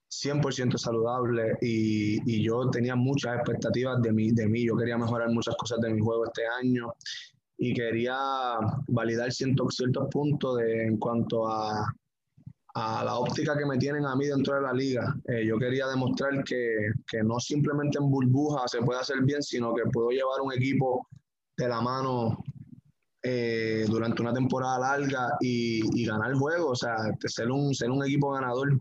100% 0.10 0.78
saludable 0.78 1.58
y, 1.62 2.20
y, 2.32 2.44
yo 2.44 2.70
tenía 2.70 2.96
muchas 2.96 3.36
expectativas 3.38 4.02
de 4.02 4.12
mí, 4.12 4.32
de 4.32 4.48
mí. 4.48 4.66
Yo 4.66 4.76
quería 4.78 4.98
mejorar 4.98 5.30
muchas 5.32 5.56
cosas 5.58 5.80
de 5.82 5.94
mi 5.94 6.00
juego 6.00 6.26
este 6.26 6.44
año 6.62 6.94
y 7.58 7.74
quería 7.74 8.18
validar 8.88 9.32
ciertos, 9.32 9.76
ciertos 9.76 10.08
puntos 10.12 10.60
en 10.62 10.98
cuanto 10.98 11.48
a 11.48 11.86
a 12.76 13.06
la 13.06 13.16
óptica 13.18 13.58
que 13.58 13.66
me 13.66 13.78
tienen 13.78 14.06
a 14.06 14.16
mí 14.16 14.26
dentro 14.26 14.56
de 14.56 14.62
la 14.62 14.74
liga. 14.74 15.16
Eh, 15.30 15.46
yo 15.46 15.58
quería 15.58 15.88
demostrar 15.88 16.44
que, 16.44 16.92
que, 17.08 17.24
no 17.24 17.40
simplemente 17.40 17.98
en 17.98 18.12
burbuja 18.12 18.68
se 18.68 18.82
puede 18.82 19.00
hacer 19.00 19.22
bien, 19.22 19.42
sino 19.42 19.74
que 19.74 19.84
puedo 19.92 20.10
llevar 20.10 20.42
un 20.42 20.52
equipo 20.52 21.08
de 21.56 21.70
la 21.70 21.80
mano 21.80 22.44
eh, 23.24 23.86
durante 23.88 24.22
una 24.22 24.34
temporada 24.34 24.78
larga 24.80 25.38
y, 25.40 26.02
y, 26.02 26.06
ganar 26.06 26.32
el 26.32 26.38
juego, 26.38 26.72
o 26.72 26.76
sea, 26.76 26.98
ser 27.26 27.50
un, 27.50 27.74
ser 27.74 27.90
un 27.90 28.04
equipo 28.04 28.32
ganador. 28.32 28.78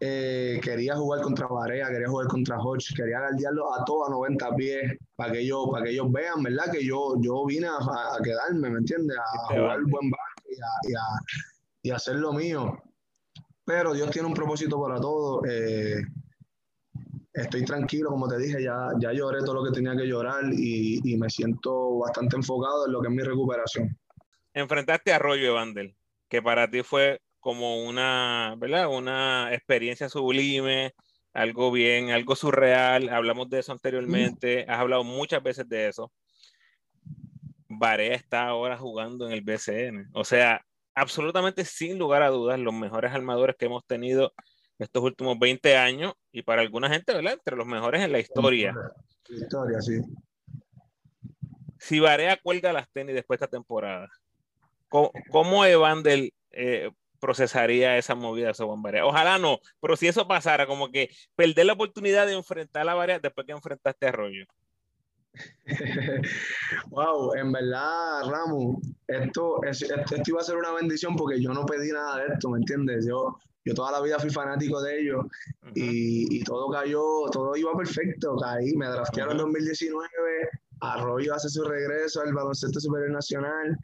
Eh, 0.00 0.60
quería 0.62 0.94
jugar 0.94 1.22
contra 1.22 1.48
Barea, 1.48 1.88
quería 1.88 2.08
jugar 2.08 2.28
contra 2.28 2.58
Hodge, 2.58 2.94
quería 2.94 3.18
guardiarlo 3.18 3.74
a 3.74 3.84
todos 3.84 4.08
a 4.08 4.12
90 4.12 4.56
pies 4.56 4.98
para 5.16 5.32
que 5.32 5.40
ellos, 5.40 5.66
para 5.72 5.84
que 5.84 5.90
ellos 5.90 6.10
vean, 6.10 6.42
¿verdad? 6.42 6.70
Que 6.72 6.84
yo, 6.84 7.14
yo 7.20 7.44
vine 7.46 7.66
a, 7.66 8.22
quedarme, 8.22 8.70
¿me 8.70 8.78
entiendes? 8.78 9.16
A, 9.18 9.54
jugar 9.54 9.80
buen 9.88 10.10
básquet 10.10 10.52
y 10.52 10.60
a, 10.60 10.90
y, 10.90 10.94
a, 10.94 11.02
y 11.82 11.90
a 11.90 11.96
hacer 11.96 12.16
lo 12.16 12.32
mío 12.32 12.80
pero 13.64 13.92
Dios 13.92 14.10
tiene 14.10 14.28
un 14.28 14.34
propósito 14.34 14.80
para 14.80 15.00
todo. 15.00 15.42
Eh, 15.46 16.02
estoy 17.32 17.64
tranquilo, 17.64 18.10
como 18.10 18.28
te 18.28 18.38
dije, 18.38 18.62
ya, 18.62 18.88
ya 19.00 19.12
lloré 19.12 19.40
todo 19.40 19.54
lo 19.54 19.64
que 19.64 19.70
tenía 19.70 19.96
que 19.96 20.06
llorar 20.06 20.44
y, 20.52 21.00
y, 21.02 21.16
me 21.16 21.30
siento 21.30 21.98
bastante 21.98 22.36
enfocado 22.36 22.86
en 22.86 22.92
lo 22.92 23.00
que 23.00 23.08
es 23.08 23.14
mi 23.14 23.22
recuperación. 23.22 23.96
Enfrentaste 24.54 25.12
a 25.12 25.16
Arroyo 25.16 25.46
Evandel, 25.46 25.96
que 26.28 26.42
para 26.42 26.70
ti 26.70 26.82
fue 26.82 27.20
como 27.40 27.84
una, 27.84 28.54
¿verdad? 28.58 28.88
Una 28.88 29.52
experiencia 29.52 30.08
sublime, 30.08 30.92
algo 31.32 31.72
bien, 31.72 32.10
algo 32.10 32.36
surreal. 32.36 33.08
Hablamos 33.08 33.48
de 33.48 33.60
eso 33.60 33.72
anteriormente, 33.72 34.64
has 34.68 34.78
hablado 34.78 35.04
muchas 35.04 35.42
veces 35.42 35.68
de 35.68 35.88
eso. 35.88 36.12
Barea 37.68 38.14
está 38.14 38.46
ahora 38.46 38.76
jugando 38.76 39.26
en 39.26 39.32
el 39.32 39.40
BCN. 39.40 40.10
O 40.12 40.24
sea, 40.24 40.64
absolutamente 40.94 41.64
sin 41.64 41.98
lugar 41.98 42.22
a 42.22 42.28
dudas 42.28 42.58
los 42.58 42.74
mejores 42.74 43.12
armadores 43.12 43.56
que 43.56 43.66
hemos 43.66 43.86
tenido 43.86 44.32
estos 44.78 45.02
últimos 45.02 45.38
20 45.38 45.76
años 45.76 46.14
y 46.32 46.42
para 46.42 46.62
alguna 46.62 46.88
gente, 46.88 47.14
¿verdad? 47.14 47.34
Entre 47.34 47.56
los 47.56 47.66
mejores 47.66 48.02
en 48.02 48.12
la 48.12 48.18
historia. 48.18 48.74
historia, 49.28 49.80
sí. 49.80 50.00
Si 51.78 52.00
Barea 52.00 52.36
cuelga 52.36 52.72
las 52.72 52.90
tenis 52.90 53.14
después 53.14 53.40
de 53.40 53.44
esta 53.44 53.56
temporada, 53.56 54.08
¿cómo, 54.88 55.64
Evander 55.64 56.30
eh, 56.50 56.90
procesaría 57.18 57.98
esa 57.98 58.14
movida 58.14 58.52
de 58.52 58.64
Barea? 58.76 59.06
Ojalá 59.06 59.38
no, 59.38 59.58
pero 59.80 59.96
si 59.96 60.06
eso 60.06 60.28
pasara, 60.28 60.66
como 60.66 60.90
que 60.90 61.10
perder 61.34 61.66
la 61.66 61.72
oportunidad 61.72 62.26
de 62.26 62.34
enfrentar 62.34 62.88
a 62.88 62.94
Barea 62.94 63.18
después 63.18 63.46
que 63.46 63.52
enfrentaste 63.52 64.06
a 64.06 64.10
Arroyo. 64.10 64.46
wow, 66.90 67.34
en 67.34 67.52
verdad, 67.52 68.22
Ramos, 68.28 68.76
esto, 69.06 69.62
esto, 69.64 69.94
esto, 69.94 70.22
iba 70.26 70.40
a 70.40 70.44
ser 70.44 70.56
una 70.56 70.72
bendición 70.72 71.16
porque 71.16 71.40
yo 71.40 71.52
no 71.52 71.64
pedí 71.64 71.90
nada 71.90 72.18
de 72.18 72.34
esto, 72.34 72.50
¿me 72.50 72.58
entiendes? 72.58 73.06
Yo, 73.06 73.36
yo 73.64 73.74
toda 73.74 73.92
la 73.92 74.00
vida 74.00 74.18
fui 74.18 74.30
fanático 74.30 74.82
de 74.82 75.00
ellos 75.00 75.24
y, 75.74 76.36
y, 76.36 76.42
todo 76.44 76.70
cayó, 76.70 77.02
todo 77.30 77.56
iba 77.56 77.72
perfecto, 77.76 78.36
caí, 78.36 78.74
me 78.76 78.86
draftearon 78.86 79.32
en 79.32 79.38
2019, 79.38 80.08
Arroyo 80.80 81.34
hace 81.34 81.48
su 81.48 81.64
regreso 81.64 82.20
al 82.20 82.34
baloncesto 82.34 82.80
superior 82.80 83.10
nacional, 83.10 83.78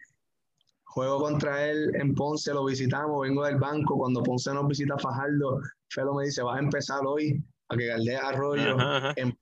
juego 0.84 1.20
contra 1.20 1.66
él 1.66 1.92
en 1.94 2.14
Ponce, 2.14 2.52
lo 2.52 2.64
visitamos, 2.64 3.22
vengo 3.22 3.44
del 3.44 3.56
banco, 3.56 3.96
cuando 3.96 4.22
Ponce 4.22 4.52
nos 4.52 4.66
visita 4.66 4.98
Fajardo, 4.98 5.60
Felo 5.90 6.14
me 6.14 6.24
dice, 6.24 6.42
vas 6.42 6.56
a 6.56 6.60
empezar 6.60 7.00
hoy 7.06 7.42
a 7.68 7.76
que 7.76 7.86
galdea 7.86 8.28
Arroyo. 8.28 8.76
Em, 9.16 9.32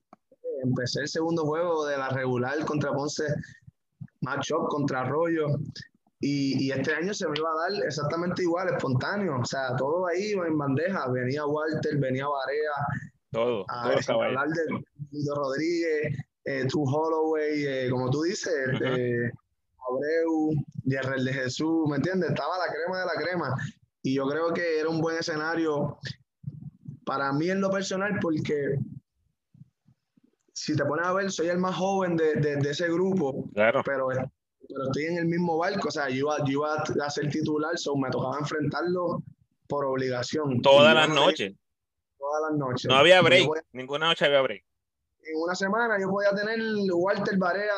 empecé 0.67 1.01
el 1.01 1.07
segundo 1.07 1.43
juego 1.45 1.85
de 1.85 1.97
la 1.97 2.09
regular 2.09 2.63
contra 2.65 2.91
Ponce, 2.93 3.25
matchup 4.21 4.67
contra 4.69 5.01
Arroyo. 5.01 5.47
Y, 6.19 6.71
este 6.71 6.95
año 6.95 7.13
se 7.13 7.27
me 7.27 7.37
iba 7.37 7.49
a 7.49 7.69
dar 7.69 7.85
exactamente 7.85 8.41
igual, 8.41 8.69
espontáneo. 8.69 9.39
O 9.39 9.45
sea, 9.45 9.75
todo 9.75 10.07
ahí 10.07 10.31
en 10.31 10.57
bandeja. 10.57 11.07
Venía 11.09 11.45
Walter, 11.45 11.97
venía 11.97 12.25
Barea. 12.27 12.71
Todo. 13.31 13.65
A, 13.69 13.91
hablar 13.91 14.47
de 14.49 15.33
Rodríguez, 15.35 16.17
eh, 16.45 16.65
Tu 16.67 16.81
Holloway, 16.83 17.65
eh, 17.65 17.89
como 17.91 18.09
tú 18.09 18.23
dices, 18.23 18.51
eh, 18.81 19.29
Abreu, 19.89 20.51
Yerrel 20.85 21.25
de 21.25 21.33
Jesús, 21.33 21.87
¿me 21.87 21.97
entiendes? 21.97 22.29
Estaba 22.29 22.57
la 22.57 22.73
crema 22.73 22.99
de 22.99 23.05
la 23.05 23.21
crema. 23.21 23.55
Y 24.01 24.15
yo 24.15 24.25
creo 24.27 24.53
que 24.53 24.79
era 24.79 24.89
un 24.89 25.01
buen 25.01 25.17
escenario 25.17 25.99
para 27.05 27.31
mí 27.31 27.49
en 27.49 27.61
lo 27.61 27.69
personal, 27.69 28.17
porque 28.21 28.79
si 30.57 30.75
te 30.75 30.83
pones 30.85 31.05
a 31.05 31.13
ver, 31.13 31.31
soy 31.31 31.49
el 31.49 31.59
más 31.59 31.75
joven 31.75 32.17
de, 32.17 32.33
de, 32.33 32.69
ese 32.69 32.89
grupo, 32.89 33.47
claro. 33.53 33.83
pero, 33.85 34.07
pero, 34.07 34.83
estoy 34.87 35.03
en 35.03 35.19
el 35.19 35.25
mismo 35.25 35.55
barco, 35.55 35.87
o 35.87 35.91
sea, 35.91 36.09
yo 36.09 36.15
iba, 36.15 36.37
yo 36.39 36.63
iba 36.63 37.05
a 37.05 37.09
ser 37.11 37.29
titular, 37.29 37.77
so 37.77 37.95
me 37.95 38.09
tocaba 38.09 38.39
enfrentarlo 38.39 39.21
por 39.67 39.85
obligación. 39.85 40.59
Todas 40.63 40.95
las 40.95 41.09
noches. 41.09 41.53
Todas 42.17 42.49
las 42.49 42.57
noches. 42.57 42.89
No 42.89 42.95
había 42.95 43.21
break, 43.21 43.47
ninguna 43.71 44.07
noche 44.07 44.25
había 44.25 44.41
break. 44.41 44.65
En 45.21 45.39
una 45.43 45.53
semana 45.53 45.99
yo 45.99 46.09
podía 46.09 46.31
tener 46.33 46.59
Walter 46.91 47.37
Barea 47.37 47.73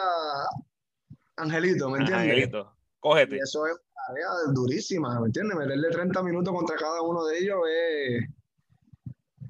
Angelito, 1.36 1.90
¿me 1.90 2.00
entiendes? 2.00 2.30
Angelito, 2.30 2.78
cógete. 3.02 3.36
Y 3.36 3.40
eso 3.40 3.66
es 3.68 3.74
una 3.74 4.08
tarea 4.08 4.54
durísima, 4.54 5.20
¿me 5.20 5.26
entiendes? 5.26 5.58
Meterle 5.58 5.90
30 5.90 6.24
minutos 6.24 6.54
contra 6.54 6.78
cada 6.78 7.02
uno 7.02 7.26
de 7.26 7.40
ellos 7.40 7.60
es, 7.70 8.24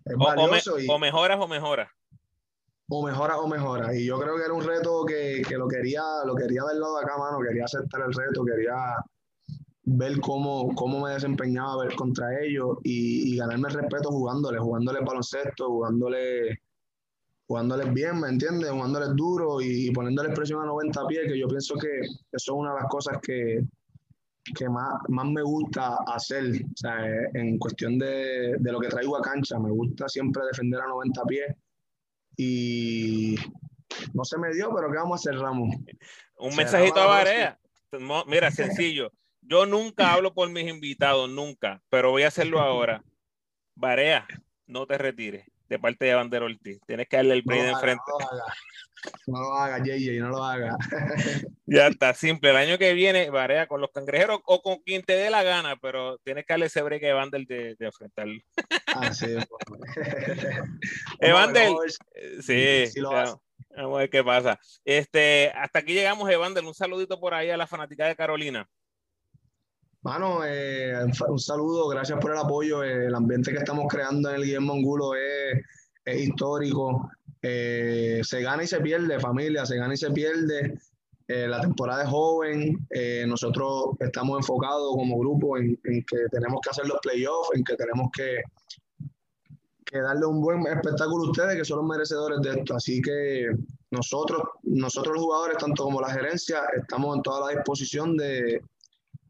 es 0.06 0.16
o, 0.16 0.18
valioso. 0.18 0.78
O, 0.90 0.96
o 0.96 1.00
mejoras 1.00 1.38
o 1.40 1.48
mejoras 1.48 1.90
o 2.90 3.06
mejora 3.06 3.38
o 3.38 3.48
mejora. 3.48 3.96
Y 3.96 4.06
yo 4.06 4.20
creo 4.20 4.36
que 4.36 4.44
era 4.44 4.54
un 4.54 4.64
reto 4.64 5.06
que, 5.06 5.42
que, 5.48 5.58
lo 5.58 5.68
quería, 5.68 6.02
lo 6.26 6.36
quería 6.36 6.64
del 6.64 6.80
lado 6.80 6.98
de 6.98 7.04
acá, 7.04 7.18
mano, 7.18 7.40
quería 7.40 7.66
aceptar 7.66 8.02
el 8.02 8.14
reto, 8.14 8.44
quería 8.44 8.96
ver 9.84 10.20
cómo, 10.20 10.74
cómo 10.76 11.00
me 11.00 11.12
desempeñaba 11.12 11.84
ver 11.84 11.96
contra 11.96 12.42
ellos 12.42 12.78
y, 12.84 13.34
y 13.34 13.38
ganarme 13.38 13.70
el 13.70 13.76
respeto 13.76 14.10
jugándole, 14.10 14.60
jugándole 14.60 15.00
baloncesto, 15.02 15.68
jugándole 15.68 16.60
jugándoles 17.48 17.92
bien, 17.94 18.20
¿me 18.20 18.30
entiendes? 18.30 18.70
Jugándoles 18.70 19.16
duro 19.16 19.60
y 19.60 19.90
poniéndoles 19.90 20.36
presión 20.36 20.62
a 20.62 20.66
90 20.68 21.08
pies, 21.08 21.22
que 21.28 21.40
yo 21.40 21.48
pienso 21.48 21.74
que 21.76 22.02
eso 22.02 22.22
es 22.32 22.50
una 22.50 22.74
de 22.76 22.82
las 22.82 22.90
cosas 22.90 23.18
que, 23.24 23.64
que 24.56 24.70
más, 24.70 25.02
más 25.08 25.26
me 25.26 25.42
gusta 25.42 25.98
hacer, 26.06 26.44
o 26.46 26.76
sea, 26.78 26.96
en 27.34 27.58
cuestión 27.58 27.98
de, 27.98 28.56
de 28.60 28.72
lo 28.72 28.80
que 28.80 28.90
traigo 28.90 29.18
a 29.18 29.22
cancha, 29.22 29.58
me 29.58 29.72
gusta 29.72 30.08
siempre 30.08 30.44
defender 30.46 30.80
a 30.80 30.88
90 30.90 31.24
pies 31.24 31.56
y 32.42 33.36
no 34.14 34.24
se 34.24 34.38
me 34.38 34.54
dio, 34.54 34.74
pero 34.74 34.90
¿qué 34.90 34.98
vamos 34.98 35.20
a 35.20 35.30
hacer, 35.30 35.42
Ramón? 35.42 35.86
Un 36.38 36.56
mensajito 36.56 37.02
a 37.02 37.06
Barea. 37.06 37.60
Mira, 38.28 38.50
sencillo. 38.52 39.12
Yo 39.42 39.66
nunca 39.66 40.14
hablo 40.14 40.34
por 40.34 40.50
mis 40.50 40.70
invitados, 40.70 41.30
nunca, 41.30 41.84
pero 41.90 42.12
voy 42.12 42.24
a 42.24 42.30
hacerlo 42.30 42.62
ahora. 42.62 43.04
Barea, 43.76 44.26
no 44.68 44.88
te 44.88 44.98
retires 44.98 45.46
de 45.70 45.80
parte 45.80 46.06
de 46.06 46.16
Bandero 46.16 46.46
Ortiz. 46.46 46.80
Tienes 46.86 47.08
que 47.08 47.18
darle 47.18 47.36
el 47.36 47.44
play 47.44 47.62
de 47.62 47.70
enfrente. 47.70 48.04
No 49.28 49.40
lo 49.40 49.54
haga, 49.54 49.78
JJ, 49.78 50.20
no 50.20 50.30
lo 50.30 50.44
haga. 50.44 50.76
ya 51.66 51.88
está, 51.88 52.14
simple. 52.14 52.50
El 52.50 52.58
año 52.58 52.78
que 52.78 52.94
viene, 52.94 53.30
Barea 53.30 53.68
con 53.68 53.80
los 53.80 53.92
cangrejeros 53.92 54.40
o 54.46 54.62
con 54.62 54.80
quien 54.80 55.04
te 55.04 55.14
dé 55.14 55.30
la 55.30 55.44
gana, 55.44 55.78
pero 55.78 56.18
tienes 56.20 56.46
que 56.46 56.54
darle 56.54 56.66
ese 56.66 56.82
break 56.82 57.04
a 57.04 57.10
Evander 57.10 57.46
de, 57.46 57.76
de 57.76 57.86
enfrentarlo. 57.86 58.42
ah, 58.88 59.14
sí. 59.14 59.28
Evander, 61.22 61.72
sí, 62.42 62.88
sí 62.88 63.02
vamos 63.76 63.98
a 63.98 64.00
ver 64.00 64.10
qué 64.10 64.24
pasa. 64.24 64.60
Este, 64.84 65.52
hasta 65.56 65.80
aquí 65.80 65.94
llegamos, 65.94 66.30
Evander. 66.30 66.64
Un 66.64 66.74
saludito 66.74 67.20
por 67.20 67.34
ahí 67.34 67.50
a 67.50 67.58
la 67.58 67.68
fanática 67.68 68.08
de 68.08 68.16
Carolina. 68.16 68.68
Mano, 70.10 70.40
eh, 70.44 70.92
un 71.28 71.40
saludo, 71.40 71.88
gracias 71.88 72.18
por 72.20 72.32
el 72.32 72.40
apoyo. 72.40 72.82
el 72.82 73.14
ambiente 73.14 73.52
que 73.52 73.60
estamos 73.60 73.86
creando 73.88 74.30
en 74.30 74.38
el 74.38 74.44
Guillermo 74.44 74.74
Angulo 74.74 75.14
es, 75.14 75.64
es 76.04 76.22
histórico. 76.22 77.12
Eh, 77.44 78.20
se 78.24 78.42
gana 78.42 78.64
y 78.64 78.68
se 78.68 78.80
pierde, 78.82 79.20
familia, 79.20 79.68
se 79.68 79.78
gana 79.78 79.94
y 79.94 79.98
se 79.98 80.10
pierde. 80.10 80.80
Eh, 81.28 81.48
la 81.48 81.62
temporada 81.62 82.06
es 82.06 82.10
joven, 82.10 82.88
nosotros 83.28 83.98
estamos 84.00 84.40
enfocados 84.40 84.96
como 84.96 85.20
grupo 85.20 85.60
en, 85.60 85.80
en, 85.84 86.04
que 86.04 86.18
tenemos 86.32 86.60
que 86.64 86.72
hacer 86.72 86.88
los 86.88 86.98
playoffs, 87.04 87.52
en 87.54 87.64
que 87.64 87.76
tenemos 87.76 88.08
que, 88.12 88.42
que 89.86 90.00
darle 90.00 90.26
un 90.26 90.42
buen 90.42 90.66
espectáculo 90.66 91.26
a 91.26 91.30
ustedes, 91.30 91.56
que 91.56 91.66
son 91.66 91.78
los 91.78 91.88
merecedores 91.88 92.40
de 92.42 92.60
esto. 92.62 92.76
Así 92.76 93.00
que 93.00 93.52
nosotros, 93.92 94.42
nosotros 94.64 95.14
los 95.14 95.24
jugadores, 95.24 95.60
tanto 95.60 95.84
como 95.84 96.02
la 96.02 96.10
gerencia, 96.10 96.64
estamos 96.76 97.16
en 97.16 97.22
toda 97.22 97.46
la 97.46 97.58
disposición 97.58 98.18
de, 98.18 98.60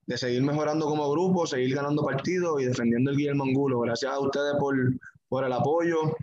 de 0.10 0.18
seguir 0.18 0.42
mejorando 0.42 0.88
como 0.88 1.12
grupo, 1.12 1.46
seguir 1.46 1.76
ganando 1.76 2.04
partidos 2.04 2.60
y 2.60 2.66
defendiendo 2.66 3.12
el 3.12 3.18
Guillermo 3.18 3.44
Angulo. 3.44 3.82
Gracias 3.82 4.12
a 4.12 4.20
ustedes 4.20 4.56
por, 4.60 4.76
por 5.28 5.44
el 5.44 5.54
apoyo. 5.54 6.16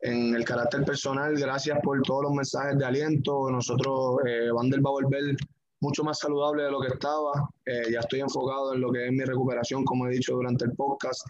En 0.00 0.34
el 0.34 0.46
carácter 0.46 0.82
personal, 0.82 1.36
gracias 1.36 1.78
por 1.82 2.00
todos 2.00 2.22
los 2.22 2.32
mensajes 2.32 2.78
de 2.78 2.86
aliento. 2.86 3.50
Nosotros, 3.50 4.16
eh, 4.26 4.48
Vander 4.50 4.80
va 4.80 4.88
a 4.88 4.92
volver 4.92 5.36
mucho 5.80 6.02
más 6.04 6.20
saludable 6.20 6.62
de 6.62 6.70
lo 6.70 6.80
que 6.80 6.88
estaba. 6.88 7.50
Eh, 7.66 7.92
ya 7.92 8.00
estoy 8.00 8.20
enfocado 8.20 8.72
en 8.72 8.80
lo 8.80 8.90
que 8.90 9.04
es 9.04 9.12
mi 9.12 9.24
recuperación, 9.24 9.84
como 9.84 10.06
he 10.06 10.12
dicho 10.12 10.32
durante 10.32 10.64
el 10.64 10.72
podcast, 10.72 11.28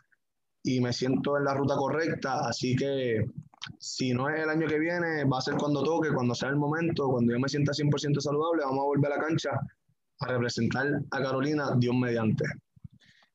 y 0.62 0.80
me 0.80 0.92
siento 0.92 1.36
en 1.36 1.44
la 1.44 1.54
ruta 1.54 1.74
correcta. 1.74 2.46
Así 2.46 2.76
que 2.76 3.24
si 3.80 4.14
no 4.14 4.28
es 4.28 4.40
el 4.40 4.50
año 4.50 4.68
que 4.68 4.78
viene, 4.78 5.24
va 5.24 5.38
a 5.38 5.42
ser 5.42 5.56
cuando 5.56 5.82
toque, 5.82 6.10
cuando 6.14 6.32
sea 6.36 6.50
el 6.50 6.56
momento, 6.56 7.08
cuando 7.08 7.32
yo 7.32 7.40
me 7.40 7.48
sienta 7.48 7.72
100% 7.72 8.20
saludable, 8.20 8.62
vamos 8.62 8.82
a 8.82 8.84
volver 8.84 9.12
a 9.12 9.16
la 9.16 9.20
cancha 9.20 9.50
a 10.24 10.32
representar 10.32 10.86
a 11.10 11.22
Carolina, 11.22 11.70
Dios 11.76 11.94
mediante. 11.94 12.44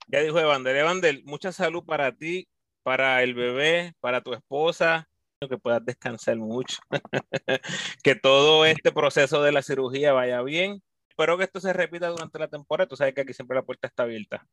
Ya 0.07 0.21
dijo 0.21 0.39
Evander, 0.39 0.75
Evander, 0.75 1.21
mucha 1.23 1.51
salud 1.51 1.83
para 1.85 2.11
ti, 2.11 2.47
para 2.83 3.21
el 3.21 3.35
bebé, 3.35 3.93
para 3.99 4.21
tu 4.21 4.33
esposa, 4.33 5.07
que 5.47 5.57
puedas 5.57 5.85
descansar 5.85 6.35
mucho, 6.37 6.79
que 8.03 8.15
todo 8.15 8.65
este 8.65 8.91
proceso 8.91 9.41
de 9.41 9.51
la 9.51 9.61
cirugía 9.61 10.11
vaya 10.11 10.41
bien. 10.41 10.81
Espero 11.07 11.37
que 11.37 11.43
esto 11.45 11.59
se 11.61 11.71
repita 11.71 12.07
durante 12.07 12.39
la 12.39 12.47
temporada. 12.47 12.87
Tú 12.87 12.95
sabes 12.95 13.13
que 13.13 13.21
aquí 13.21 13.33
siempre 13.33 13.55
la 13.55 13.63
puerta 13.63 13.87
está 13.87 14.03
abierta. 14.03 14.45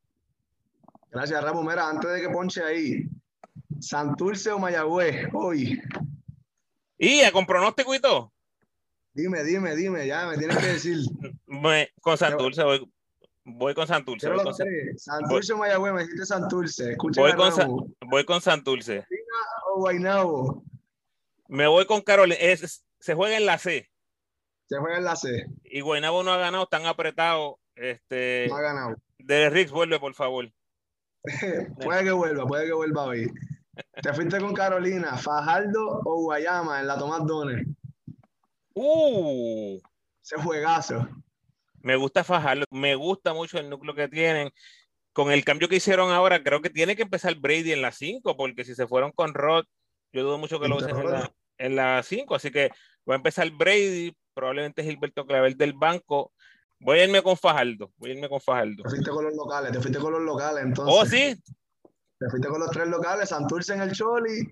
Gracias, 1.11 1.43
Ramón. 1.43 1.67
Mira, 1.67 1.89
antes 1.89 2.13
de 2.13 2.21
que 2.21 2.29
ponche 2.29 2.63
ahí, 2.63 3.05
Santurce 3.81 4.51
o 4.51 4.59
Mayagüez, 4.59 5.29
hoy. 5.33 5.81
¿Y 6.99 7.31
con 7.31 7.47
pronóstico 7.47 7.95
y 7.95 8.01
todo? 8.01 8.33
Dime, 9.17 9.43
dime, 9.45 9.75
dime, 9.75 10.07
ya 10.07 10.27
me 10.27 10.37
tienes 10.37 10.59
que 10.59 10.67
decir. 10.67 10.99
con 12.03 12.19
Santurce 12.19 12.63
voy, 12.63 12.93
voy 13.45 13.73
con 13.73 13.87
Santurce. 13.87 14.29
Voy 14.29 14.45
con 14.45 14.55
Santurce 14.55 15.55
o 15.55 15.57
Mayagüez, 15.57 15.95
me 15.95 16.03
dijiste 16.03 16.27
Santurce. 16.27 16.97
voy, 16.99 17.33
con 17.33 17.95
voy 18.11 18.25
con 18.27 18.43
Santurce. 18.43 19.07
o 19.73 19.79
Guaynabo. 19.79 20.63
Me 21.49 21.67
voy 21.67 21.87
con 21.87 22.03
Carolina. 22.03 22.37
Es, 22.39 22.85
se 23.01 23.15
juega 23.15 23.39
en 23.39 23.47
la 23.47 23.57
C. 23.57 23.89
Se 24.69 24.77
juega 24.77 24.99
en 24.99 25.05
la 25.05 25.17
C. 25.17 25.47
Y 25.65 25.81
Guaynabo 25.81 26.23
no 26.23 26.35
ha 26.35 26.37
ganado, 26.37 26.65
están 26.65 26.85
apretados. 26.85 27.55
Este, 27.75 28.45
no 28.51 28.57
ha 28.57 28.61
ganado. 28.61 28.97
De 29.17 29.49
Rix, 29.49 29.71
vuelve, 29.71 29.99
por 29.99 30.13
favor. 30.13 30.53
puede 31.83 32.05
que 32.05 32.13
vuelva, 32.13 32.47
puede 32.47 32.67
que 32.67 32.75
vuelva 32.75 33.05
hoy. 33.05 33.33
Te 34.03 34.13
fuiste 34.13 34.39
con 34.41 34.53
Carolina, 34.53 35.17
Fajardo 35.17 36.03
o 36.05 36.21
Guayama 36.25 36.81
en 36.81 36.87
la 36.87 36.99
Tomás 36.99 37.25
Donner. 37.25 37.65
Uh. 38.77 39.81
Ese 40.23 40.37
juegazo. 40.37 41.09
Me 41.81 41.97
gusta 41.97 42.23
fajarlo. 42.23 42.65
Me 42.71 42.95
gusta 42.95 43.33
mucho 43.33 43.59
el 43.59 43.71
núcleo 43.71 43.95
que 43.95 44.09
tienen. 44.09 44.51
Con 45.13 45.33
el 45.33 45.45
cambio 45.45 45.69
que 45.69 45.77
hicieron 45.77 46.11
ahora, 46.11 46.43
creo 46.43 46.61
que 46.61 46.69
tiene 46.69 46.95
que 46.95 47.03
empezar 47.03 47.35
Brady 47.37 47.73
en 47.73 47.81
la 47.81 47.91
5, 47.91 48.37
porque 48.37 48.65
si 48.65 48.75
se 48.75 48.87
fueron 48.87 49.13
con 49.13 49.33
Rod, 49.33 49.65
yo 50.13 50.25
dudo 50.25 50.37
mucho 50.37 50.61
que 50.61 50.69
lo 50.69 50.77
usen 50.77 50.95
en 51.57 51.77
la 51.77 52.03
5. 52.03 52.35
Así 52.35 52.51
que 52.51 52.69
va 53.09 53.15
a 53.15 53.17
empezar 53.17 53.51
Brady, 53.51 54.15
probablemente 54.35 54.85
Gilberto 54.85 55.25
Clavel 55.25 55.57
del 55.57 55.73
banco. 55.73 56.33
Voy 56.79 56.99
a 56.99 57.05
irme 57.05 57.23
con 57.23 57.39
Fajardo. 57.39 57.91
Voy 57.97 58.11
a 58.11 58.15
irme 58.15 58.29
con 58.29 58.43
Fajardo. 58.43 58.83
Te 58.83 58.91
fuiste 58.91 59.11
con 59.11 59.25
los 59.25 59.35
locales, 59.35 59.73
te 59.73 59.81
fuiste 59.81 59.99
con 59.99 60.13
los 60.13 60.23
locales 60.23 60.65
entonces. 60.65 60.95
Oh, 60.95 61.07
sí. 61.07 61.35
Te 62.19 62.29
fuiste 62.29 62.49
con 62.49 62.61
los 62.61 62.71
tres 62.71 62.89
locales, 62.89 63.31
Santurce 63.31 63.73
en 63.73 63.81
el 63.81 63.93
Choli, 63.93 64.47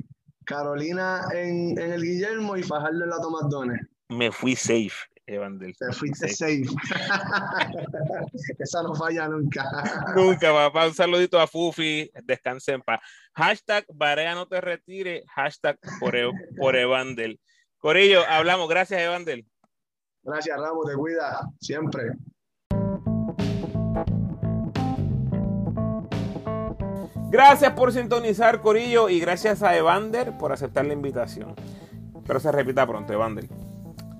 Carolina 0.47 1.27
en, 1.35 1.79
en 1.79 1.93
el 1.93 2.03
Guillermo 2.03 2.57
y 2.57 2.63
Fajardo 2.63 3.05
en 3.05 3.11
la 3.11 3.21
Tomás 3.21 3.51
Dones. 3.51 3.81
Me 4.09 4.31
fui 4.31 4.57
safe, 4.57 4.95
Evandel. 5.27 5.75
Te 5.77 5.93
fuiste 5.93 6.29
safe. 6.29 6.65
Esa 8.59 8.83
no 8.83 8.95
falla 8.95 9.29
nunca. 9.29 9.65
nunca, 10.17 10.53
papá. 10.53 10.87
Un 10.87 10.95
saludito 10.95 11.41
a 11.41 11.47
Fufi. 11.47 12.11
Descansen 12.25 12.77
en 12.77 12.83
paz. 12.83 13.01
Hashtag 13.35 13.85
Barea 13.93 14.35
no 14.35 14.47
te 14.47 14.61
retire. 14.61 15.25
Hashtag 15.35 15.79
por, 16.01 16.17
e, 16.17 16.31
por 16.57 16.77
Evandel. 16.77 17.41
Corillo, 17.79 18.23
hablamos. 18.29 18.69
Gracias, 18.69 19.01
Evandel. 19.01 19.47
Gracias, 20.23 20.59
Ramos. 20.59 20.87
Te 20.87 20.95
cuida 20.95 21.41
siempre. 21.61 22.13
Gracias 27.31 27.73
por 27.73 27.93
sintonizar, 27.93 28.61
Corillo, 28.61 29.09
y 29.09 29.19
gracias 29.19 29.65
a 29.65 29.77
Evander 29.77 30.39
por 30.39 30.53
aceptar 30.53 30.87
la 30.87 30.93
invitación. 30.93 31.57
Pero 32.25 32.39
se 32.39 32.53
repita 32.53 32.87
pronto, 32.87 33.13
Evander. 33.13 33.49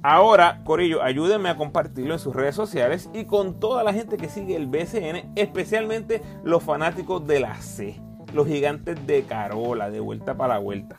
Ahora, 0.07 0.61
Corillo, 0.65 1.03
ayúdenme 1.03 1.49
a 1.49 1.57
compartirlo 1.57 2.13
en 2.13 2.21
sus 2.21 2.37
redes 2.37 2.55
sociales 2.55 3.09
y 3.15 3.25
con 3.25 3.59
toda 3.59 3.83
la 3.83 3.95
gente 3.95 4.19
que 4.19 4.29
sigue 4.29 4.55
el 4.55 4.67
BCN, 4.67 5.33
especialmente 5.35 6.21
los 6.43 6.63
fanáticos 6.63 7.27
de 7.27 7.41
la 7.41 7.55
C, 7.55 7.99
los 8.35 8.47
gigantes 8.47 9.07
de 9.07 9.23
Carola, 9.23 9.89
de 9.89 10.01
vuelta 10.01 10.37
para 10.37 10.55
la 10.57 10.61
vuelta. 10.61 10.99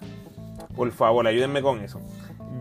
Por 0.76 0.90
favor, 0.90 1.28
ayúdenme 1.28 1.62
con 1.62 1.82
eso. 1.82 2.00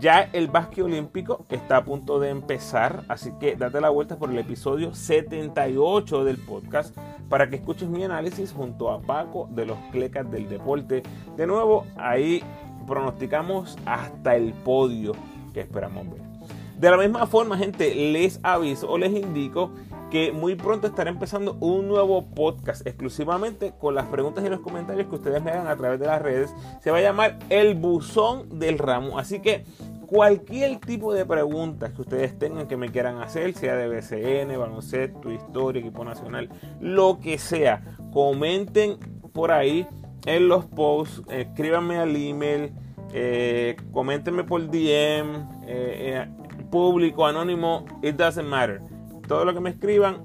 Ya 0.01 0.29
el 0.35 0.49
básquet 0.49 0.85
olímpico 0.85 1.47
está 1.49 1.79
a 1.79 1.85
punto 1.87 2.21
de 2.21 2.29
empezar, 2.29 3.05
así 3.09 3.33
que 3.41 3.57
date 3.57 3.81
la 3.81 3.89
vuelta 3.89 4.19
por 4.19 4.29
el 4.29 4.37
episodio 4.37 4.95
78 4.95 6.25
del 6.25 6.37
podcast 6.37 6.95
para 7.31 7.49
que 7.49 7.57
escuches 7.57 7.89
mi 7.89 8.05
análisis 8.05 8.53
junto 8.53 8.91
a 8.91 9.01
Paco 9.01 9.49
de 9.51 9.65
los 9.65 9.79
Clecas 9.93 10.31
del 10.31 10.47
Deporte. 10.51 11.05
De 11.39 11.47
nuevo, 11.47 11.87
ahí 11.97 12.45
pronosticamos 12.87 13.79
hasta 13.87 14.37
el 14.37 14.53
podio 14.53 15.13
que 15.55 15.61
esperamos 15.61 16.11
ver. 16.11 16.34
De 16.79 16.91
la 16.91 16.97
misma 16.97 17.27
forma, 17.27 17.57
gente, 17.57 17.95
les 17.95 18.41
aviso 18.43 18.91
o 18.91 18.99
les 18.99 19.13
indico 19.13 19.71
que 20.11 20.33
muy 20.33 20.55
pronto 20.55 20.87
estará 20.87 21.11
empezando 21.11 21.57
un 21.61 21.89
nuevo 21.89 22.27
podcast 22.27 22.87
exclusivamente 22.87 23.73
con 23.79 23.95
las 23.95 24.07
preguntas 24.07 24.45
y 24.45 24.49
los 24.49 24.61
comentarios 24.61 25.09
que 25.09 25.17
ustedes 25.17 25.43
me 25.43 25.51
hagan 25.51 25.67
a 25.67 25.77
través 25.77 25.99
de 25.99 26.07
las 26.07 26.23
redes. 26.23 26.55
Se 26.81 26.91
va 26.91 26.99
a 26.99 27.01
llamar 27.01 27.39
El 27.49 27.75
Buzón 27.75 28.59
del 28.59 28.79
Ramo. 28.79 29.19
Así 29.19 29.41
que 29.41 29.65
cualquier 30.07 30.79
tipo 30.79 31.13
de 31.13 31.27
preguntas 31.27 31.93
que 31.93 32.03
ustedes 32.03 32.39
tengan 32.39 32.69
que 32.69 32.77
me 32.77 32.91
quieran 32.91 33.21
hacer, 33.21 33.55
sea 33.55 33.75
de 33.75 33.89
BCN, 33.89 34.57
baloncesto, 34.59 35.33
historia, 35.33 35.81
equipo 35.81 36.05
nacional, 36.05 36.49
lo 36.81 37.19
que 37.19 37.39
sea, 37.39 37.83
comenten 38.13 38.99
por 39.33 39.51
ahí 39.51 39.87
en 40.27 40.49
los 40.49 40.65
posts, 40.67 41.23
escríbanme 41.29 41.99
al 41.99 42.15
email, 42.15 42.73
eh, 43.13 43.77
coméntenme 43.93 44.45
por 44.45 44.71
DM, 44.71 45.35
eh, 45.67 45.67
eh, 45.67 46.29
público, 46.75 47.25
anónimo, 47.25 47.87
it 48.03 48.17
doesn't 48.17 48.49
matter. 48.49 48.81
Todo 49.29 49.45
lo 49.45 49.55
que 49.55 49.61
me 49.61 49.71
escriban 49.71 50.25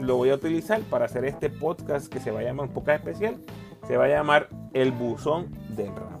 lo 0.00 0.16
voy 0.16 0.30
a 0.30 0.34
utilizar 0.34 0.80
para 0.80 1.04
hacer 1.04 1.24
este 1.26 1.48
podcast 1.48 2.12
que 2.12 2.18
se 2.18 2.32
va 2.32 2.40
a 2.40 2.42
llamar 2.42 2.66
un 2.66 2.74
podcast 2.74 3.06
especial, 3.06 3.36
se 3.86 3.96
va 3.96 4.06
a 4.06 4.08
llamar 4.08 4.48
El 4.72 4.90
Buzón 4.90 5.52
del 5.68 5.94
Ramo. 5.94 6.18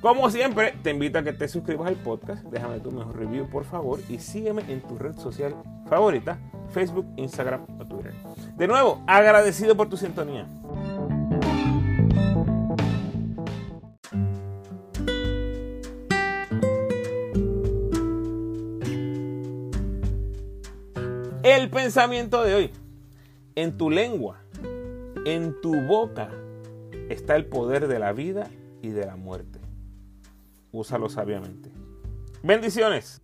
Como 0.00 0.30
siempre, 0.30 0.72
te 0.82 0.92
invito 0.92 1.18
a 1.18 1.24
que 1.24 1.34
te 1.34 1.46
suscribas 1.46 1.88
al 1.88 1.96
podcast, 1.96 2.42
déjame 2.44 2.80
tu 2.80 2.90
mejor 2.90 3.18
review 3.18 3.50
por 3.50 3.64
favor 3.64 4.00
y 4.08 4.18
sígueme 4.18 4.62
en 4.68 4.80
tu 4.80 4.96
red 4.96 5.14
social 5.18 5.54
favorita, 5.86 6.38
Facebook, 6.70 7.04
Instagram 7.16 7.66
o 7.78 7.84
Twitter. 7.84 8.14
De 8.56 8.66
nuevo, 8.66 9.02
agradecido 9.06 9.76
por 9.76 9.90
tu 9.90 9.98
sintonía. 9.98 10.46
El 21.48 21.70
pensamiento 21.70 22.42
de 22.44 22.54
hoy. 22.54 22.70
En 23.54 23.78
tu 23.78 23.90
lengua, 23.90 24.40
en 25.24 25.60
tu 25.60 25.74
boca, 25.86 26.30
está 27.08 27.36
el 27.36 27.46
poder 27.46 27.88
de 27.88 27.98
la 27.98 28.12
vida 28.12 28.48
y 28.82 28.90
de 28.90 29.06
la 29.06 29.16
muerte 29.16 29.58
úsalo 30.72 31.08
sabiamente. 31.08 31.70
Bendiciones. 32.42 33.20